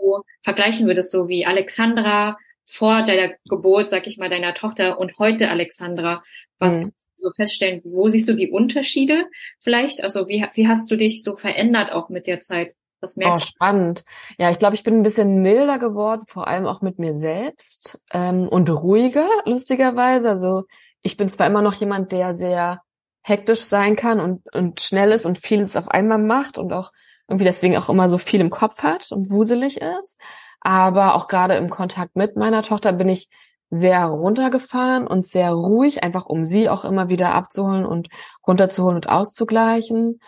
so 0.01 0.23
vergleichen 0.43 0.89
wir 0.89 0.95
das 0.95 1.13
so 1.13 1.29
wie 1.29 1.47
Alexandra 1.47 2.37
vor 2.69 3.03
deiner 3.03 3.33
Geburt, 3.49 3.91
sag 3.91 4.07
ich 4.07 4.19
mal, 4.19 4.29
deiner 4.29 4.55
Tochter 4.55 4.99
und 5.01 5.19
heute 5.19 5.51
Alexandra. 5.51 6.23
Was 6.59 6.79
mhm 6.79 6.93
so 7.19 7.31
feststellen, 7.31 7.83
wo 7.85 8.09
siehst 8.09 8.29
du 8.29 8.35
die 8.35 8.51
Unterschiede 8.51 9.27
vielleicht? 9.59 10.03
Also 10.03 10.29
wie, 10.29 10.47
wie 10.55 10.69
hast 10.69 10.91
du 10.91 10.97
dich 10.97 11.23
so 11.23 11.37
verändert 11.37 11.93
auch 11.93 12.09
mit 12.09 12.27
der 12.27 12.41
Zeit? 12.41 12.75
Was 13.01 13.17
merkst 13.17 13.45
oh, 13.45 13.47
spannend. 13.47 14.05
Ja, 14.39 14.51
ich 14.51 14.59
glaube, 14.59 14.75
ich 14.75 14.83
bin 14.83 14.95
ein 14.95 15.03
bisschen 15.05 15.41
milder 15.41 15.79
geworden, 15.79 16.23
vor 16.27 16.49
allem 16.49 16.67
auch 16.67 16.81
mit 16.81 16.99
mir 16.99 17.17
selbst 17.17 18.03
ähm, 18.13 18.49
und 18.49 18.69
ruhiger, 18.71 19.29
lustigerweise. 19.45 20.29
Also 20.29 20.65
ich 21.03 21.17
bin 21.17 21.29
zwar 21.29 21.47
immer 21.47 21.63
noch 21.63 21.75
jemand, 21.75 22.11
der 22.11 22.35
sehr 22.35 22.83
hektisch 23.23 23.61
sein 23.61 23.95
kann 23.95 24.21
und, 24.21 24.53
und 24.53 24.81
schnell 24.81 25.13
ist 25.13 25.27
und 25.27 25.39
vieles 25.39 25.77
auf 25.77 25.89
einmal 25.89 26.19
macht 26.19 26.59
und 26.59 26.73
auch 26.73 26.91
irgendwie 27.29 27.45
deswegen 27.45 27.77
auch 27.77 27.89
immer 27.89 28.09
so 28.09 28.19
viel 28.19 28.41
im 28.41 28.51
Kopf 28.51 28.83
hat 28.83 29.13
und 29.13 29.31
wuselig 29.31 29.81
ist. 29.81 30.19
Aber 30.61 31.15
auch 31.15 31.29
gerade 31.29 31.55
im 31.55 31.71
Kontakt 31.71 32.17
mit 32.17 32.37
meiner 32.37 32.63
Tochter 32.63 32.93
bin 32.93 33.09
ich 33.09 33.29
sehr 33.71 34.07
runtergefahren 34.07 35.07
und 35.07 35.27
sehr 35.27 35.53
ruhig, 35.53 36.03
einfach 36.03 36.27
um 36.27 36.45
sie 36.45 36.69
auch 36.69 36.85
immer 36.85 37.09
wieder 37.09 37.35
abzuholen 37.35 37.85
und 37.85 38.09
runterzuholen 38.47 38.97
und 38.97 39.09
auszugleichen. 39.09 40.21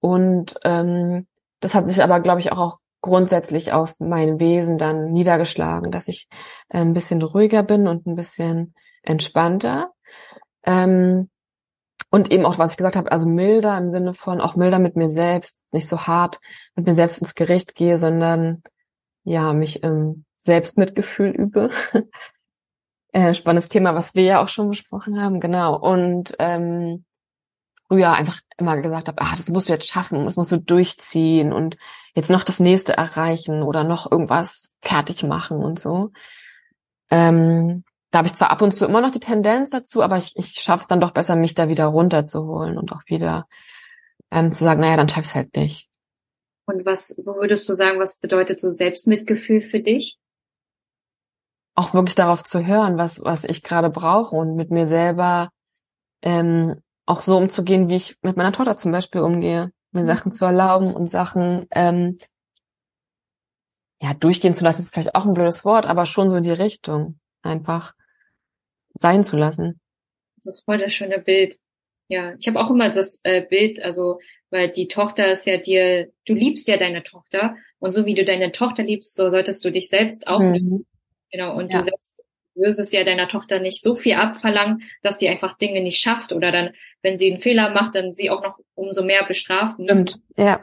Und 0.00 0.56
ähm, 0.64 1.26
das 1.60 1.74
hat 1.74 1.88
sich 1.88 2.02
aber, 2.02 2.20
glaube 2.20 2.40
ich, 2.40 2.52
auch, 2.52 2.58
auch 2.58 2.78
grundsätzlich 3.00 3.72
auf 3.72 3.94
mein 3.98 4.38
Wesen 4.38 4.78
dann 4.78 5.12
niedergeschlagen, 5.12 5.90
dass 5.90 6.08
ich 6.08 6.28
äh, 6.68 6.78
ein 6.78 6.92
bisschen 6.92 7.22
ruhiger 7.22 7.62
bin 7.62 7.88
und 7.88 8.06
ein 8.06 8.14
bisschen 8.14 8.74
entspannter. 9.02 9.92
Ähm, 10.64 11.28
und 12.10 12.30
eben 12.30 12.44
auch, 12.44 12.58
was 12.58 12.72
ich 12.72 12.76
gesagt 12.76 12.96
habe, 12.96 13.10
also 13.10 13.26
milder 13.26 13.76
im 13.78 13.88
Sinne 13.88 14.12
von 14.14 14.40
auch 14.40 14.54
milder 14.54 14.78
mit 14.78 14.96
mir 14.96 15.08
selbst, 15.08 15.58
nicht 15.72 15.88
so 15.88 16.02
hart 16.02 16.40
mit 16.76 16.86
mir 16.86 16.94
selbst 16.94 17.22
ins 17.22 17.34
Gericht 17.34 17.74
gehe, 17.74 17.96
sondern 17.96 18.62
ja, 19.24 19.52
mich 19.52 19.82
im 19.82 20.24
Selbstmitgefühl 20.38 21.30
übe. 21.30 21.70
Äh, 23.14 23.34
spannendes 23.34 23.68
Thema, 23.68 23.94
was 23.94 24.14
wir 24.14 24.22
ja 24.22 24.42
auch 24.42 24.48
schon 24.48 24.70
besprochen 24.70 25.20
haben, 25.20 25.38
genau. 25.38 25.78
Und 25.78 26.34
ähm, 26.38 27.04
früher 27.86 28.12
einfach 28.14 28.40
immer 28.56 28.80
gesagt 28.80 29.08
habe, 29.08 29.20
ah, 29.20 29.34
das 29.36 29.50
musst 29.50 29.68
du 29.68 29.74
jetzt 29.74 29.86
schaffen, 29.86 30.24
das 30.24 30.38
musst 30.38 30.50
du 30.50 30.56
durchziehen 30.56 31.52
und 31.52 31.76
jetzt 32.14 32.30
noch 32.30 32.42
das 32.42 32.58
nächste 32.58 32.96
erreichen 32.96 33.62
oder 33.62 33.84
noch 33.84 34.10
irgendwas 34.10 34.72
fertig 34.80 35.24
machen 35.24 35.58
und 35.58 35.78
so. 35.78 36.10
Ähm, 37.10 37.84
da 38.10 38.20
habe 38.20 38.28
ich 38.28 38.34
zwar 38.34 38.50
ab 38.50 38.62
und 38.62 38.74
zu 38.74 38.86
immer 38.86 39.02
noch 39.02 39.10
die 39.10 39.20
Tendenz 39.20 39.68
dazu, 39.70 40.02
aber 40.02 40.16
ich, 40.16 40.32
ich 40.36 40.52
schaffe 40.52 40.82
es 40.82 40.88
dann 40.88 41.00
doch 41.00 41.10
besser, 41.10 41.36
mich 41.36 41.52
da 41.52 41.68
wieder 41.68 41.84
runterzuholen 41.84 42.78
und 42.78 42.92
auch 42.92 43.02
wieder 43.08 43.46
ähm, 44.30 44.52
zu 44.52 44.64
sagen, 44.64 44.80
naja, 44.80 44.96
dann 44.96 45.10
schaff 45.10 45.26
ich 45.26 45.34
halt 45.34 45.54
nicht. 45.54 45.90
Und 46.66 46.86
was 46.86 47.16
würdest 47.16 47.68
du 47.68 47.74
sagen, 47.74 47.98
was 47.98 48.18
bedeutet 48.18 48.60
so 48.60 48.70
Selbstmitgefühl 48.70 49.60
für 49.60 49.80
dich? 49.80 50.18
auch 51.74 51.94
wirklich 51.94 52.14
darauf 52.14 52.42
zu 52.42 52.66
hören, 52.66 52.98
was, 52.98 53.22
was 53.24 53.44
ich 53.44 53.62
gerade 53.62 53.90
brauche 53.90 54.36
und 54.36 54.56
mit 54.56 54.70
mir 54.70 54.86
selber 54.86 55.50
ähm, 56.22 56.80
auch 57.06 57.20
so 57.20 57.36
umzugehen, 57.36 57.88
wie 57.88 57.96
ich 57.96 58.16
mit 58.22 58.36
meiner 58.36 58.52
Tochter 58.52 58.76
zum 58.76 58.92
Beispiel 58.92 59.22
umgehe, 59.22 59.72
mir 59.90 60.00
mhm. 60.02 60.06
Sachen 60.06 60.32
zu 60.32 60.44
erlauben 60.44 60.94
und 60.94 61.06
Sachen 61.06 61.66
ähm, 61.70 62.18
ja 64.00 64.14
durchgehen 64.14 64.54
zu 64.54 64.64
lassen, 64.64 64.82
ist 64.82 64.92
vielleicht 64.92 65.14
auch 65.14 65.24
ein 65.24 65.34
blödes 65.34 65.64
Wort, 65.64 65.86
aber 65.86 66.06
schon 66.06 66.28
so 66.28 66.36
in 66.36 66.44
die 66.44 66.52
Richtung 66.52 67.18
einfach 67.42 67.94
sein 68.94 69.24
zu 69.24 69.36
lassen. 69.36 69.80
Das 70.36 70.56
ist 70.56 70.64
voll 70.64 70.78
das 70.78 70.92
schöne 70.92 71.18
Bild. 71.18 71.58
Ja, 72.08 72.34
ich 72.34 72.46
habe 72.46 72.60
auch 72.60 72.70
immer 72.70 72.90
das 72.90 73.20
äh, 73.22 73.42
Bild, 73.42 73.82
also 73.82 74.18
weil 74.52 74.70
die 74.70 74.86
Tochter 74.86 75.32
ist 75.32 75.46
ja 75.46 75.56
dir, 75.56 76.12
du 76.26 76.34
liebst 76.34 76.68
ja 76.68 76.76
deine 76.76 77.02
Tochter 77.02 77.56
und 77.78 77.90
so 77.90 78.04
wie 78.04 78.14
du 78.14 78.24
deine 78.24 78.52
Tochter 78.52 78.82
liebst, 78.82 79.16
so 79.16 79.30
solltest 79.30 79.64
du 79.64 79.72
dich 79.72 79.88
selbst 79.88 80.26
auch 80.26 80.40
mhm. 80.40 80.52
lieben. 80.52 80.86
Genau, 81.30 81.56
und 81.56 81.72
ja. 81.72 81.78
du 81.78 81.84
selbst 81.84 82.22
wirst 82.54 82.78
es 82.78 82.92
ja 82.92 83.02
deiner 83.02 83.28
Tochter 83.28 83.60
nicht 83.60 83.80
so 83.80 83.94
viel 83.94 84.14
abverlangen, 84.14 84.82
dass 85.02 85.18
sie 85.18 85.28
einfach 85.30 85.56
Dinge 85.56 85.82
nicht 85.82 85.98
schafft 85.98 86.32
oder 86.32 86.52
dann, 86.52 86.74
wenn 87.00 87.16
sie 87.16 87.30
einen 87.30 87.40
Fehler 87.40 87.70
macht, 87.70 87.94
dann 87.94 88.12
sie 88.12 88.28
auch 88.28 88.42
noch 88.42 88.58
umso 88.74 89.02
mehr 89.02 89.24
bestrafen. 89.24 89.86
Stimmt, 89.86 90.20
ja. 90.36 90.62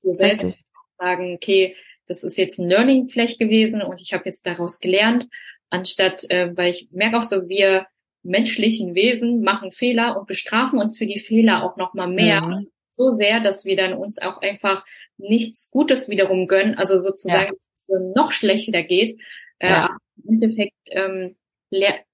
So 0.00 0.14
selbst 0.16 0.44
Richtig. 0.44 0.64
sagen, 0.98 1.34
okay, 1.34 1.76
das 2.08 2.24
ist 2.24 2.38
jetzt 2.38 2.58
ein 2.58 2.68
Learning 2.68 3.08
vielleicht 3.08 3.38
gewesen 3.38 3.82
und 3.82 4.00
ich 4.00 4.12
habe 4.12 4.24
jetzt 4.26 4.46
daraus 4.46 4.80
gelernt, 4.80 5.28
anstatt, 5.70 6.28
äh, 6.28 6.56
weil 6.56 6.70
ich 6.70 6.88
merke 6.90 7.18
auch 7.18 7.22
so, 7.22 7.48
wir 7.48 7.86
menschlichen 8.24 8.96
Wesen 8.96 9.42
machen 9.42 9.70
Fehler 9.70 10.18
und 10.18 10.26
bestrafen 10.26 10.80
uns 10.80 10.98
für 10.98 11.06
die 11.06 11.20
Fehler 11.20 11.62
auch 11.62 11.76
noch 11.76 11.94
mal 11.94 12.08
mehr. 12.08 12.42
Mhm. 12.42 12.70
So 12.98 13.10
sehr, 13.10 13.38
dass 13.38 13.64
wir 13.64 13.76
dann 13.76 13.94
uns 13.94 14.20
auch 14.20 14.42
einfach 14.42 14.84
nichts 15.18 15.70
Gutes 15.70 16.08
wiederum 16.08 16.48
gönnen, 16.48 16.74
also 16.74 16.98
sozusagen, 16.98 17.52
ja. 17.52 17.58
dass 17.72 17.88
es 17.88 18.14
noch 18.16 18.32
schlechter 18.32 18.82
geht. 18.82 19.20
Äh, 19.60 19.68
ja. 19.70 19.96
Im 20.16 20.34
Endeffekt 20.34 20.74
ähm, 20.86 21.36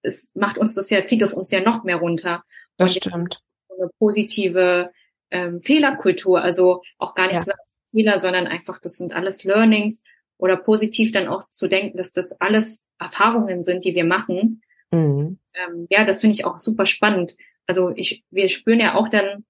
es 0.03 0.31
macht 0.35 0.59
uns 0.59 0.75
das 0.75 0.91
ja, 0.91 1.05
zieht 1.05 1.23
es 1.23 1.33
uns 1.33 1.51
ja 1.51 1.61
noch 1.61 1.85
mehr 1.85 1.97
runter. 1.97 2.45
Das 2.77 2.95
stimmt. 2.95 3.41
Eine 3.71 3.89
positive 3.99 4.91
ähm, 5.31 5.61
Fehlerkultur, 5.63 6.43
also 6.43 6.83
auch 6.99 7.15
gar 7.15 7.27
nicht 7.27 7.37
ja. 7.37 7.43
so 7.43 7.53
Fehler, 7.91 8.19
sondern 8.19 8.47
einfach, 8.47 8.79
das 8.79 8.97
sind 8.97 9.15
alles 9.15 9.45
Learnings 9.45 10.03
oder 10.37 10.57
positiv 10.57 11.13
dann 11.13 11.29
auch 11.29 11.49
zu 11.49 11.67
denken, 11.67 11.97
dass 11.97 12.13
das 12.13 12.39
alles 12.41 12.85
Erfahrungen 12.99 13.63
sind, 13.63 13.87
die 13.87 13.95
wir 13.95 14.05
machen. 14.05 14.63
Mhm. 14.91 15.39
Ähm, 15.55 15.87
ja, 15.89 16.05
das 16.05 16.21
finde 16.21 16.35
ich 16.35 16.45
auch 16.45 16.59
super 16.59 16.85
spannend. 16.85 17.37
Also 17.67 17.93
ich, 17.97 18.25
wir 18.31 18.49
spüren 18.49 18.81
ja 18.81 18.97
auch 18.97 19.09
dann, 19.09 19.45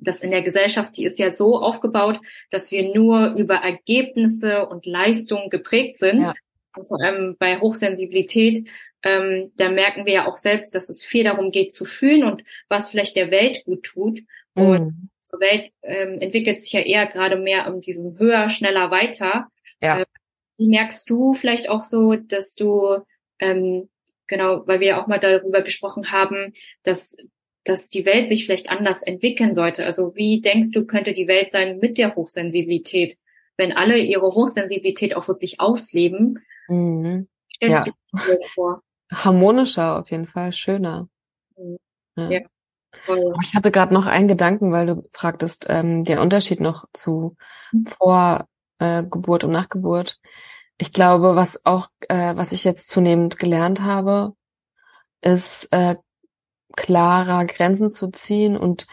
dass 0.00 0.22
in 0.22 0.30
der 0.30 0.42
Gesellschaft, 0.42 0.96
die 0.96 1.04
ist 1.04 1.18
ja 1.18 1.30
so 1.30 1.58
aufgebaut, 1.58 2.20
dass 2.50 2.70
wir 2.70 2.94
nur 2.94 3.34
über 3.34 3.56
Ergebnisse 3.56 4.66
und 4.66 4.86
Leistungen 4.86 5.50
geprägt 5.50 5.98
sind. 5.98 6.22
Ja. 6.22 6.34
Vor 6.82 7.00
allem 7.00 7.36
bei 7.38 7.60
Hochsensibilität, 7.60 8.66
ähm, 9.02 9.52
da 9.56 9.68
merken 9.70 10.06
wir 10.06 10.12
ja 10.12 10.26
auch 10.26 10.38
selbst, 10.38 10.74
dass 10.74 10.88
es 10.88 11.04
viel 11.04 11.24
darum 11.24 11.50
geht 11.50 11.72
zu 11.72 11.84
fühlen 11.84 12.24
und 12.24 12.42
was 12.68 12.88
vielleicht 12.88 13.16
der 13.16 13.30
Welt 13.30 13.64
gut 13.64 13.84
tut. 13.84 14.20
Mhm. 14.54 14.66
Und 14.66 15.10
unsere 15.22 15.40
Welt 15.40 15.70
ähm, 15.82 16.20
entwickelt 16.20 16.60
sich 16.60 16.72
ja 16.72 16.80
eher 16.80 17.06
gerade 17.06 17.36
mehr 17.36 17.72
um 17.72 17.80
diesem 17.80 18.18
höher, 18.18 18.48
schneller, 18.48 18.90
weiter. 18.90 19.48
Ja. 19.80 20.00
Äh, 20.00 20.06
wie 20.56 20.68
merkst 20.68 21.08
du 21.08 21.34
vielleicht 21.34 21.68
auch 21.68 21.82
so, 21.82 22.14
dass 22.14 22.54
du 22.54 22.98
ähm, 23.38 23.88
genau, 24.26 24.66
weil 24.66 24.80
wir 24.80 24.88
ja 24.88 25.02
auch 25.02 25.06
mal 25.06 25.18
darüber 25.18 25.62
gesprochen 25.62 26.10
haben, 26.10 26.52
dass 26.82 27.16
dass 27.64 27.88
die 27.88 28.04
Welt 28.04 28.28
sich 28.28 28.44
vielleicht 28.44 28.70
anders 28.70 29.02
entwickeln 29.02 29.54
sollte. 29.54 29.84
Also 29.84 30.14
wie 30.14 30.40
denkst 30.40 30.72
du, 30.72 30.84
könnte 30.84 31.12
die 31.12 31.28
Welt 31.28 31.50
sein 31.50 31.78
mit 31.78 31.98
der 31.98 32.14
Hochsensibilität, 32.14 33.18
wenn 33.56 33.72
alle 33.72 33.98
ihre 33.98 34.26
Hochsensibilität 34.26 35.16
auch 35.16 35.28
wirklich 35.28 35.60
ausleben? 35.60 36.40
Mhm. 36.68 37.28
Stellst 37.54 37.86
ja. 37.86 37.92
du 38.12 38.18
dir 38.18 38.38
vor? 38.54 38.82
Harmonischer 39.12 39.98
auf 39.98 40.10
jeden 40.10 40.26
Fall, 40.26 40.52
schöner. 40.52 41.08
Mhm. 41.56 41.78
Ja. 42.16 42.30
ja. 42.30 42.40
Ich 43.42 43.54
hatte 43.54 43.72
gerade 43.72 43.92
noch 43.92 44.06
einen 44.06 44.28
Gedanken, 44.28 44.70
weil 44.70 44.86
du 44.86 45.08
fragtest, 45.10 45.66
ähm, 45.68 46.04
der 46.04 46.20
Unterschied 46.20 46.60
noch 46.60 46.84
zu 46.92 47.36
mhm. 47.72 47.86
vor 47.86 48.46
äh, 48.78 49.02
Geburt 49.02 49.42
und 49.44 49.52
Nachgeburt. 49.52 50.20
Ich 50.78 50.92
glaube, 50.92 51.34
was 51.34 51.64
auch, 51.64 51.88
äh, 52.08 52.36
was 52.36 52.52
ich 52.52 52.64
jetzt 52.64 52.88
zunehmend 52.88 53.38
gelernt 53.38 53.80
habe, 53.80 54.34
ist 55.20 55.68
äh, 55.72 55.96
klarer 56.76 57.44
Grenzen 57.46 57.90
zu 57.90 58.10
ziehen 58.10 58.56
und 58.56 58.86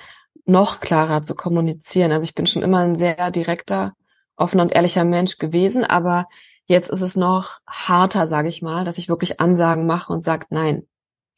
noch 0.46 0.80
klarer 0.80 1.22
zu 1.22 1.36
kommunizieren. 1.36 2.12
Also 2.12 2.24
ich 2.24 2.36
bin 2.36 2.48
schon 2.48 2.64
immer 2.64 2.80
ein 2.80 2.96
sehr 2.96 3.32
direkter, 3.32 3.94
offener 4.36 4.64
und 4.64 4.72
ehrlicher 4.72 5.06
Mensch 5.06 5.38
gewesen, 5.38 5.84
aber 5.84 6.28
jetzt 6.66 6.90
ist 6.90 7.02
es 7.02 7.16
noch 7.16 7.60
harter, 7.68 8.28
sage 8.28 8.50
ich 8.50 8.62
mal, 8.62 8.86
dass 8.86 8.98
ich 8.98 9.10
wirklich 9.10 9.40
Ansagen 9.40 9.86
mache 9.86 10.12
und 10.12 10.24
sage, 10.24 10.48
nein, 10.50 10.88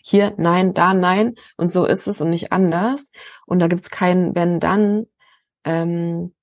hier 0.03 0.33
nein, 0.37 0.73
da 0.73 0.93
nein 0.93 1.35
und 1.57 1.69
so 1.69 1.85
ist 1.85 2.07
es 2.07 2.21
und 2.21 2.29
nicht 2.29 2.51
anders. 2.51 3.11
Und 3.45 3.59
da 3.59 3.67
gibt's 3.67 3.89
kein 3.89 4.35
wenn 4.35 4.59
dann. 4.59 5.05
Ähm, 5.63 6.33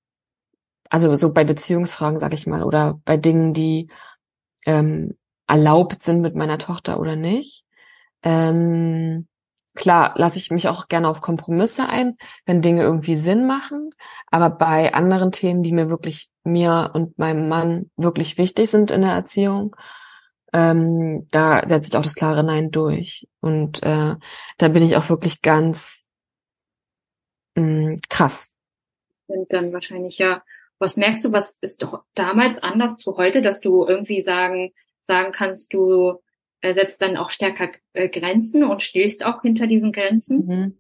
also 0.89 1.15
so 1.15 1.33
bei 1.33 1.45
Beziehungsfragen, 1.45 2.19
sag 2.19 2.33
ich 2.35 2.47
mal, 2.47 2.65
oder 2.65 3.01
bei 3.05 3.17
Dingen, 3.17 3.55
die 3.55 3.91
ähm, 4.67 5.17
erlaubt 5.47 6.03
sind 6.03 6.21
mit 6.21 6.35
meiner 6.35 6.59
Tochter 6.59 6.99
oder 7.01 7.17
nicht. 7.17 7.65
Ähm, 8.23 9.29
klar, 9.75 10.15
lasse 10.17 10.39
ich 10.39 10.51
mich 10.51 10.69
auch 10.69 10.89
gerne 10.89 11.09
auf 11.09 11.21
Kompromisse 11.21 11.89
ein, 11.89 12.17
wenn 12.47 12.63
Dinge 12.63 12.83
irgendwie 12.83 13.17
Sinn 13.17 13.47
machen. 13.47 13.91
Aber 14.27 14.51
bei 14.51 14.95
anderen 14.95 15.33
Themen, 15.33 15.63
die 15.63 15.73
mir 15.73 15.89
wirklich 15.89 16.31
mir 16.45 16.91
und 16.95 17.19
meinem 17.19 17.49
Mann 17.49 17.91
wirklich 17.97 18.39
wichtig 18.39 18.71
sind 18.71 18.91
in 18.91 19.03
der 19.03 19.13
Erziehung, 19.13 19.77
ähm, 20.53 21.29
da 21.31 21.67
setze 21.69 21.91
ich 21.91 21.97
auch 21.97 22.03
das 22.03 22.15
klare 22.15 22.43
Nein 22.43 22.71
durch. 22.71 23.29
Und 23.41 23.83
äh, 23.83 24.17
da 24.59 24.69
bin 24.69 24.83
ich 24.83 24.97
auch 24.97 25.09
wirklich 25.09 25.43
ganz 25.43 26.05
mh, 27.55 27.93
mm, 27.93 28.01
krass. 28.09 28.55
Und 29.27 29.53
dann 29.53 29.73
wahrscheinlich 29.73 30.19
ja, 30.19 30.43
was 30.79 30.97
merkst 30.97 31.25
du, 31.25 31.33
was 31.33 31.57
ist 31.61 31.83
doch 31.83 32.03
damals 32.15 32.63
anders 32.63 32.97
zu 32.97 33.17
heute, 33.17 33.43
dass 33.43 33.61
du 33.61 33.87
irgendwie 33.87 34.23
sagen, 34.23 34.73
sagen 35.03 35.31
kannst, 35.31 35.73
du 35.73 36.21
äh, 36.61 36.73
setzt 36.73 37.01
dann 37.03 37.17
auch 37.17 37.31
stärker 37.31 37.71
äh, 37.93 38.09
Grenzen 38.09 38.65
und 38.65 38.83
stehst 38.83 39.25
auch 39.25 39.43
hinter 39.43 39.67
diesen 39.67 39.93
Grenzen? 39.93 40.47
Mhm. 40.47 40.79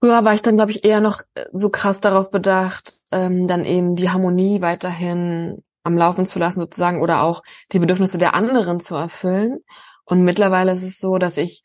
Früher 0.00 0.24
war 0.24 0.34
ich 0.34 0.42
dann, 0.42 0.56
glaube 0.56 0.70
ich, 0.70 0.84
eher 0.84 1.00
noch 1.00 1.22
äh, 1.34 1.46
so 1.52 1.70
krass 1.70 2.00
darauf 2.00 2.30
bedacht, 2.30 3.00
ähm, 3.10 3.48
dann 3.48 3.64
eben 3.64 3.96
die 3.96 4.10
Harmonie 4.10 4.60
weiterhin 4.60 5.62
am 5.82 5.96
Laufen 5.96 6.26
zu 6.26 6.38
lassen 6.38 6.60
sozusagen 6.60 7.00
oder 7.00 7.22
auch 7.22 7.42
die 7.72 7.78
Bedürfnisse 7.78 8.18
der 8.18 8.34
anderen 8.34 8.80
zu 8.80 8.94
erfüllen. 8.94 9.60
Und 10.04 10.24
mittlerweile 10.24 10.72
ist 10.72 10.82
es 10.82 10.98
so, 10.98 11.18
dass 11.18 11.36
ich 11.36 11.62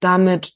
damit 0.00 0.52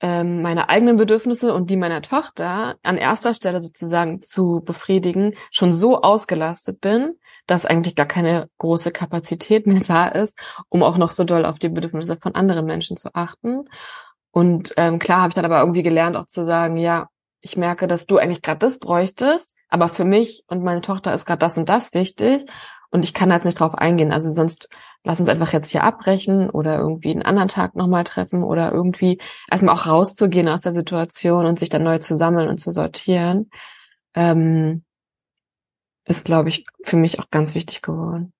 ähm, 0.00 0.42
meine 0.42 0.68
eigenen 0.68 0.96
Bedürfnisse 0.96 1.52
und 1.52 1.70
die 1.70 1.76
meiner 1.76 2.02
Tochter 2.02 2.76
an 2.82 2.96
erster 2.96 3.34
Stelle 3.34 3.60
sozusagen 3.60 4.22
zu 4.22 4.62
befriedigen, 4.64 5.34
schon 5.50 5.72
so 5.72 6.00
ausgelastet 6.00 6.80
bin, 6.80 7.14
dass 7.50 7.66
eigentlich 7.66 7.96
gar 7.96 8.06
keine 8.06 8.48
große 8.58 8.92
Kapazität 8.92 9.66
mehr 9.66 9.80
da 9.80 10.06
ist, 10.06 10.38
um 10.68 10.82
auch 10.84 10.96
noch 10.96 11.10
so 11.10 11.24
doll 11.24 11.44
auf 11.44 11.58
die 11.58 11.68
Bedürfnisse 11.68 12.16
von 12.16 12.34
anderen 12.36 12.64
Menschen 12.64 12.96
zu 12.96 13.14
achten. 13.14 13.64
Und 14.30 14.72
ähm, 14.76 15.00
klar 15.00 15.22
habe 15.22 15.30
ich 15.30 15.34
dann 15.34 15.44
aber 15.44 15.60
irgendwie 15.60 15.82
gelernt, 15.82 16.16
auch 16.16 16.26
zu 16.26 16.44
sagen, 16.44 16.76
ja, 16.76 17.08
ich 17.40 17.56
merke, 17.56 17.88
dass 17.88 18.06
du 18.06 18.18
eigentlich 18.18 18.42
gerade 18.42 18.58
das 18.58 18.78
bräuchtest, 18.78 19.54
aber 19.68 19.88
für 19.88 20.04
mich 20.04 20.44
und 20.46 20.62
meine 20.62 20.80
Tochter 20.80 21.12
ist 21.12 21.26
gerade 21.26 21.40
das 21.40 21.58
und 21.58 21.68
das 21.68 21.92
wichtig 21.92 22.48
und 22.90 23.04
ich 23.04 23.14
kann 23.14 23.32
halt 23.32 23.44
nicht 23.44 23.58
drauf 23.58 23.74
eingehen. 23.74 24.12
Also 24.12 24.30
sonst 24.30 24.68
lass 25.02 25.18
uns 25.18 25.28
einfach 25.28 25.52
jetzt 25.52 25.70
hier 25.70 25.82
abbrechen 25.82 26.50
oder 26.50 26.78
irgendwie 26.78 27.10
einen 27.10 27.22
anderen 27.22 27.48
Tag 27.48 27.74
nochmal 27.74 28.04
treffen 28.04 28.44
oder 28.44 28.70
irgendwie 28.70 29.20
erstmal 29.50 29.74
auch 29.74 29.86
rauszugehen 29.86 30.48
aus 30.48 30.62
der 30.62 30.72
Situation 30.72 31.46
und 31.46 31.58
sich 31.58 31.68
dann 31.68 31.82
neu 31.82 31.98
zu 31.98 32.14
sammeln 32.14 32.48
und 32.48 32.58
zu 32.58 32.70
sortieren, 32.70 33.50
ähm, 34.14 34.84
ist, 36.06 36.24
glaube 36.24 36.48
ich, 36.48 36.64
für 36.84 36.96
mich 36.96 37.18
auch 37.18 37.30
ganz 37.30 37.54
wichtig 37.54 37.82
geworden. 37.82 38.32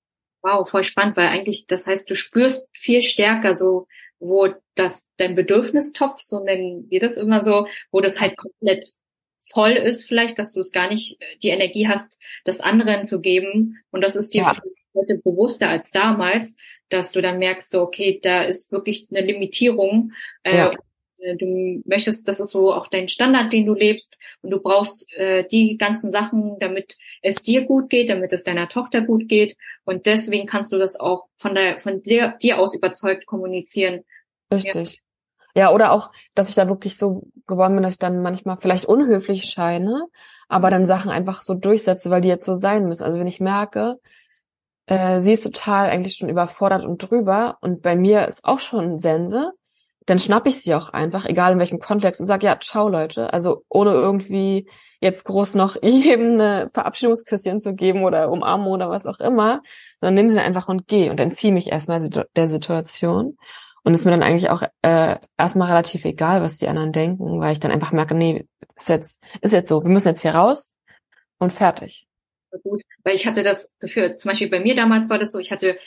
Wow, 0.42 0.68
voll 0.68 0.84
spannend, 0.84 1.16
weil 1.16 1.28
eigentlich, 1.28 1.66
das 1.66 1.86
heißt, 1.86 2.08
du 2.08 2.14
spürst 2.14 2.68
viel 2.72 3.02
stärker 3.02 3.54
so, 3.54 3.86
wo 4.18 4.48
das 4.74 5.06
dein 5.16 5.34
Bedürfnistopf, 5.34 6.20
so 6.20 6.42
nennen 6.42 6.86
wir 6.88 7.00
das 7.00 7.16
immer 7.16 7.42
so, 7.42 7.66
wo 7.90 8.00
das 8.00 8.20
halt 8.20 8.36
komplett 8.36 8.86
voll 9.40 9.72
ist 9.72 10.06
vielleicht, 10.06 10.38
dass 10.38 10.52
du 10.52 10.60
es 10.60 10.72
gar 10.72 10.88
nicht 10.88 11.20
äh, 11.20 11.24
die 11.42 11.48
Energie 11.48 11.88
hast, 11.88 12.18
das 12.44 12.60
anderen 12.60 13.04
zu 13.04 13.20
geben. 13.20 13.78
Und 13.90 14.02
das 14.02 14.16
ist 14.16 14.32
dir 14.32 14.42
ja. 14.42 14.56
heute 14.94 15.18
bewusster 15.18 15.68
als 15.68 15.90
damals, 15.90 16.56
dass 16.88 17.12
du 17.12 17.20
dann 17.20 17.38
merkst, 17.38 17.70
so, 17.70 17.82
okay, 17.82 18.20
da 18.22 18.42
ist 18.42 18.72
wirklich 18.72 19.08
eine 19.10 19.26
Limitierung. 19.26 20.12
Äh, 20.42 20.56
ja. 20.56 20.72
Äh, 21.20 21.36
du 21.36 21.82
möchtest, 21.84 22.28
das 22.28 22.40
ist 22.40 22.50
so 22.50 22.72
auch 22.72 22.86
dein 22.86 23.08
Standard, 23.08 23.52
den 23.52 23.66
du 23.66 23.74
lebst. 23.74 24.16
Und 24.42 24.50
du 24.50 24.60
brauchst 24.60 25.12
äh, 25.14 25.44
die 25.46 25.76
ganzen 25.78 26.10
Sachen, 26.10 26.58
damit 26.58 26.96
es 27.22 27.42
dir 27.42 27.64
gut 27.64 27.90
geht, 27.90 28.10
damit 28.10 28.32
es 28.32 28.44
deiner 28.44 28.68
Tochter 28.68 29.02
gut 29.02 29.28
geht. 29.28 29.56
Und 29.84 30.06
deswegen 30.06 30.46
kannst 30.46 30.72
du 30.72 30.78
das 30.78 30.98
auch 30.98 31.26
von 31.36 31.54
der, 31.54 31.80
von 31.80 32.02
dir, 32.02 32.36
dir 32.42 32.58
aus 32.58 32.74
überzeugt 32.74 33.26
kommunizieren. 33.26 34.04
Richtig. 34.52 34.94
Ja. 34.96 35.00
Ja, 35.54 35.72
oder 35.72 35.90
auch, 35.90 36.12
dass 36.34 36.48
ich 36.48 36.54
da 36.54 36.68
wirklich 36.68 36.96
so 36.96 37.24
geworden 37.48 37.74
bin, 37.74 37.82
dass 37.82 37.94
ich 37.94 37.98
dann 37.98 38.22
manchmal 38.22 38.56
vielleicht 38.58 38.84
unhöflich 38.84 39.46
scheine, 39.46 40.06
aber 40.48 40.70
dann 40.70 40.86
Sachen 40.86 41.10
einfach 41.10 41.42
so 41.42 41.54
durchsetze, 41.54 42.08
weil 42.10 42.20
die 42.20 42.28
jetzt 42.28 42.44
so 42.44 42.54
sein 42.54 42.86
müssen. 42.86 43.02
Also 43.02 43.18
wenn 43.18 43.26
ich 43.26 43.40
merke, 43.40 43.98
äh, 44.86 45.20
sie 45.20 45.32
ist 45.32 45.42
total 45.42 45.88
eigentlich 45.90 46.16
schon 46.16 46.28
überfordert 46.28 46.84
und 46.84 46.98
drüber 46.98 47.58
und 47.60 47.82
bei 47.82 47.96
mir 47.96 48.28
ist 48.28 48.44
auch 48.44 48.60
schon 48.60 48.98
Sense, 49.00 49.52
dann 50.10 50.18
schnapp 50.18 50.46
ich 50.48 50.60
sie 50.60 50.74
auch 50.74 50.88
einfach, 50.88 51.24
egal 51.24 51.52
in 51.52 51.60
welchem 51.60 51.78
Kontext 51.78 52.20
und 52.20 52.26
sag 52.26 52.42
ja, 52.42 52.58
ciao 52.58 52.88
Leute. 52.88 53.32
Also 53.32 53.64
ohne 53.68 53.92
irgendwie 53.92 54.68
jetzt 55.00 55.24
groß 55.24 55.54
noch 55.54 55.76
jedem 55.82 56.32
eine 56.32 56.68
Verabschiedungsküsschen 56.74 57.60
zu 57.60 57.74
geben 57.74 58.02
oder 58.02 58.28
Umarmung 58.30 58.72
oder 58.72 58.90
was 58.90 59.06
auch 59.06 59.20
immer, 59.20 59.62
sondern 60.00 60.14
nimm 60.14 60.28
sie 60.28 60.40
einfach 60.40 60.68
und 60.68 60.88
geh 60.88 61.10
und 61.10 61.20
entziehe 61.20 61.52
mich 61.52 61.70
erstmal 61.70 62.00
der 62.08 62.46
Situation. 62.48 63.36
Und 63.82 63.94
ist 63.94 64.04
mir 64.04 64.10
dann 64.10 64.22
eigentlich 64.22 64.50
auch 64.50 64.62
äh, 64.82 65.16
erstmal 65.38 65.68
relativ 65.68 66.04
egal, 66.04 66.42
was 66.42 66.58
die 66.58 66.68
anderen 66.68 66.92
denken, 66.92 67.40
weil 67.40 67.52
ich 67.52 67.60
dann 67.60 67.70
einfach 67.70 67.92
merke, 67.92 68.14
nee, 68.14 68.46
ist 68.74 68.90
jetzt, 68.90 69.22
ist 69.40 69.52
jetzt 69.52 69.68
so, 69.68 69.82
wir 69.82 69.90
müssen 69.90 70.08
jetzt 70.08 70.20
hier 70.20 70.34
raus 70.34 70.76
und 71.38 71.52
fertig. 71.52 72.06
Gut, 72.62 72.82
weil 73.04 73.14
ich 73.14 73.26
hatte 73.26 73.42
das 73.42 73.70
Gefühl, 73.78 74.16
zum 74.16 74.30
Beispiel 74.30 74.50
bei 74.50 74.60
mir 74.60 74.74
damals 74.74 75.08
war 75.08 75.18
das 75.18 75.30
so, 75.30 75.38
ich 75.38 75.50
hatte 75.50 75.78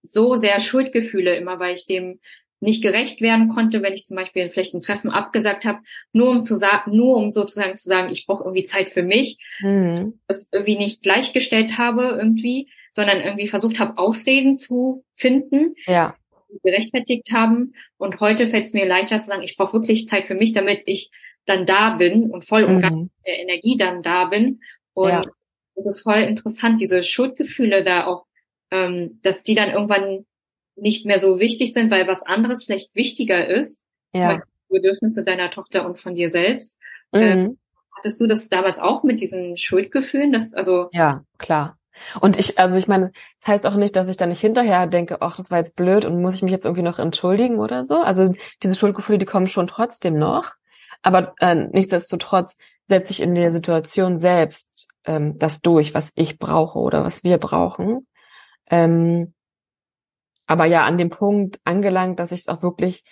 so 0.00 0.36
sehr 0.36 0.60
Schuldgefühle 0.60 1.36
immer, 1.36 1.58
weil 1.58 1.74
ich 1.74 1.86
dem 1.86 2.20
nicht 2.64 2.82
gerecht 2.82 3.20
werden 3.20 3.48
konnte, 3.48 3.82
wenn 3.82 3.92
ich 3.92 4.04
zum 4.04 4.16
Beispiel 4.16 4.50
vielleicht 4.50 4.74
ein 4.74 4.80
Treffen 4.80 5.10
abgesagt 5.10 5.64
habe, 5.64 5.80
nur 6.12 6.30
um 6.30 6.42
zu 6.42 6.56
sagen, 6.56 6.96
nur 6.96 7.16
um 7.16 7.30
sozusagen 7.30 7.76
zu 7.76 7.88
sagen, 7.88 8.10
ich 8.10 8.26
brauche 8.26 8.42
irgendwie 8.44 8.64
Zeit 8.64 8.90
für 8.90 9.02
mich, 9.02 9.38
mhm. 9.60 10.18
das 10.26 10.48
irgendwie 10.50 10.76
nicht 10.76 11.02
gleichgestellt 11.02 11.78
habe 11.78 12.16
irgendwie, 12.18 12.70
sondern 12.90 13.20
irgendwie 13.20 13.48
versucht 13.48 13.78
habe, 13.78 13.98
Ausreden 13.98 14.56
zu 14.56 15.04
finden, 15.14 15.74
ja. 15.86 16.16
die 16.50 16.58
gerechtfertigt 16.62 17.30
haben. 17.32 17.74
Und 17.98 18.20
heute 18.20 18.46
fällt 18.46 18.64
es 18.64 18.72
mir 18.72 18.86
leichter 18.86 19.20
zu 19.20 19.28
sagen, 19.28 19.42
ich 19.42 19.56
brauche 19.56 19.74
wirklich 19.74 20.06
Zeit 20.06 20.26
für 20.26 20.34
mich, 20.34 20.52
damit 20.52 20.82
ich 20.86 21.10
dann 21.46 21.66
da 21.66 21.90
bin 21.96 22.30
und 22.30 22.44
voll 22.44 22.64
und 22.64 22.76
mhm. 22.76 22.80
ganz 22.80 23.06
mit 23.06 23.26
der 23.26 23.40
Energie 23.40 23.76
dann 23.76 24.02
da 24.02 24.26
bin. 24.26 24.60
Und 24.94 25.10
ja. 25.10 25.24
es 25.74 25.86
ist 25.86 26.02
voll 26.02 26.20
interessant, 26.20 26.80
diese 26.80 27.02
Schuldgefühle 27.02 27.84
da 27.84 28.06
auch, 28.06 28.26
ähm, 28.70 29.20
dass 29.22 29.42
die 29.42 29.54
dann 29.54 29.70
irgendwann 29.70 30.24
nicht 30.76 31.06
mehr 31.06 31.18
so 31.18 31.40
wichtig 31.40 31.72
sind, 31.72 31.90
weil 31.90 32.08
was 32.08 32.22
anderes 32.22 32.64
vielleicht 32.64 32.94
wichtiger 32.94 33.46
ist. 33.46 33.80
Ja. 34.12 34.20
Zum 34.20 34.28
Beispiel 34.28 34.54
Bedürfnisse 34.70 35.24
deiner 35.24 35.50
Tochter 35.50 35.86
und 35.86 35.98
von 35.98 36.14
dir 36.14 36.30
selbst. 36.30 36.76
Mhm. 37.12 37.20
Ähm, 37.20 37.58
hattest 37.96 38.20
du 38.20 38.26
das 38.26 38.48
damals 38.48 38.78
auch 38.78 39.02
mit 39.02 39.20
diesen 39.20 39.56
Schuldgefühlen? 39.56 40.32
Das, 40.32 40.54
also 40.54 40.88
ja, 40.92 41.24
klar. 41.38 41.78
Und 42.20 42.36
ich, 42.36 42.58
also 42.58 42.76
ich 42.76 42.88
meine, 42.88 43.12
das 43.38 43.48
heißt 43.48 43.66
auch 43.66 43.76
nicht, 43.76 43.94
dass 43.94 44.08
ich 44.08 44.16
da 44.16 44.26
nicht 44.26 44.40
hinterher 44.40 44.86
denke, 44.86 45.18
ach, 45.20 45.36
das 45.36 45.50
war 45.50 45.58
jetzt 45.58 45.76
blöd 45.76 46.04
und 46.04 46.20
muss 46.20 46.34
ich 46.34 46.42
mich 46.42 46.50
jetzt 46.50 46.64
irgendwie 46.64 46.82
noch 46.82 46.98
entschuldigen 46.98 47.60
oder 47.60 47.84
so. 47.84 47.98
Also 47.98 48.34
diese 48.62 48.74
Schuldgefühle, 48.74 49.18
die 49.18 49.26
kommen 49.26 49.46
schon 49.46 49.68
trotzdem 49.68 50.18
noch. 50.18 50.52
Aber 51.02 51.34
äh, 51.38 51.54
nichtsdestotrotz 51.54 52.56
setze 52.88 53.12
ich 53.12 53.22
in 53.22 53.34
der 53.34 53.50
Situation 53.50 54.18
selbst 54.18 54.88
ähm, 55.04 55.38
das 55.38 55.60
durch, 55.60 55.94
was 55.94 56.12
ich 56.14 56.38
brauche 56.38 56.78
oder 56.78 57.04
was 57.04 57.22
wir 57.22 57.38
brauchen. 57.38 58.06
Ähm, 58.70 59.34
aber 60.54 60.66
ja, 60.66 60.84
an 60.84 60.98
dem 60.98 61.10
Punkt 61.10 61.58
angelangt, 61.64 62.20
dass 62.20 62.30
ich 62.30 62.42
es 62.42 62.48
auch 62.48 62.62
wirklich 62.62 63.02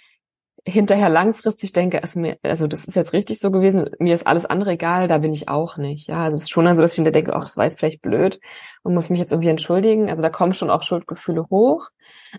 hinterher 0.64 1.08
langfristig 1.08 1.72
denke, 1.72 2.04
also, 2.04 2.20
mir, 2.20 2.38
also 2.44 2.68
das 2.68 2.84
ist 2.84 2.94
jetzt 2.94 3.12
richtig 3.12 3.40
so 3.40 3.50
gewesen, 3.50 3.90
mir 3.98 4.14
ist 4.14 4.28
alles 4.28 4.46
andere 4.46 4.72
egal, 4.72 5.08
da 5.08 5.18
bin 5.18 5.34
ich 5.34 5.48
auch 5.48 5.76
nicht. 5.76 6.06
Ja, 6.06 6.30
das 6.30 6.42
ist 6.42 6.50
schon 6.50 6.72
so, 6.76 6.80
dass 6.80 6.92
ich 6.92 6.96
hinterher 6.96 7.20
denke, 7.20 7.34
ach, 7.34 7.40
das 7.40 7.56
war 7.56 7.64
jetzt 7.64 7.80
vielleicht 7.80 8.00
blöd 8.00 8.38
und 8.84 8.94
muss 8.94 9.10
mich 9.10 9.18
jetzt 9.18 9.32
irgendwie 9.32 9.48
entschuldigen. 9.48 10.08
Also 10.08 10.22
da 10.22 10.30
kommen 10.30 10.54
schon 10.54 10.70
auch 10.70 10.84
Schuldgefühle 10.84 11.48
hoch. 11.50 11.88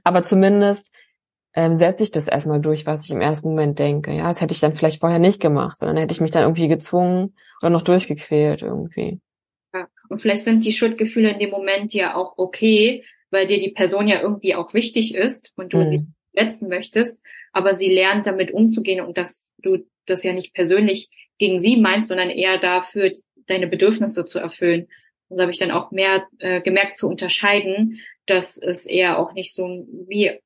Aber 0.05 0.23
zumindest 0.23 0.89
ähm, 1.53 1.75
setze 1.75 2.03
ich 2.03 2.11
das 2.11 2.29
erstmal 2.29 2.61
durch, 2.61 2.85
was 2.85 3.03
ich 3.03 3.11
im 3.11 3.19
ersten 3.19 3.49
Moment 3.49 3.77
denke. 3.77 4.13
Ja, 4.13 4.29
das 4.29 4.39
hätte 4.39 4.53
ich 4.53 4.61
dann 4.61 4.73
vielleicht 4.73 5.01
vorher 5.01 5.19
nicht 5.19 5.41
gemacht, 5.41 5.77
sondern 5.77 5.97
hätte 5.97 6.13
ich 6.13 6.21
mich 6.21 6.31
dann 6.31 6.43
irgendwie 6.43 6.69
gezwungen 6.69 7.35
oder 7.61 7.71
noch 7.71 7.81
durchgequält 7.81 8.61
irgendwie. 8.61 9.19
Ja. 9.73 9.87
Und 10.07 10.21
vielleicht 10.21 10.43
sind 10.43 10.63
die 10.63 10.71
Schuldgefühle 10.71 11.31
in 11.31 11.39
dem 11.39 11.49
Moment 11.49 11.93
ja 11.93 12.15
auch 12.15 12.35
okay, 12.37 13.03
weil 13.33 13.47
dir 13.47 13.57
die 13.57 13.71
Person 13.71 14.07
ja 14.07 14.21
irgendwie 14.21 14.55
auch 14.55 14.73
wichtig 14.73 15.15
ist 15.15 15.51
und 15.55 15.73
du 15.73 15.79
mhm. 15.79 15.85
sie 15.85 16.05
verletzen 16.33 16.69
möchtest, 16.69 17.19
aber 17.51 17.75
sie 17.75 17.91
lernt 17.91 18.27
damit 18.27 18.51
umzugehen 18.51 19.03
und 19.03 19.17
dass 19.17 19.51
du 19.57 19.79
das 20.05 20.23
ja 20.23 20.33
nicht 20.33 20.53
persönlich 20.53 21.09
gegen 21.39 21.59
sie 21.59 21.77
meinst, 21.77 22.09
sondern 22.09 22.29
eher 22.29 22.59
dafür, 22.59 23.11
deine 23.47 23.67
Bedürfnisse 23.67 24.25
zu 24.25 24.39
erfüllen. 24.39 24.87
Und 25.29 25.37
so 25.37 25.41
habe 25.41 25.51
ich 25.51 25.59
dann 25.59 25.71
auch 25.71 25.91
mehr 25.91 26.27
äh, 26.39 26.61
gemerkt 26.61 26.95
zu 26.95 27.07
unterscheiden, 27.07 27.99
dass 28.27 28.57
es 28.57 28.85
eher 28.85 29.17
auch 29.17 29.33
nicht 29.33 29.53
so 29.53 29.85
wie 30.07 30.39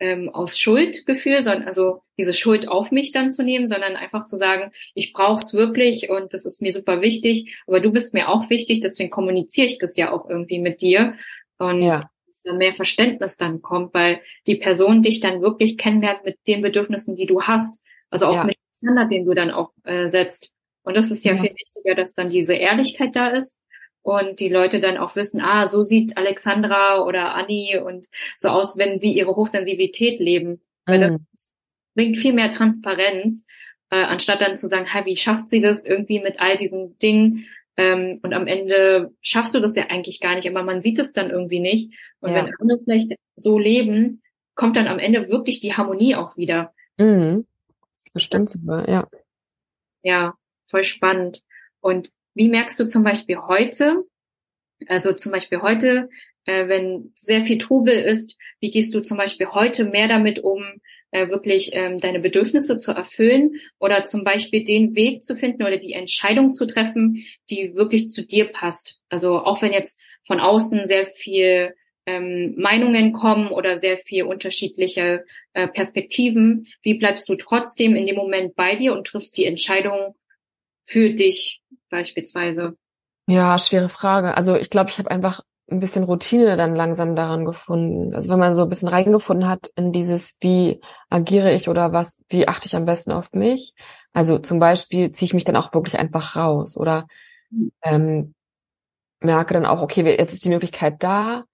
ähm, 0.00 0.30
aus 0.30 0.58
Schuldgefühl, 0.58 1.42
sondern 1.42 1.68
also 1.68 2.00
diese 2.18 2.32
Schuld 2.32 2.68
auf 2.68 2.90
mich 2.90 3.12
dann 3.12 3.30
zu 3.30 3.42
nehmen, 3.42 3.66
sondern 3.66 3.96
einfach 3.96 4.24
zu 4.24 4.36
sagen, 4.36 4.72
ich 4.94 5.12
brauche 5.12 5.42
es 5.42 5.52
wirklich 5.52 6.10
und 6.10 6.32
das 6.32 6.46
ist 6.46 6.62
mir 6.62 6.72
super 6.72 7.00
wichtig, 7.02 7.56
aber 7.66 7.80
du 7.80 7.92
bist 7.92 8.14
mir 8.14 8.28
auch 8.28 8.50
wichtig, 8.50 8.80
deswegen 8.80 9.10
kommuniziere 9.10 9.66
ich 9.66 9.78
das 9.78 9.96
ja 9.96 10.10
auch 10.10 10.28
irgendwie 10.28 10.58
mit 10.58 10.80
dir. 10.80 11.14
Und 11.58 11.82
ja 11.82 12.10
dass 12.34 12.42
da 12.42 12.52
mehr 12.52 12.72
Verständnis 12.72 13.36
dann 13.36 13.62
kommt, 13.62 13.94
weil 13.94 14.20
die 14.48 14.56
Person 14.56 15.02
dich 15.02 15.20
dann 15.20 15.40
wirklich 15.40 15.78
kennenlernt 15.78 16.24
mit 16.24 16.38
den 16.48 16.62
Bedürfnissen, 16.62 17.14
die 17.14 17.26
du 17.26 17.42
hast. 17.42 17.80
Also 18.10 18.26
auch 18.26 18.34
ja. 18.34 18.44
mit 18.44 18.56
dem 18.56 18.76
Standard, 18.76 19.12
den 19.12 19.24
du 19.24 19.34
dann 19.34 19.52
auch 19.52 19.70
äh, 19.84 20.08
setzt. 20.08 20.52
Und 20.82 20.96
das 20.96 21.12
ist 21.12 21.24
ja, 21.24 21.34
ja 21.34 21.40
viel 21.40 21.54
wichtiger, 21.54 21.94
dass 21.94 22.14
dann 22.14 22.30
diese 22.30 22.54
Ehrlichkeit 22.54 23.14
da 23.14 23.28
ist 23.28 23.56
und 24.02 24.40
die 24.40 24.48
Leute 24.48 24.80
dann 24.80 24.98
auch 24.98 25.14
wissen, 25.14 25.40
ah, 25.40 25.68
so 25.68 25.82
sieht 25.82 26.16
Alexandra 26.16 27.04
oder 27.04 27.34
Anni 27.34 27.78
und 27.78 28.08
so 28.36 28.48
aus, 28.48 28.76
wenn 28.76 28.98
sie 28.98 29.12
ihre 29.12 29.36
Hochsensibilität 29.36 30.18
leben. 30.18 30.60
Weil 30.86 30.98
das 30.98 31.12
mhm. 31.12 31.26
bringt 31.94 32.16
viel 32.18 32.32
mehr 32.32 32.50
Transparenz, 32.50 33.46
äh, 33.90 34.02
anstatt 34.02 34.40
dann 34.40 34.56
zu 34.56 34.68
sagen, 34.68 34.86
hey, 34.86 35.06
wie 35.06 35.16
schafft 35.16 35.50
sie 35.50 35.60
das 35.60 35.84
irgendwie 35.84 36.20
mit 36.20 36.40
all 36.40 36.58
diesen 36.58 36.98
Dingen? 36.98 37.46
Ähm, 37.76 38.20
und 38.22 38.32
am 38.32 38.46
Ende 38.46 39.12
schaffst 39.20 39.54
du 39.54 39.60
das 39.60 39.74
ja 39.76 39.86
eigentlich 39.88 40.20
gar 40.20 40.34
nicht, 40.34 40.48
aber 40.48 40.62
man 40.62 40.82
sieht 40.82 40.98
es 40.98 41.12
dann 41.12 41.30
irgendwie 41.30 41.60
nicht. 41.60 41.92
Und 42.20 42.30
ja. 42.30 42.36
wenn 42.36 42.54
andere 42.60 42.78
vielleicht 42.78 43.12
so 43.36 43.58
leben, 43.58 44.22
kommt 44.54 44.76
dann 44.76 44.86
am 44.86 44.98
Ende 44.98 45.28
wirklich 45.28 45.60
die 45.60 45.74
Harmonie 45.74 46.14
auch 46.14 46.36
wieder. 46.36 46.72
Mhm. 46.98 47.46
Das 48.12 48.22
stimmt 48.22 48.50
sogar, 48.50 48.88
ja. 48.88 49.08
Ja, 50.02 50.34
voll 50.66 50.84
spannend. 50.84 51.42
Und 51.80 52.10
wie 52.34 52.48
merkst 52.48 52.78
du 52.78 52.86
zum 52.86 53.02
Beispiel 53.02 53.38
heute, 53.38 54.04
also 54.86 55.12
zum 55.12 55.32
Beispiel 55.32 55.60
heute, 55.62 56.08
äh, 56.44 56.68
wenn 56.68 57.12
sehr 57.14 57.44
viel 57.44 57.58
Trubel 57.58 57.94
ist, 57.94 58.36
wie 58.60 58.70
gehst 58.70 58.94
du 58.94 59.00
zum 59.00 59.16
Beispiel 59.16 59.48
heute 59.48 59.84
mehr 59.84 60.08
damit 60.08 60.38
um, 60.38 60.64
äh, 61.14 61.28
wirklich 61.28 61.70
ähm, 61.74 62.00
deine 62.00 62.18
Bedürfnisse 62.18 62.76
zu 62.76 62.90
erfüllen 62.90 63.60
oder 63.78 64.02
zum 64.02 64.24
Beispiel 64.24 64.64
den 64.64 64.96
Weg 64.96 65.22
zu 65.22 65.36
finden 65.36 65.62
oder 65.62 65.76
die 65.76 65.92
Entscheidung 65.92 66.50
zu 66.50 66.66
treffen, 66.66 67.24
die 67.50 67.76
wirklich 67.76 68.08
zu 68.08 68.26
dir 68.26 68.46
passt. 68.50 69.00
Also 69.08 69.38
auch 69.38 69.62
wenn 69.62 69.72
jetzt 69.72 70.00
von 70.26 70.40
außen 70.40 70.86
sehr 70.86 71.06
viel 71.06 71.76
ähm, 72.04 72.56
Meinungen 72.56 73.12
kommen 73.12 73.48
oder 73.48 73.78
sehr 73.78 73.96
viel 73.98 74.24
unterschiedliche 74.24 75.24
äh, 75.52 75.68
Perspektiven, 75.68 76.66
wie 76.82 76.98
bleibst 76.98 77.28
du 77.28 77.36
trotzdem 77.36 77.94
in 77.94 78.06
dem 78.06 78.16
Moment 78.16 78.56
bei 78.56 78.74
dir 78.74 78.92
und 78.92 79.06
triffst 79.06 79.36
die 79.36 79.46
Entscheidung 79.46 80.16
für 80.84 81.10
dich 81.10 81.62
beispielsweise? 81.90 82.76
Ja, 83.28 83.56
schwere 83.60 83.88
Frage. 83.88 84.36
Also 84.36 84.56
ich 84.56 84.68
glaube, 84.68 84.90
ich 84.90 84.98
habe 84.98 85.12
einfach 85.12 85.42
ein 85.70 85.80
bisschen 85.80 86.04
Routine 86.04 86.56
dann 86.56 86.74
langsam 86.74 87.16
daran 87.16 87.44
gefunden. 87.44 88.14
Also 88.14 88.28
wenn 88.28 88.38
man 88.38 88.54
so 88.54 88.62
ein 88.62 88.68
bisschen 88.68 88.88
reingefunden 88.88 89.48
hat 89.48 89.70
in 89.76 89.92
dieses, 89.92 90.36
wie 90.40 90.80
agiere 91.08 91.52
ich 91.52 91.68
oder 91.68 91.92
was, 91.92 92.18
wie 92.28 92.46
achte 92.48 92.66
ich 92.66 92.76
am 92.76 92.84
besten 92.84 93.12
auf 93.12 93.32
mich. 93.32 93.74
Also 94.12 94.38
zum 94.38 94.58
Beispiel 94.58 95.12
ziehe 95.12 95.26
ich 95.26 95.34
mich 95.34 95.44
dann 95.44 95.56
auch 95.56 95.72
wirklich 95.72 95.98
einfach 95.98 96.36
raus 96.36 96.76
oder 96.76 97.06
ähm, 97.82 98.34
merke 99.20 99.54
dann 99.54 99.66
auch, 99.66 99.80
okay, 99.80 100.04
jetzt 100.18 100.34
ist 100.34 100.44
die 100.44 100.50
Möglichkeit 100.50 101.02
da, 101.02 101.44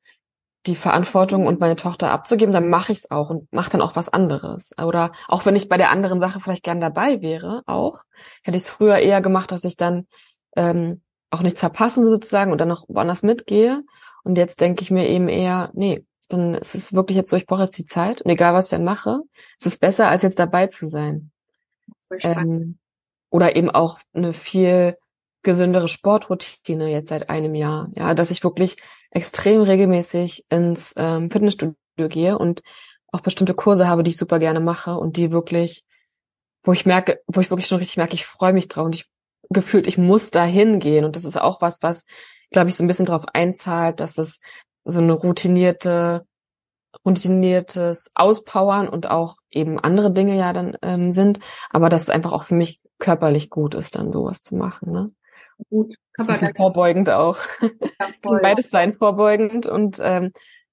die 0.67 0.75
Verantwortung 0.77 1.47
und 1.47 1.61
meine 1.61 1.77
Tochter 1.77 2.11
abzugeben, 2.11 2.53
dann 2.53 2.69
mache 2.69 2.93
ich 2.93 2.99
es 2.99 3.11
auch 3.11 3.31
und 3.31 3.51
mache 3.53 3.71
dann 3.71 3.81
auch 3.81 3.97
was 3.97 4.09
anderes. 4.09 4.73
Oder 4.83 5.13
auch 5.29 5.47
wenn 5.47 5.57
ich 5.57 5.69
bei 5.69 5.79
der 5.79 5.91
anderen 5.91 6.21
Sache 6.21 6.41
vielleicht 6.41 6.65
gern 6.65 6.81
dabei 6.81 7.23
wäre, 7.23 7.63
auch, 7.67 8.01
hätte 8.43 8.57
ich 8.57 8.65
es 8.65 8.71
früher 8.71 8.99
eher 8.99 9.23
gemacht, 9.23 9.53
dass 9.53 9.65
ich 9.65 9.77
dann 9.77 10.07
ähm, 10.57 11.01
auch 11.31 11.43
nichts 11.43 11.61
verpassen 11.61 12.09
sozusagen 12.09 12.53
und 12.53 12.59
dann 12.59 12.68
noch 12.68 12.85
woanders 12.89 13.22
mitgehe. 13.22 13.83
Und 14.24 14.37
jetzt 14.37 14.61
denke 14.61 14.83
ich 14.83 14.91
mir 14.91 15.09
eben 15.09 15.28
eher, 15.28 15.70
nee, 15.74 16.05
dann 16.28 16.55
ist 16.55 16.74
es 16.74 16.93
wirklich 16.93 17.16
jetzt 17.16 17.31
so, 17.31 17.37
ich 17.37 17.47
brauche 17.47 17.64
jetzt 17.64 17.78
die 17.78 17.87
Zeit 17.87 18.22
und 18.22 18.31
egal 18.31 18.55
was 18.55 18.66
ich 18.66 18.70
dann 18.70 18.85
mache, 18.85 19.20
es 19.59 19.66
ist 19.66 19.81
besser, 19.81 20.09
als 20.09 20.22
jetzt 20.22 20.39
dabei 20.39 20.66
zu 20.68 20.87
sein. 20.89 21.31
Ähm, 22.20 22.78
oder 23.31 23.57
eben 23.57 23.70
auch 23.70 23.99
eine 24.12 24.33
viel 24.33 24.97
gesündere 25.43 25.89
Sportroutine 25.89 26.91
jetzt 26.91 27.09
seit 27.09 27.31
einem 27.31 27.55
Jahr. 27.55 27.89
Ja, 27.93 28.14
dass 28.14 28.31
ich 28.31 28.45
wirklich 28.45 28.76
extrem 29.11 29.62
regelmäßig 29.62 30.45
ins 30.51 30.93
ähm, 30.97 31.31
Fitnessstudio 31.31 31.76
gehe 31.97 32.39
und 32.39 32.62
auch 33.12 33.20
bestimmte 33.20 33.55
Kurse 33.55 33.89
habe, 33.89 34.03
die 34.03 34.11
ich 34.11 34.16
super 34.16 34.39
gerne 34.39 34.61
mache 34.61 34.97
und 34.97 35.16
die 35.16 35.33
wirklich, 35.33 35.85
wo 36.62 36.72
ich 36.72 36.87
merke, 36.87 37.20
wo 37.26 37.41
ich 37.41 37.51
wirklich 37.51 37.66
schon 37.66 37.78
richtig 37.78 37.97
merke, 37.97 38.14
ich 38.14 38.26
freue 38.26 38.53
mich 38.53 38.68
drauf 38.68 38.87
und 38.87 38.95
ich 38.95 39.09
gefühlt, 39.51 39.86
ich 39.86 39.98
muss 39.98 40.30
da 40.30 40.44
hingehen. 40.44 41.05
Und 41.05 41.16
das 41.16 41.24
ist 41.24 41.40
auch 41.40 41.61
was, 41.61 41.82
was, 41.82 42.05
glaube 42.51 42.70
ich, 42.70 42.76
so 42.76 42.84
ein 42.84 42.86
bisschen 42.86 43.07
darauf 43.07 43.26
einzahlt, 43.32 44.01
dass 44.01 44.18
es 44.18 44.40
so 44.84 45.01
eine 45.01 45.12
routinierte, 45.12 46.24
routiniertes 47.05 48.11
Auspowern 48.14 48.88
und 48.88 49.11
auch 49.11 49.36
eben 49.51 49.78
andere 49.78 50.12
Dinge 50.12 50.36
ja 50.36 50.53
dann 50.53 50.76
ähm, 50.82 51.11
sind, 51.11 51.40
aber 51.70 51.88
dass 51.88 52.03
es 52.03 52.11
einfach 52.11 52.32
auch 52.32 52.44
für 52.44 52.55
mich 52.55 52.80
körperlich 52.98 53.51
gut 53.51 53.74
ist, 53.74 53.96
dann 53.96 54.12
sowas 54.12 54.40
zu 54.40 54.57
machen. 54.57 54.92
Ne? 54.92 55.11
Gut, 55.68 55.94
körperlich. 56.14 56.57
vorbeugend 56.57 57.11
auch. 57.11 57.38
Beides 58.42 58.70
sein, 58.70 58.94
vorbeugend 58.94 59.66
und 59.66 59.98
ähm, 60.03 60.32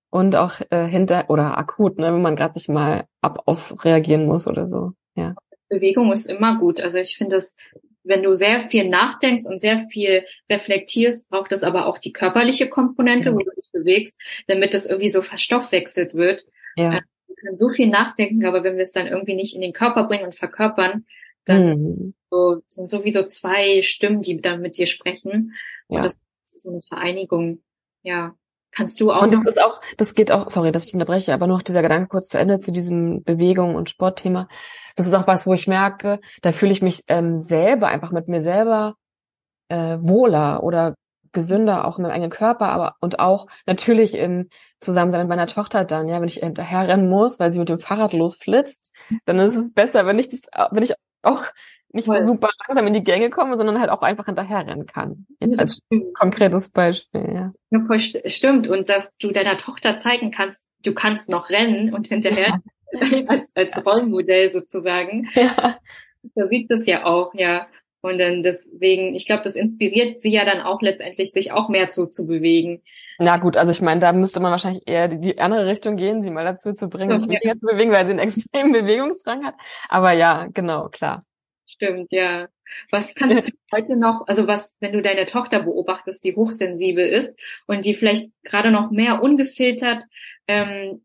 und 0.09 0.35
auch 0.35 0.61
äh, 0.69 0.87
hinter 0.87 1.29
oder 1.29 1.57
akut, 1.57 1.97
ne, 1.97 2.13
wenn 2.13 2.21
man 2.21 2.37
gerade 2.37 2.53
sich 2.53 2.69
mal 2.69 3.05
ab 3.21 3.43
ausreagieren 3.45 4.25
muss 4.25 4.47
oder 4.47 4.65
so. 4.65 4.93
Ja. 5.15 5.35
Bewegung 5.69 6.11
ist 6.13 6.29
immer 6.29 6.57
gut. 6.59 6.79
Also 6.79 6.97
ich 6.97 7.17
finde 7.17 7.35
es 7.35 7.55
wenn 8.07 8.23
du 8.23 8.33
sehr 8.33 8.61
viel 8.61 8.89
nachdenkst 8.89 9.45
und 9.45 9.59
sehr 9.59 9.87
viel 9.91 10.25
reflektierst, 10.49 11.29
braucht 11.29 11.51
es 11.51 11.63
aber 11.63 11.85
auch 11.85 11.97
die 11.97 12.13
körperliche 12.13 12.69
Komponente, 12.69 13.29
ja. 13.29 13.35
wo 13.35 13.39
du 13.39 13.51
dich 13.55 13.69
bewegst, 13.71 14.15
damit 14.47 14.73
es 14.73 14.87
irgendwie 14.87 15.09
so 15.09 15.21
verstoffwechselt 15.21 16.13
wird. 16.13 16.45
Ja. 16.75 16.97
Äh, 16.97 17.01
können 17.39 17.55
so 17.55 17.69
viel 17.69 17.87
nachdenken, 17.87 18.45
aber 18.45 18.63
wenn 18.63 18.75
wir 18.75 18.81
es 18.81 18.91
dann 18.91 19.07
irgendwie 19.07 19.35
nicht 19.35 19.55
in 19.55 19.61
den 19.61 19.73
Körper 19.73 20.05
bringen 20.05 20.25
und 20.25 20.35
verkörpern, 20.35 21.05
dann 21.45 21.79
mhm. 21.79 22.13
so, 22.29 22.61
sind 22.67 22.89
sowieso 22.89 23.25
zwei 23.27 23.81
Stimmen, 23.81 24.21
die 24.21 24.41
dann 24.41 24.61
mit 24.61 24.77
dir 24.77 24.87
sprechen. 24.87 25.53
Ja. 25.87 25.99
Und 25.99 26.05
das 26.05 26.17
ist 26.45 26.63
so 26.63 26.71
eine 26.71 26.81
Vereinigung. 26.81 27.61
Ja. 28.01 28.35
Kannst 28.71 28.99
du 28.99 29.11
auch. 29.11 29.23
Und 29.23 29.33
das 29.33 29.45
ist 29.45 29.61
auch, 29.61 29.81
das 29.97 30.13
geht 30.13 30.31
auch, 30.31 30.49
sorry, 30.49 30.71
dass 30.71 30.85
ich 30.85 30.93
unterbreche, 30.93 31.33
aber 31.33 31.47
nur 31.47 31.57
noch 31.57 31.63
dieser 31.63 31.81
Gedanke 31.81 32.09
kurz 32.09 32.29
zu 32.29 32.37
Ende 32.37 32.59
zu 32.59 32.71
diesem 32.71 33.23
Bewegung 33.23 33.75
und 33.75 33.89
Sportthema. 33.89 34.47
Das 34.95 35.07
ist 35.07 35.13
auch 35.13 35.27
was, 35.27 35.47
wo 35.47 35.53
ich 35.53 35.67
merke, 35.67 36.19
da 36.41 36.51
fühle 36.51 36.71
ich 36.71 36.81
mich 36.81 37.03
ähm, 37.07 37.37
selber 37.37 37.87
einfach 37.87 38.11
mit 38.11 38.27
mir 38.27 38.41
selber 38.41 38.95
äh, 39.69 39.97
wohler 39.99 40.63
oder 40.63 40.95
gesünder, 41.33 41.85
auch 41.85 41.97
in 41.97 42.03
meinem 42.03 42.13
eigenen 42.13 42.31
Körper, 42.31 42.69
aber 42.69 42.95
und 42.99 43.19
auch 43.19 43.47
natürlich 43.65 44.15
im 44.15 44.49
Zusammensein 44.79 45.21
mit 45.21 45.29
meiner 45.29 45.47
Tochter 45.47 45.85
dann, 45.85 46.07
ja, 46.07 46.19
wenn 46.19 46.27
ich 46.27 46.37
hinterher 46.37 46.87
rennen 46.87 47.09
muss, 47.09 47.39
weil 47.39 47.51
sie 47.51 47.59
mit 47.59 47.69
dem 47.69 47.79
Fahrrad 47.79 48.13
losflitzt, 48.13 48.91
dann 49.25 49.39
ist 49.39 49.55
es 49.55 49.73
besser, 49.73 50.05
wenn 50.05 50.19
ich 50.19 50.29
das, 50.29 50.43
wenn 50.71 50.83
ich 50.83 50.93
auch 51.21 51.43
nicht 51.91 52.05
Voll. 52.05 52.21
so 52.21 52.33
super 52.33 52.49
langsam 52.67 52.87
in 52.87 52.93
die 52.93 53.03
Gänge 53.03 53.29
komme, 53.29 53.57
sondern 53.57 53.79
halt 53.79 53.89
auch 53.89 54.01
einfach 54.01 54.25
hinterher 54.25 54.67
rennen 54.67 54.85
kann. 54.85 55.25
Jetzt 55.39 55.59
als 55.59 55.81
konkretes 56.13 56.69
Beispiel, 56.69 57.25
ja. 57.33 57.53
Ja, 57.71 57.85
voll 57.85 57.99
stimmt. 57.99 58.67
Und 58.67 58.89
dass 58.89 59.15
du 59.17 59.31
deiner 59.31 59.57
Tochter 59.57 59.97
zeigen 59.97 60.31
kannst, 60.31 60.65
du 60.83 60.93
kannst 60.93 61.29
noch 61.29 61.49
rennen 61.49 61.93
und 61.93 62.07
hinterher 62.07 62.59
ja. 62.91 63.23
als, 63.27 63.51
als 63.55 63.85
Rollenmodell 63.85 64.51
sozusagen. 64.51 65.29
Ja. 65.33 65.77
Da 66.35 66.47
sieht 66.47 66.69
das 66.69 66.85
ja 66.85 67.05
auch, 67.05 67.33
ja. 67.33 67.67
Und 68.07 68.17
dann 68.19 68.43
deswegen, 68.43 69.13
ich 69.13 69.25
glaube, 69.25 69.43
das 69.43 69.55
inspiriert 69.55 70.19
sie 70.19 70.31
ja 70.31 70.45
dann 70.45 70.61
auch 70.61 70.81
letztendlich, 70.81 71.31
sich 71.31 71.51
auch 71.51 71.69
mehr 71.69 71.89
zu, 71.89 72.07
zu 72.07 72.25
bewegen. 72.25 72.81
Na 73.19 73.37
gut, 73.37 73.57
also 73.57 73.71
ich 73.71 73.81
meine, 73.81 73.99
da 73.99 74.13
müsste 74.13 74.39
man 74.39 74.51
wahrscheinlich 74.51 74.83
eher 74.85 75.07
die, 75.07 75.19
die 75.19 75.39
andere 75.39 75.65
Richtung 75.65 75.97
gehen, 75.97 76.21
sie 76.21 76.29
mal 76.29 76.45
dazu 76.45 76.73
zu 76.73 76.87
bringen, 76.87 77.19
sich 77.19 77.29
weniger 77.29 77.59
zu 77.59 77.65
bewegen, 77.65 77.91
weil 77.91 78.05
sie 78.05 78.11
einen 78.11 78.19
extremen 78.27 78.71
Bewegungsdrang 78.71 79.45
hat. 79.45 79.55
Aber 79.89 80.11
ja, 80.11 80.47
genau, 80.53 80.89
klar. 80.89 81.25
Stimmt, 81.65 82.11
ja. 82.11 82.47
Was 82.91 83.15
kannst 83.15 83.47
du 83.49 83.51
heute 83.73 83.97
noch, 83.97 84.27
also 84.27 84.47
was, 84.47 84.75
wenn 84.79 84.93
du 84.93 85.01
deine 85.01 85.25
Tochter 85.25 85.63
beobachtest, 85.63 86.23
die 86.23 86.35
hochsensibel 86.35 87.05
ist 87.05 87.37
und 87.65 87.85
die 87.85 87.93
vielleicht 87.93 88.31
gerade 88.43 88.71
noch 88.71 88.91
mehr 88.91 89.21
ungefiltert, 89.21 90.03
ähm, 90.47 91.03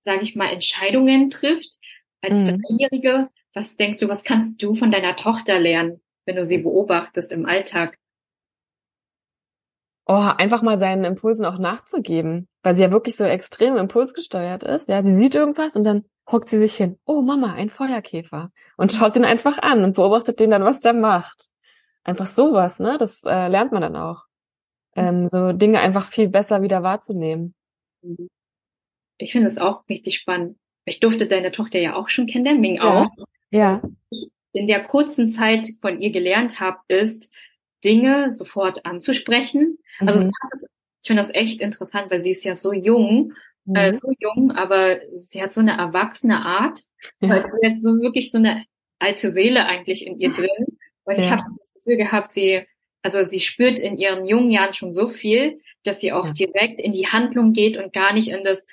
sage 0.00 0.22
ich 0.22 0.36
mal, 0.36 0.52
Entscheidungen 0.52 1.30
trifft 1.30 1.78
als 2.20 2.38
mhm. 2.38 2.62
Dreijährige, 2.62 3.28
was 3.54 3.76
denkst 3.76 4.00
du, 4.00 4.08
was 4.08 4.24
kannst 4.24 4.62
du 4.62 4.74
von 4.74 4.90
deiner 4.90 5.16
Tochter 5.16 5.58
lernen, 5.58 6.00
wenn 6.26 6.36
du 6.36 6.44
sie 6.44 6.58
beobachtest 6.58 7.32
im 7.32 7.46
Alltag? 7.46 7.96
Oh, 10.06 10.14
einfach 10.36 10.62
mal 10.62 10.78
seinen 10.78 11.04
Impulsen 11.04 11.44
auch 11.44 11.58
nachzugeben, 11.58 12.48
weil 12.62 12.74
sie 12.74 12.82
ja 12.82 12.90
wirklich 12.90 13.16
so 13.16 13.24
extrem 13.24 13.76
impulsgesteuert 13.76 14.64
ist. 14.64 14.88
Ja, 14.88 15.02
sie 15.02 15.14
sieht 15.14 15.34
irgendwas 15.34 15.76
und 15.76 15.84
dann 15.84 16.04
hockt 16.30 16.48
sie 16.48 16.58
sich 16.58 16.74
hin. 16.74 16.98
Oh, 17.04 17.22
Mama, 17.22 17.52
ein 17.54 17.70
Feuerkäfer. 17.70 18.50
Und 18.76 18.92
schaut 18.92 19.14
den 19.14 19.24
einfach 19.24 19.58
an 19.58 19.84
und 19.84 19.94
beobachtet 19.94 20.40
den 20.40 20.50
dann, 20.50 20.64
was 20.64 20.80
der 20.80 20.92
macht. 20.92 21.48
Einfach 22.02 22.26
sowas, 22.26 22.80
ne? 22.80 22.96
Das 22.98 23.22
äh, 23.24 23.48
lernt 23.48 23.70
man 23.72 23.82
dann 23.82 23.96
auch. 23.96 24.24
Ähm, 24.96 25.28
so 25.28 25.52
Dinge 25.52 25.80
einfach 25.80 26.06
viel 26.06 26.28
besser 26.28 26.62
wieder 26.62 26.82
wahrzunehmen. 26.82 27.54
Ich 29.18 29.32
finde 29.32 29.46
es 29.46 29.58
auch 29.58 29.88
richtig 29.88 30.16
spannend. 30.16 30.58
Ich 30.84 30.98
durfte 30.98 31.28
deine 31.28 31.52
Tochter 31.52 31.78
ja 31.78 31.94
auch 31.94 32.08
schon 32.08 32.26
kennenlernen, 32.26 32.60
Ming 32.60 32.80
auch. 32.80 33.08
Ja. 33.50 33.82
Ich 34.10 34.31
in 34.52 34.66
der 34.66 34.84
kurzen 34.84 35.30
Zeit 35.30 35.68
von 35.80 35.98
ihr 35.98 36.10
gelernt 36.10 36.60
habe, 36.60 36.78
ist, 36.88 37.30
Dinge 37.84 38.32
sofort 38.32 38.84
anzusprechen. 38.86 39.78
Also 39.98 40.26
mhm. 40.26 40.32
Also 40.40 40.66
ich 41.02 41.08
finde 41.08 41.22
das 41.22 41.34
echt 41.34 41.60
interessant, 41.60 42.10
weil 42.10 42.22
sie 42.22 42.30
ist 42.30 42.44
ja 42.44 42.56
so 42.56 42.72
jung, 42.72 43.32
äh, 43.66 43.70
mhm. 43.70 43.76
äh, 43.76 43.94
so 43.94 44.12
jung, 44.18 44.52
aber 44.52 45.00
sie 45.16 45.42
hat 45.42 45.52
so 45.52 45.60
eine 45.60 45.76
erwachsene 45.76 46.44
Art. 46.44 46.80
Ja. 47.20 47.44
Sie 47.44 47.66
ist 47.66 47.82
so 47.82 48.00
wirklich 48.00 48.30
so 48.30 48.38
eine 48.38 48.64
alte 48.98 49.32
Seele 49.32 49.66
eigentlich 49.66 50.06
in 50.06 50.18
ihr 50.18 50.32
drin. 50.32 50.78
Und 51.04 51.18
ich 51.18 51.24
ja. 51.24 51.32
habe 51.32 51.42
das 51.58 51.72
Gefühl 51.74 51.96
gehabt, 51.96 52.30
sie, 52.30 52.64
also 53.02 53.24
sie 53.24 53.40
spürt 53.40 53.80
in 53.80 53.96
ihren 53.96 54.26
jungen 54.26 54.50
Jahren 54.50 54.72
schon 54.72 54.92
so 54.92 55.08
viel, 55.08 55.60
dass 55.82 56.00
sie 56.00 56.12
auch 56.12 56.26
ja. 56.26 56.32
direkt 56.32 56.80
in 56.80 56.92
die 56.92 57.08
Handlung 57.08 57.52
geht 57.52 57.76
und 57.76 57.92
gar 57.92 58.12
nicht 58.12 58.28
in 58.28 58.44
das 58.44 58.66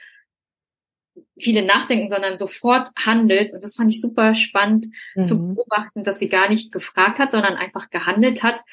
viele 1.37 1.65
nachdenken, 1.65 2.09
sondern 2.09 2.35
sofort 2.35 2.89
handelt. 2.97 3.53
Und 3.53 3.63
das 3.63 3.75
fand 3.75 3.93
ich 3.93 4.01
super 4.01 4.33
spannend 4.35 4.87
mhm. 5.15 5.25
zu 5.25 5.53
beobachten, 5.55 6.03
dass 6.03 6.19
sie 6.19 6.29
gar 6.29 6.49
nicht 6.49 6.71
gefragt 6.71 7.19
hat, 7.19 7.31
sondern 7.31 7.55
einfach 7.55 7.89
gehandelt 7.89 8.43
hat. 8.43 8.63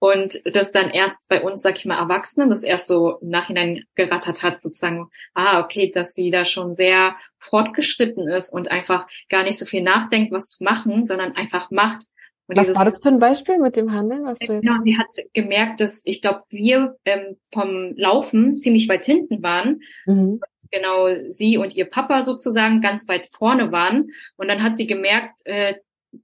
Und 0.00 0.40
das 0.44 0.70
dann 0.70 0.90
erst 0.90 1.26
bei 1.28 1.42
uns, 1.42 1.60
sag 1.60 1.76
ich 1.76 1.84
mal, 1.84 1.98
Erwachsenen, 1.98 2.50
das 2.50 2.62
erst 2.62 2.86
so 2.86 3.18
im 3.18 3.30
Nachhinein 3.30 3.84
gerattert 3.96 4.44
hat, 4.44 4.62
sozusagen, 4.62 5.10
ah, 5.34 5.60
okay, 5.60 5.90
dass 5.92 6.12
sie 6.14 6.30
da 6.30 6.44
schon 6.44 6.72
sehr 6.74 7.16
fortgeschritten 7.38 8.28
ist 8.28 8.52
und 8.52 8.70
einfach 8.70 9.08
gar 9.28 9.42
nicht 9.42 9.58
so 9.58 9.64
viel 9.64 9.82
nachdenkt, 9.82 10.32
was 10.32 10.50
zu 10.50 10.62
machen, 10.62 11.04
sondern 11.04 11.34
einfach 11.34 11.70
macht. 11.72 12.04
Und 12.46 12.56
was 12.56 12.74
war 12.74 12.84
das 12.84 12.94
für 13.02 13.08
ein 13.08 13.18
Beispiel 13.18 13.58
mit 13.58 13.76
dem 13.76 13.92
Handeln? 13.92 14.24
Was 14.24 14.38
du 14.38 14.60
genau, 14.60 14.80
sie 14.80 14.96
hat 14.96 15.08
gemerkt, 15.34 15.80
dass 15.80 16.02
ich 16.06 16.22
glaube, 16.22 16.44
wir 16.48 16.96
ähm, 17.04 17.36
vom 17.52 17.94
Laufen 17.96 18.56
ziemlich 18.58 18.88
weit 18.88 19.04
hinten 19.04 19.42
waren. 19.42 19.82
Mhm 20.06 20.40
genau 20.70 21.08
sie 21.30 21.58
und 21.58 21.74
ihr 21.74 21.86
Papa 21.86 22.22
sozusagen 22.22 22.80
ganz 22.80 23.08
weit 23.08 23.28
vorne 23.30 23.72
waren. 23.72 24.10
Und 24.36 24.48
dann 24.48 24.62
hat 24.62 24.76
sie 24.76 24.86
gemerkt, 24.86 25.40
äh, 25.44 25.74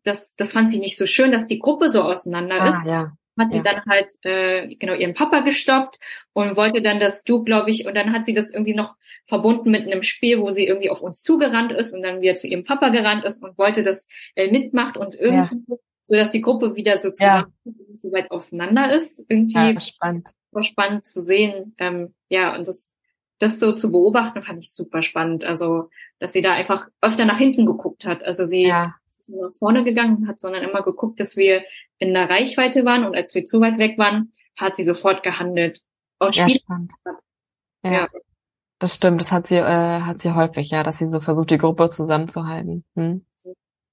dass 0.02 0.34
das 0.34 0.52
fand 0.52 0.70
sie 0.70 0.78
nicht 0.78 0.96
so 0.96 1.06
schön, 1.06 1.32
dass 1.32 1.46
die 1.46 1.58
Gruppe 1.58 1.88
so 1.88 2.02
auseinander 2.02 2.60
ah, 2.60 2.68
ist. 2.68 2.86
Ja. 2.86 3.12
Hat 3.38 3.50
sie 3.50 3.58
ja. 3.58 3.62
dann 3.64 3.82
halt 3.88 4.12
äh, 4.22 4.74
genau 4.76 4.94
ihren 4.94 5.14
Papa 5.14 5.40
gestoppt 5.40 5.98
und 6.32 6.56
wollte 6.56 6.80
dann, 6.82 7.00
dass 7.00 7.24
du, 7.24 7.42
glaube 7.42 7.70
ich, 7.70 7.84
und 7.86 7.94
dann 7.96 8.12
hat 8.12 8.26
sie 8.26 8.32
das 8.32 8.54
irgendwie 8.54 8.76
noch 8.76 8.94
verbunden 9.26 9.70
mit 9.70 9.86
einem 9.86 10.02
Spiel, 10.02 10.40
wo 10.40 10.50
sie 10.50 10.66
irgendwie 10.66 10.90
auf 10.90 11.02
uns 11.02 11.20
zugerannt 11.20 11.72
ist 11.72 11.94
und 11.94 12.02
dann 12.02 12.20
wieder 12.20 12.36
zu 12.36 12.46
ihrem 12.46 12.64
Papa 12.64 12.90
gerannt 12.90 13.24
ist 13.24 13.42
und 13.42 13.58
wollte, 13.58 13.82
dass 13.82 14.06
er 14.36 14.52
mitmacht 14.52 14.96
und 14.96 15.16
irgendwie, 15.16 15.62
ja. 15.68 15.76
so 16.04 16.14
dass 16.14 16.30
die 16.30 16.42
Gruppe 16.42 16.76
wieder 16.76 16.98
sozusagen 16.98 17.52
ja. 17.64 17.72
so 17.94 18.12
weit 18.12 18.30
auseinander 18.30 18.94
ist. 18.94 19.24
Irgendwie 19.28 19.74
ja, 19.74 19.80
spannend. 19.80 20.28
War 20.52 20.62
spannend 20.62 21.04
zu 21.04 21.20
sehen. 21.20 21.74
Ähm, 21.78 22.14
ja, 22.28 22.54
und 22.54 22.68
das 22.68 22.92
das 23.38 23.58
so 23.58 23.72
zu 23.72 23.90
beobachten, 23.90 24.42
fand 24.42 24.62
ich 24.62 24.72
super 24.72 25.02
spannend. 25.02 25.44
Also, 25.44 25.90
dass 26.18 26.32
sie 26.32 26.42
da 26.42 26.52
einfach 26.52 26.88
öfter 27.00 27.24
nach 27.24 27.38
hinten 27.38 27.66
geguckt 27.66 28.04
hat. 28.04 28.24
Also 28.24 28.46
sie 28.46 28.66
ja. 28.66 28.94
ist 29.06 29.28
nicht 29.28 29.40
nach 29.40 29.54
vorne 29.58 29.84
gegangen 29.84 30.28
hat, 30.28 30.40
sondern 30.40 30.62
immer 30.62 30.82
geguckt, 30.82 31.20
dass 31.20 31.36
wir 31.36 31.64
in 31.98 32.14
der 32.14 32.30
Reichweite 32.30 32.84
waren 32.84 33.04
und 33.04 33.16
als 33.16 33.34
wir 33.34 33.44
zu 33.44 33.60
weit 33.60 33.78
weg 33.78 33.98
waren, 33.98 34.32
hat 34.56 34.76
sie 34.76 34.84
sofort 34.84 35.22
gehandelt. 35.22 35.80
Und 36.18 36.36
ja, 36.36 36.48
spannend. 36.48 36.92
Ja. 37.82 37.92
ja. 37.92 38.08
Das 38.78 38.94
stimmt, 38.94 39.20
das 39.20 39.32
hat 39.32 39.46
sie, 39.46 39.56
äh, 39.56 40.00
hat 40.00 40.20
sie 40.22 40.34
häufig, 40.34 40.70
ja, 40.70 40.82
dass 40.82 40.98
sie 40.98 41.06
so 41.06 41.20
versucht, 41.20 41.50
die 41.50 41.58
Gruppe 41.58 41.90
zusammenzuhalten. 41.90 42.84
Hm? 42.96 43.24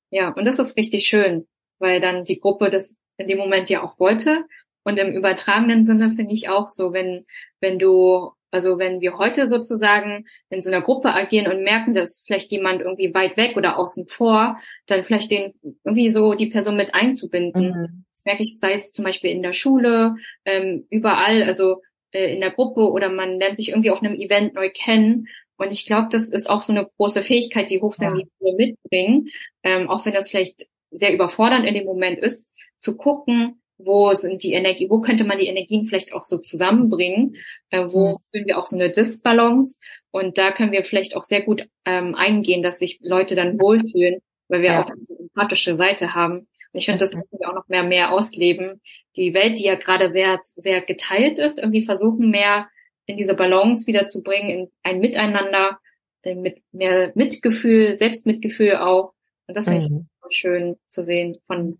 Ja, 0.09 0.29
und 0.29 0.45
das 0.45 0.59
ist 0.59 0.75
richtig 0.75 1.07
schön, 1.07 1.47
weil 1.79 2.01
dann 2.01 2.25
die 2.25 2.39
Gruppe 2.39 2.69
das 2.69 2.97
in 3.17 3.27
dem 3.27 3.37
Moment 3.37 3.69
ja 3.69 3.83
auch 3.83 3.99
wollte. 3.99 4.45
Und 4.83 4.97
im 4.97 5.13
übertragenen 5.13 5.85
Sinne 5.85 6.11
finde 6.11 6.33
ich 6.33 6.49
auch 6.49 6.69
so, 6.69 6.91
wenn, 6.91 7.25
wenn 7.59 7.79
du 7.79 8.31
also 8.51 8.77
wenn 8.77 8.99
wir 8.99 9.17
heute 9.17 9.47
sozusagen 9.47 10.27
in 10.49 10.61
so 10.61 10.69
einer 10.69 10.81
Gruppe 10.81 11.13
agieren 11.13 11.51
und 11.51 11.63
merken, 11.63 11.93
dass 11.93 12.23
vielleicht 12.25 12.51
jemand 12.51 12.81
irgendwie 12.81 13.13
weit 13.13 13.37
weg 13.37 13.55
oder 13.55 13.77
außen 13.77 14.07
vor, 14.07 14.59
dann 14.87 15.03
vielleicht 15.03 15.31
den 15.31 15.53
irgendwie 15.83 16.09
so 16.09 16.33
die 16.33 16.47
Person 16.47 16.75
mit 16.75 16.93
einzubinden. 16.93 17.69
Mhm. 17.69 18.05
Das 18.11 18.25
merke 18.25 18.43
ich, 18.43 18.59
sei 18.59 18.73
es 18.73 18.91
zum 18.91 19.05
Beispiel 19.05 19.31
in 19.31 19.41
der 19.41 19.53
Schule, 19.53 20.15
ähm, 20.45 20.85
überall, 20.89 21.43
also 21.43 21.81
äh, 22.11 22.33
in 22.33 22.41
der 22.41 22.51
Gruppe 22.51 22.91
oder 22.91 23.09
man 23.09 23.39
lernt 23.39 23.55
sich 23.55 23.69
irgendwie 23.69 23.91
auf 23.91 24.03
einem 24.03 24.15
Event 24.15 24.53
neu 24.53 24.69
kennen. 24.69 25.27
Und 25.57 25.71
ich 25.71 25.85
glaube, 25.85 26.09
das 26.11 26.29
ist 26.29 26.49
auch 26.49 26.61
so 26.61 26.73
eine 26.73 26.89
große 26.97 27.21
Fähigkeit, 27.21 27.69
die 27.69 27.81
Hochsensible 27.81 28.29
ja. 28.41 28.55
mitbringen, 28.55 29.29
ähm, 29.63 29.89
auch 29.89 30.05
wenn 30.05 30.13
das 30.13 30.29
vielleicht 30.29 30.67
sehr 30.91 31.13
überfordernd 31.13 31.65
in 31.65 31.73
dem 31.73 31.85
Moment 31.85 32.19
ist, 32.19 32.51
zu 32.77 32.97
gucken, 32.97 33.60
wo 33.85 34.13
sind 34.13 34.43
die 34.43 34.53
Energie, 34.53 34.89
wo 34.89 35.01
könnte 35.01 35.23
man 35.23 35.37
die 35.37 35.47
Energien 35.47 35.85
vielleicht 35.85 36.13
auch 36.13 36.23
so 36.23 36.37
zusammenbringen, 36.37 37.35
äh, 37.69 37.85
wo 37.87 38.09
mhm. 38.09 38.15
fühlen 38.31 38.47
wir 38.47 38.57
auch 38.57 38.65
so 38.65 38.75
eine 38.75 38.89
Disbalance 38.89 39.79
und 40.11 40.37
da 40.37 40.51
können 40.51 40.71
wir 40.71 40.83
vielleicht 40.83 41.15
auch 41.15 41.23
sehr 41.23 41.41
gut 41.41 41.67
ähm, 41.85 42.15
eingehen, 42.15 42.61
dass 42.61 42.79
sich 42.79 42.99
Leute 43.01 43.35
dann 43.35 43.59
wohlfühlen, 43.59 44.19
weil 44.47 44.61
wir 44.61 44.69
ja. 44.69 44.83
auch 44.83 44.89
diese 44.95 45.17
empathische 45.17 45.75
Seite 45.75 46.13
haben. 46.13 46.39
Und 46.39 46.79
ich 46.79 46.85
finde, 46.85 46.99
das 46.99 47.13
müssen 47.13 47.39
wir 47.39 47.49
auch 47.49 47.55
noch 47.55 47.67
mehr 47.67 47.83
mehr 47.83 48.11
ausleben. 48.11 48.81
Die 49.15 49.33
Welt, 49.33 49.57
die 49.57 49.65
ja 49.65 49.75
gerade 49.75 50.11
sehr 50.11 50.39
sehr 50.41 50.81
geteilt 50.81 51.39
ist, 51.39 51.59
irgendwie 51.59 51.85
versuchen 51.85 52.29
mehr 52.29 52.67
in 53.05 53.17
diese 53.17 53.35
Balance 53.35 53.87
wiederzubringen, 53.87 54.49
in 54.49 54.71
ein 54.83 54.99
Miteinander, 54.99 55.79
äh, 56.23 56.35
mit 56.35 56.61
mehr 56.71 57.11
Mitgefühl, 57.15 57.95
Selbstmitgefühl 57.95 58.77
auch. 58.77 59.13
Und 59.47 59.57
das 59.57 59.65
finde 59.65 59.89
mhm. 59.89 60.07
ich 60.29 60.37
schön 60.37 60.77
zu 60.87 61.03
sehen 61.03 61.37
von 61.47 61.79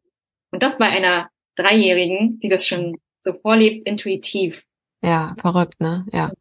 und 0.52 0.62
das 0.62 0.78
bei 0.78 0.86
einer 0.86 1.30
Dreijährigen, 1.56 2.40
die 2.40 2.48
das 2.48 2.68
schon 2.68 2.98
so 3.22 3.34
vorlebt, 3.34 3.88
intuitiv. 3.88 4.66
Ja, 5.04 5.36
verrückt, 5.40 5.80
ne? 5.80 6.06
Ja, 6.12 6.32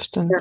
stimmt. 0.00 0.32
Ja. 0.32 0.38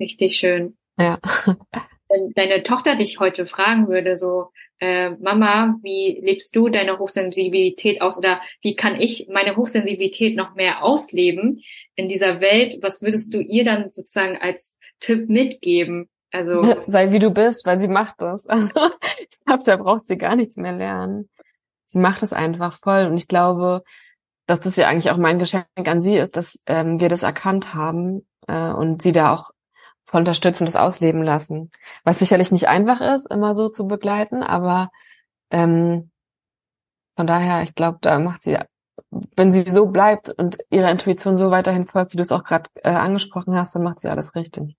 Richtig 0.00 0.36
schön. 0.36 0.76
Ja. 0.98 1.18
Wenn 2.08 2.32
deine 2.34 2.62
Tochter 2.62 2.96
dich 2.96 3.20
heute 3.20 3.46
fragen 3.46 3.88
würde, 3.88 4.16
so, 4.16 4.50
äh, 4.80 5.10
Mama, 5.10 5.78
wie 5.82 6.20
lebst 6.22 6.54
du 6.54 6.68
deine 6.68 6.98
Hochsensibilität 6.98 8.00
aus 8.00 8.16
oder 8.16 8.40
wie 8.62 8.76
kann 8.76 8.98
ich 9.00 9.28
meine 9.30 9.56
Hochsensibilität 9.56 10.36
noch 10.36 10.54
mehr 10.54 10.84
ausleben 10.84 11.62
in 11.96 12.08
dieser 12.08 12.40
Welt? 12.40 12.78
Was 12.80 13.02
würdest 13.02 13.34
du 13.34 13.40
ihr 13.40 13.64
dann 13.64 13.90
sozusagen 13.90 14.38
als 14.38 14.74
Tipp 15.00 15.28
mitgeben? 15.28 16.08
Also 16.30 16.62
sei 16.86 17.10
wie 17.10 17.18
du 17.18 17.30
bist, 17.30 17.66
weil 17.66 17.80
sie 17.80 17.88
macht 17.88 18.22
das. 18.22 18.46
Also 18.46 18.72
ich 19.18 19.40
glaube, 19.44 19.64
da 19.64 19.76
braucht 19.76 20.06
sie 20.06 20.16
gar 20.16 20.36
nichts 20.36 20.56
mehr 20.56 20.72
lernen. 20.72 21.28
Sie 21.88 21.98
macht 21.98 22.22
es 22.22 22.34
einfach 22.34 22.78
voll 22.78 23.06
und 23.06 23.16
ich 23.16 23.28
glaube, 23.28 23.82
dass 24.46 24.60
das 24.60 24.76
ja 24.76 24.88
eigentlich 24.88 25.10
auch 25.10 25.16
mein 25.16 25.38
Geschenk 25.38 25.66
an 25.84 26.02
sie 26.02 26.18
ist, 26.18 26.36
dass 26.36 26.60
ähm, 26.66 27.00
wir 27.00 27.08
das 27.08 27.22
erkannt 27.22 27.74
haben 27.74 28.26
äh, 28.46 28.70
und 28.70 29.00
sie 29.02 29.12
da 29.12 29.34
auch 29.34 29.50
voll 30.04 30.20
unterstützen 30.20 30.64
und 30.64 30.68
das 30.68 30.76
ausleben 30.80 31.22
lassen. 31.22 31.70
Was 32.04 32.18
sicherlich 32.18 32.52
nicht 32.52 32.68
einfach 32.68 33.00
ist, 33.00 33.30
immer 33.30 33.54
so 33.54 33.70
zu 33.70 33.86
begleiten, 33.86 34.42
aber 34.42 34.90
ähm, 35.50 36.10
von 37.16 37.26
daher, 37.26 37.62
ich 37.62 37.74
glaube, 37.74 37.98
da 38.02 38.18
macht 38.18 38.42
sie, 38.42 38.58
wenn 39.34 39.50
sie 39.50 39.70
so 39.70 39.86
bleibt 39.86 40.28
und 40.28 40.58
ihrer 40.68 40.90
Intuition 40.90 41.36
so 41.36 41.50
weiterhin 41.50 41.86
folgt, 41.86 42.12
wie 42.12 42.16
du 42.16 42.22
es 42.22 42.32
auch 42.32 42.44
gerade 42.44 42.68
äh, 42.82 42.90
angesprochen 42.90 43.54
hast, 43.54 43.74
dann 43.74 43.82
macht 43.82 44.00
sie 44.00 44.08
alles 44.08 44.34
richtig. 44.34 44.76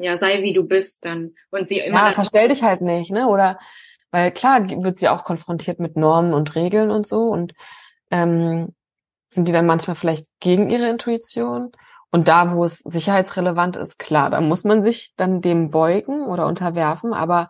Ja, 0.00 0.18
sei 0.18 0.42
wie 0.42 0.52
du 0.52 0.64
bist 0.64 1.04
dann. 1.04 1.34
Und 1.50 1.68
sie 1.68 1.78
immer. 1.78 2.08
Ja, 2.08 2.14
verstell 2.14 2.48
dich 2.48 2.62
halt 2.62 2.80
nicht, 2.80 3.12
ne? 3.12 3.28
Oder 3.28 3.58
weil 4.10 4.32
klar 4.32 4.68
wird 4.68 4.98
sie 4.98 5.08
auch 5.08 5.24
konfrontiert 5.24 5.78
mit 5.80 5.96
Normen 5.96 6.34
und 6.34 6.54
Regeln 6.54 6.90
und 6.90 7.06
so 7.06 7.28
und 7.28 7.52
ähm, 8.10 8.74
sind 9.28 9.46
die 9.46 9.52
dann 9.52 9.66
manchmal 9.66 9.96
vielleicht 9.96 10.26
gegen 10.40 10.70
ihre 10.70 10.88
Intuition. 10.88 11.72
Und 12.12 12.26
da, 12.26 12.54
wo 12.54 12.64
es 12.64 12.78
sicherheitsrelevant 12.78 13.76
ist, 13.76 13.98
klar, 13.98 14.30
da 14.30 14.40
muss 14.40 14.64
man 14.64 14.82
sich 14.82 15.14
dann 15.16 15.40
dem 15.40 15.70
beugen 15.70 16.26
oder 16.26 16.46
unterwerfen. 16.46 17.14
Aber 17.14 17.48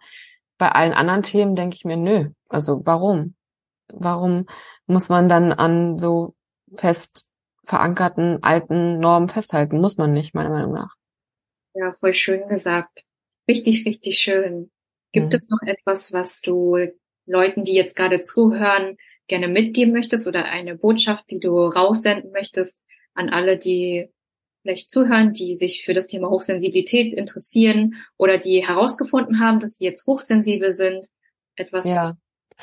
bei 0.58 0.70
allen 0.70 0.92
anderen 0.92 1.22
Themen 1.22 1.56
denke 1.56 1.76
ich 1.76 1.86
mir, 1.86 1.96
nö, 1.96 2.28
also 2.48 2.82
warum? 2.84 3.34
Warum 3.88 4.46
muss 4.86 5.08
man 5.08 5.30
dann 5.30 5.52
an 5.52 5.98
so 5.98 6.34
fest 6.76 7.30
verankerten 7.64 8.42
alten 8.42 9.00
Normen 9.00 9.30
festhalten? 9.30 9.80
Muss 9.80 9.96
man 9.96 10.12
nicht, 10.12 10.34
meiner 10.34 10.50
Meinung 10.50 10.74
nach. 10.74 10.94
Ja, 11.72 11.92
voll 11.92 12.12
schön 12.12 12.46
gesagt. 12.48 13.04
Richtig, 13.48 13.86
richtig 13.86 14.18
schön. 14.18 14.70
Gibt 15.12 15.32
hm. 15.32 15.36
es 15.36 15.48
noch 15.48 15.60
etwas, 15.66 16.12
was 16.12 16.40
du 16.40 16.78
Leuten, 17.26 17.64
die 17.64 17.74
jetzt 17.74 17.96
gerade 17.96 18.20
zuhören, 18.20 18.96
gerne 19.28 19.48
mitgeben 19.48 19.92
möchtest 19.92 20.26
oder 20.26 20.44
eine 20.44 20.76
Botschaft, 20.76 21.30
die 21.30 21.38
du 21.38 21.56
raussenden 21.56 22.32
möchtest 22.32 22.78
an 23.14 23.28
alle, 23.28 23.56
die 23.56 24.10
vielleicht 24.62 24.90
zuhören, 24.90 25.32
die 25.32 25.56
sich 25.56 25.84
für 25.84 25.94
das 25.94 26.08
Thema 26.08 26.28
Hochsensibilität 26.28 27.14
interessieren 27.14 27.94
oder 28.18 28.38
die 28.38 28.66
herausgefunden 28.66 29.40
haben, 29.40 29.60
dass 29.60 29.76
sie 29.76 29.84
jetzt 29.84 30.06
hochsensibel 30.06 30.72
sind? 30.72 31.06
Etwas. 31.56 31.86
Ja, 31.86 32.16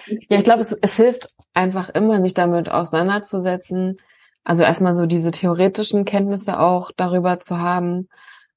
ja 0.06 0.38
ich 0.38 0.44
glaube, 0.44 0.62
es, 0.62 0.74
es 0.74 0.96
hilft 0.96 1.30
einfach 1.54 1.90
immer, 1.90 2.22
sich 2.22 2.34
damit 2.34 2.70
auseinanderzusetzen. 2.70 3.98
Also 4.44 4.64
erstmal 4.64 4.94
so 4.94 5.06
diese 5.06 5.32
theoretischen 5.32 6.06
Kenntnisse 6.06 6.60
auch 6.60 6.92
darüber 6.96 7.40
zu 7.40 7.58
haben, 7.58 8.08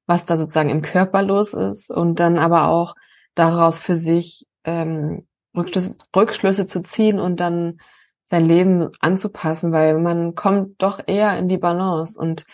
was 0.07 0.27
da 0.27 0.37
sozusagen 0.37 0.71
im 0.71 0.83
Körper 0.83 1.23
los 1.23 1.55
ist 1.55 1.91
und 1.91 2.21
dann 2.21 2.39
aber 2.39 2.69
auch 2.69 2.95
daraus 3.41 3.79
für 3.79 3.95
sich 3.95 4.47
ähm, 4.65 5.27
Rückschlüsse, 5.57 5.99
Rückschlüsse 6.15 6.67
zu 6.67 6.83
ziehen 6.83 7.19
und 7.19 7.41
dann 7.41 7.81
sein 8.25 8.47
Leben 8.47 8.91
anzupassen, 9.01 9.73
weil 9.73 9.99
man 9.99 10.35
kommt 10.35 10.81
doch 10.83 11.01
eher 11.07 11.37
in 11.39 11.49
die 11.49 11.59
Balance. 11.59 12.19
Und 12.19 12.45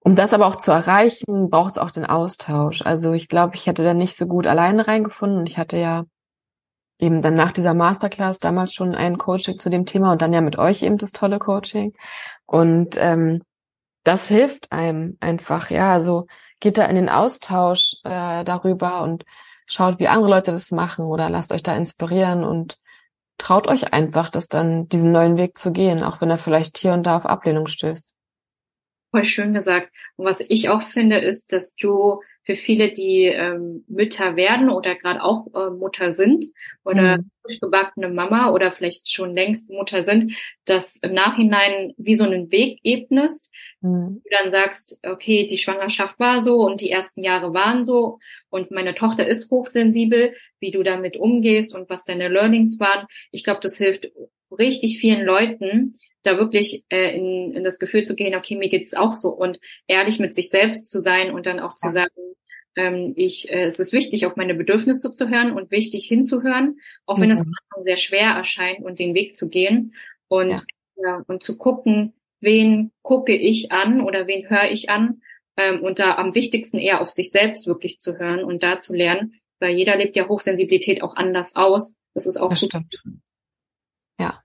um 0.00 0.16
das 0.16 0.32
aber 0.32 0.46
auch 0.46 0.56
zu 0.56 0.72
erreichen, 0.72 1.50
braucht 1.50 1.72
es 1.72 1.78
auch 1.78 1.90
den 1.90 2.06
Austausch. 2.06 2.82
Also 2.82 3.12
ich 3.12 3.28
glaube, 3.28 3.54
ich 3.54 3.66
hätte 3.66 3.84
da 3.84 3.94
nicht 3.94 4.16
so 4.16 4.26
gut 4.26 4.46
alleine 4.46 4.88
reingefunden. 4.88 5.46
Ich 5.46 5.58
hatte 5.58 5.76
ja 5.76 6.04
eben 6.98 7.22
dann 7.22 7.34
nach 7.34 7.52
dieser 7.52 7.74
Masterclass 7.74 8.40
damals 8.40 8.72
schon 8.72 8.94
ein 8.94 9.18
Coaching 9.18 9.58
zu 9.58 9.68
dem 9.68 9.84
Thema 9.84 10.12
und 10.12 10.22
dann 10.22 10.32
ja 10.32 10.40
mit 10.40 10.58
euch 10.58 10.82
eben 10.82 10.96
das 10.96 11.12
tolle 11.12 11.38
Coaching. 11.38 11.92
Und 12.46 12.96
ähm, 12.98 13.42
das 14.02 14.28
hilft 14.28 14.72
einem 14.72 15.18
einfach, 15.20 15.70
ja. 15.70 15.92
Also 15.92 16.26
geht 16.58 16.78
da 16.78 16.86
in 16.86 16.96
den 16.96 17.08
Austausch 17.08 17.96
äh, 18.04 18.44
darüber 18.44 19.02
und 19.02 19.24
schaut, 19.66 19.98
wie 19.98 20.08
andere 20.08 20.30
Leute 20.30 20.52
das 20.52 20.70
machen 20.70 21.04
oder 21.06 21.28
lasst 21.28 21.52
euch 21.52 21.62
da 21.62 21.76
inspirieren 21.76 22.44
und 22.44 22.78
traut 23.38 23.66
euch 23.68 23.92
einfach, 23.92 24.30
das 24.30 24.48
dann 24.48 24.88
diesen 24.88 25.12
neuen 25.12 25.36
Weg 25.36 25.58
zu 25.58 25.72
gehen, 25.72 26.02
auch 26.02 26.20
wenn 26.20 26.30
er 26.30 26.38
vielleicht 26.38 26.78
hier 26.78 26.92
und 26.92 27.06
da 27.06 27.16
auf 27.16 27.26
Ablehnung 27.26 27.66
stößt. 27.66 28.14
Voll 29.10 29.24
schön 29.24 29.52
gesagt. 29.52 29.92
Und 30.16 30.26
was 30.26 30.40
ich 30.40 30.68
auch 30.68 30.82
finde, 30.82 31.18
ist, 31.18 31.52
dass 31.52 31.74
du 31.74 32.20
für 32.46 32.54
viele, 32.54 32.92
die 32.92 33.24
ähm, 33.24 33.84
Mütter 33.88 34.36
werden 34.36 34.70
oder 34.70 34.94
gerade 34.94 35.22
auch 35.22 35.48
äh, 35.52 35.70
Mutter 35.70 36.12
sind 36.12 36.46
oder 36.84 37.18
mhm. 37.18 37.30
gebackene 37.60 38.08
Mama 38.08 38.52
oder 38.52 38.70
vielleicht 38.70 39.12
schon 39.12 39.34
längst 39.34 39.68
Mutter 39.68 40.04
sind, 40.04 40.32
dass 40.64 40.96
im 41.02 41.12
Nachhinein 41.12 41.92
wie 41.96 42.14
so 42.14 42.24
einen 42.24 42.52
Weg 42.52 42.78
ebnest, 42.84 43.50
mhm. 43.80 44.22
du 44.22 44.30
dann 44.30 44.52
sagst, 44.52 45.00
okay, 45.04 45.48
die 45.48 45.58
Schwangerschaft 45.58 46.20
war 46.20 46.40
so 46.40 46.60
und 46.60 46.80
die 46.80 46.90
ersten 46.90 47.24
Jahre 47.24 47.52
waren 47.52 47.82
so 47.82 48.20
und 48.48 48.70
meine 48.70 48.94
Tochter 48.94 49.26
ist 49.26 49.50
hochsensibel, 49.50 50.32
wie 50.60 50.70
du 50.70 50.84
damit 50.84 51.16
umgehst 51.16 51.74
und 51.74 51.90
was 51.90 52.04
deine 52.04 52.28
Learnings 52.28 52.78
waren. 52.78 53.08
Ich 53.32 53.42
glaube, 53.42 53.60
das 53.60 53.76
hilft 53.76 54.08
richtig 54.50 54.98
vielen 54.98 55.24
Leuten, 55.24 55.96
da 56.22 56.38
wirklich 56.38 56.84
äh, 56.88 57.16
in, 57.16 57.52
in 57.52 57.64
das 57.64 57.78
Gefühl 57.78 58.02
zu 58.02 58.14
gehen, 58.14 58.34
okay, 58.34 58.56
mir 58.56 58.68
geht's 58.68 58.94
auch 58.94 59.14
so 59.14 59.30
und 59.30 59.60
ehrlich 59.86 60.18
mit 60.18 60.34
sich 60.34 60.50
selbst 60.50 60.88
zu 60.88 61.00
sein 61.00 61.32
und 61.32 61.46
dann 61.46 61.60
auch 61.60 61.74
zu 61.74 61.90
sagen, 61.90 62.14
ähm, 62.76 63.14
ich, 63.16 63.50
äh, 63.50 63.64
es 63.64 63.78
ist 63.78 63.92
wichtig, 63.92 64.26
auf 64.26 64.36
meine 64.36 64.54
Bedürfnisse 64.54 65.10
zu 65.10 65.28
hören 65.28 65.52
und 65.52 65.70
wichtig 65.70 66.06
hinzuhören, 66.06 66.78
auch 67.06 67.18
wenn 67.18 67.28
mhm. 67.28 67.32
es 67.32 67.40
am 67.40 67.52
Anfang 67.62 67.82
sehr 67.82 67.96
schwer 67.96 68.30
erscheint 68.30 68.80
und 68.84 68.98
den 68.98 69.14
Weg 69.14 69.36
zu 69.36 69.48
gehen 69.48 69.94
und 70.28 70.50
ja. 70.50 70.62
ja. 70.96 71.24
und 71.26 71.42
zu 71.42 71.56
gucken, 71.56 72.12
wen 72.40 72.92
gucke 73.02 73.34
ich 73.34 73.72
an 73.72 74.00
oder 74.00 74.26
wen 74.26 74.48
höre 74.50 74.70
ich 74.70 74.90
an 74.90 75.22
ähm, 75.56 75.82
und 75.82 75.98
da 75.98 76.16
am 76.16 76.34
wichtigsten 76.34 76.78
eher 76.78 77.00
auf 77.00 77.10
sich 77.10 77.30
selbst 77.30 77.66
wirklich 77.66 77.98
zu 77.98 78.18
hören 78.18 78.44
und 78.44 78.62
da 78.62 78.78
zu 78.78 78.94
lernen, 78.94 79.40
weil 79.58 79.74
jeder 79.74 79.96
lebt 79.96 80.16
ja 80.16 80.28
Hochsensibilität 80.28 81.02
auch 81.02 81.16
anders 81.16 81.56
aus. 81.56 81.94
Das 82.14 82.26
ist 82.26 82.36
auch 82.36 82.50
das. 82.50 82.68
Ja. 84.18 84.42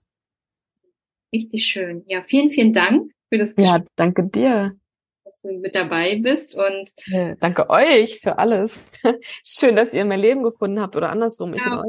Richtig 1.33 1.65
schön. 1.65 2.03
Ja, 2.07 2.21
vielen, 2.23 2.49
vielen 2.49 2.73
Dank 2.73 3.11
für 3.29 3.37
das 3.37 3.55
Gespräch. 3.55 3.81
Ja, 3.81 3.85
danke 3.95 4.27
dir. 4.27 4.75
Dass 5.23 5.41
du 5.41 5.53
mit 5.59 5.75
dabei 5.75 6.19
bist 6.21 6.55
und 6.55 6.91
ja, 7.05 7.35
danke 7.35 7.69
euch 7.69 8.19
für 8.19 8.37
alles. 8.37 8.85
Schön, 9.45 9.77
dass 9.77 9.93
ihr 9.93 10.03
mein 10.03 10.19
Leben 10.19 10.43
gefunden 10.43 10.81
habt 10.81 10.95
oder 10.97 11.09
andersrum. 11.09 11.53
Ich 11.53 11.63
ja. 11.63 11.81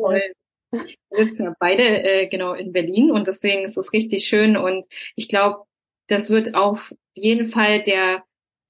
Wir 0.73 0.87
sitzen 1.11 1.45
ja 1.45 1.55
beide 1.59 1.83
äh, 1.83 2.29
genau 2.29 2.55
in 2.55 2.73
Berlin 2.73 3.11
und 3.11 3.27
deswegen 3.27 3.65
ist 3.65 3.77
es 3.77 3.93
richtig 3.93 4.25
schön 4.25 4.57
und 4.57 4.87
ich 5.17 5.29
glaube, 5.29 5.65
das 6.07 6.31
wird 6.31 6.55
auf 6.55 6.95
jeden 7.15 7.45
Fall 7.45 7.83
der 7.83 8.23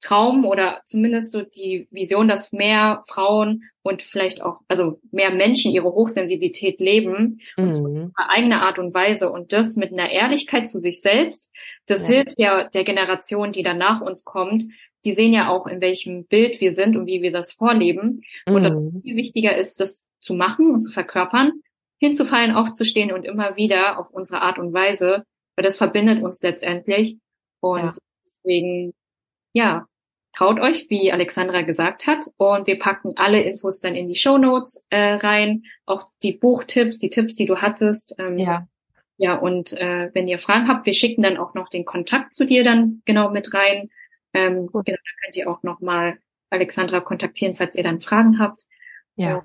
Traum 0.02 0.44
oder 0.44 0.82
zumindest 0.84 1.30
so 1.30 1.42
die 1.42 1.86
Vision, 1.90 2.26
dass 2.26 2.52
mehr 2.52 3.02
Frauen 3.08 3.64
und 3.82 4.02
vielleicht 4.02 4.42
auch, 4.42 4.60
also 4.68 5.00
mehr 5.12 5.32
Menschen 5.32 5.72
ihre 5.72 5.92
Hochsensibilität 5.92 6.80
leben, 6.80 7.40
mhm. 7.56 7.64
und 7.64 7.72
zwar 7.72 7.90
auf 7.90 8.10
eigene 8.16 8.62
Art 8.62 8.78
und 8.78 8.92
Weise 8.92 9.30
und 9.30 9.52
das 9.52 9.76
mit 9.76 9.92
einer 9.92 10.10
Ehrlichkeit 10.10 10.68
zu 10.68 10.80
sich 10.80 11.00
selbst, 11.00 11.50
das 11.86 12.08
ja. 12.08 12.16
hilft 12.16 12.38
ja 12.38 12.64
der 12.64 12.84
Generation, 12.84 13.52
die 13.52 13.62
dann 13.62 13.78
nach 13.78 14.00
uns 14.00 14.24
kommt. 14.24 14.64
Die 15.04 15.12
sehen 15.12 15.32
ja 15.32 15.48
auch, 15.48 15.66
in 15.66 15.80
welchem 15.80 16.26
Bild 16.26 16.60
wir 16.60 16.72
sind 16.72 16.96
und 16.96 17.06
wie 17.06 17.22
wir 17.22 17.32
das 17.32 17.52
vorleben. 17.52 18.22
Mhm. 18.46 18.54
Und 18.54 18.62
dass 18.64 18.76
es 18.76 19.00
viel 19.02 19.16
wichtiger 19.16 19.56
ist, 19.56 19.80
das 19.80 20.04
zu 20.20 20.34
machen 20.34 20.70
und 20.70 20.80
zu 20.80 20.90
verkörpern, 20.90 21.52
hinzufallen, 21.98 22.54
aufzustehen 22.54 23.12
und 23.12 23.24
immer 23.24 23.56
wieder 23.56 23.98
auf 23.98 24.10
unsere 24.10 24.42
Art 24.42 24.58
und 24.58 24.72
Weise, 24.72 25.24
weil 25.56 25.64
das 25.64 25.76
verbindet 25.76 26.22
uns 26.22 26.42
letztendlich. 26.42 27.18
Und 27.60 27.80
ja. 27.80 27.92
deswegen, 28.24 28.94
ja, 29.52 29.86
traut 30.32 30.60
euch, 30.60 30.88
wie 30.88 31.12
Alexandra 31.12 31.62
gesagt 31.62 32.06
hat. 32.06 32.26
Und 32.36 32.66
wir 32.66 32.78
packen 32.78 33.12
alle 33.16 33.42
Infos 33.42 33.80
dann 33.80 33.94
in 33.94 34.08
die 34.08 34.16
Show 34.16 34.38
Notes 34.38 34.86
äh, 34.90 35.14
rein, 35.14 35.64
auch 35.86 36.04
die 36.22 36.32
Buchtipps, 36.32 36.98
die 36.98 37.10
Tipps, 37.10 37.34
die 37.34 37.46
du 37.46 37.56
hattest. 37.56 38.14
Ähm, 38.18 38.38
ja. 38.38 38.66
Ja, 39.18 39.36
und 39.36 39.72
äh, 39.74 40.10
wenn 40.14 40.26
ihr 40.26 40.38
Fragen 40.38 40.66
habt, 40.68 40.86
wir 40.86 40.94
schicken 40.94 41.22
dann 41.22 41.36
auch 41.36 41.54
noch 41.54 41.68
den 41.68 41.84
Kontakt 41.84 42.34
zu 42.34 42.44
dir 42.44 42.64
dann 42.64 43.02
genau 43.04 43.30
mit 43.30 43.54
rein. 43.54 43.90
Ähm, 44.34 44.66
genau, 44.66 44.82
da 44.82 44.94
könnt 45.22 45.36
ihr 45.36 45.48
auch 45.48 45.62
nochmal 45.62 46.18
Alexandra 46.50 47.00
kontaktieren, 47.00 47.54
falls 47.54 47.76
ihr 47.76 47.84
dann 47.84 48.00
Fragen 48.00 48.38
habt. 48.38 48.64
Ja. 49.16 49.38
Äh, 49.38 49.42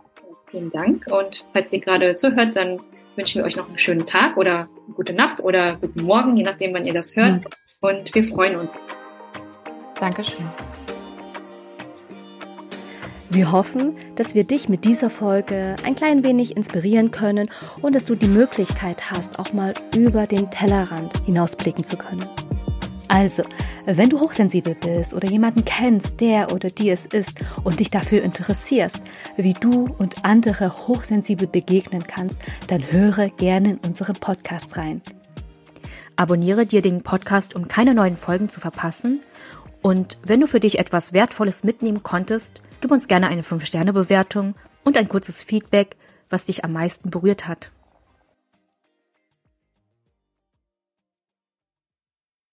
vielen 0.50 0.72
Dank. 0.72 1.06
Und 1.12 1.46
falls 1.54 1.72
ihr 1.74 1.82
gerade 1.82 2.16
zuhört, 2.16 2.56
dann 2.56 2.80
wünschen 3.16 3.40
wir 3.40 3.46
euch 3.46 3.56
noch 3.56 3.68
einen 3.68 3.80
schönen 3.80 4.06
Tag 4.06 4.38
oder 4.38 4.70
gute 4.96 5.14
Nacht 5.14 5.42
oder 5.42 5.76
guten 5.76 6.04
Morgen, 6.04 6.38
je 6.38 6.44
nachdem, 6.44 6.74
wann 6.74 6.86
ihr 6.86 6.94
das 6.94 7.16
hört. 7.16 7.44
Mhm. 7.44 7.46
Und 7.82 8.16
wir 8.16 8.24
freuen 8.24 8.56
uns. 8.56 8.82
Dankeschön. 10.00 10.46
Wir 13.30 13.52
hoffen, 13.52 13.98
dass 14.16 14.36
wir 14.36 14.46
dich 14.46 14.70
mit 14.70 14.86
dieser 14.86 15.10
Folge 15.10 15.76
ein 15.84 15.96
klein 15.96 16.24
wenig 16.24 16.56
inspirieren 16.56 17.12
können 17.12 17.50
und 17.82 17.94
dass 17.94 18.06
du 18.06 18.16
die 18.16 18.28
Möglichkeit 18.28 19.12
hast, 19.12 19.38
auch 19.38 19.52
mal 19.52 19.74
über 19.96 20.28
den 20.28 20.50
Tellerrand 20.50 21.14
hinausblicken 21.26 21.84
zu 21.84 21.98
können. 21.98 22.26
Also, 23.10 23.44
wenn 23.86 24.10
du 24.10 24.20
hochsensibel 24.20 24.76
bist 24.76 25.14
oder 25.14 25.30
jemanden 25.30 25.66
kennst, 25.66 26.22
der 26.22 26.54
oder 26.54 26.70
die 26.70 26.90
es 26.90 27.06
ist 27.06 27.40
und 27.64 27.80
dich 27.80 27.90
dafür 27.90 28.22
interessierst, 28.22 29.02
wie 29.36 29.54
du 29.54 29.94
und 29.98 30.26
andere 30.26 30.88
hochsensibel 30.88 31.48
begegnen 31.48 32.04
kannst, 32.08 32.40
dann 32.68 32.92
höre 32.92 33.30
gerne 33.30 33.72
in 33.72 33.78
unseren 33.80 34.16
Podcast 34.16 34.78
rein. 34.78 35.02
Abonniere 36.16 36.66
dir 36.66 36.82
den 36.82 37.02
Podcast, 37.02 37.56
um 37.56 37.68
keine 37.68 37.94
neuen 37.94 38.18
Folgen 38.18 38.50
zu 38.50 38.60
verpassen 38.60 39.22
Und 39.82 40.18
wenn 40.24 40.42
du 40.42 40.48
für 40.48 40.60
dich 40.60 40.80
etwas 40.80 41.14
Wertvolles 41.14 41.64
mitnehmen 41.64 42.04
konntest, 42.04 42.62
gib 42.82 42.92
uns 42.92 43.08
gerne 43.08 43.28
eine 43.28 43.44
5-Sterne-Bewertung 43.44 44.56
und 44.84 44.98
ein 44.98 45.10
kurzes 45.10 45.44
Feedback, 45.44 45.96
was 46.30 46.46
dich 46.46 46.64
am 46.66 46.74
meisten 46.74 47.10
berührt 47.10 47.48
hat. 47.48 47.72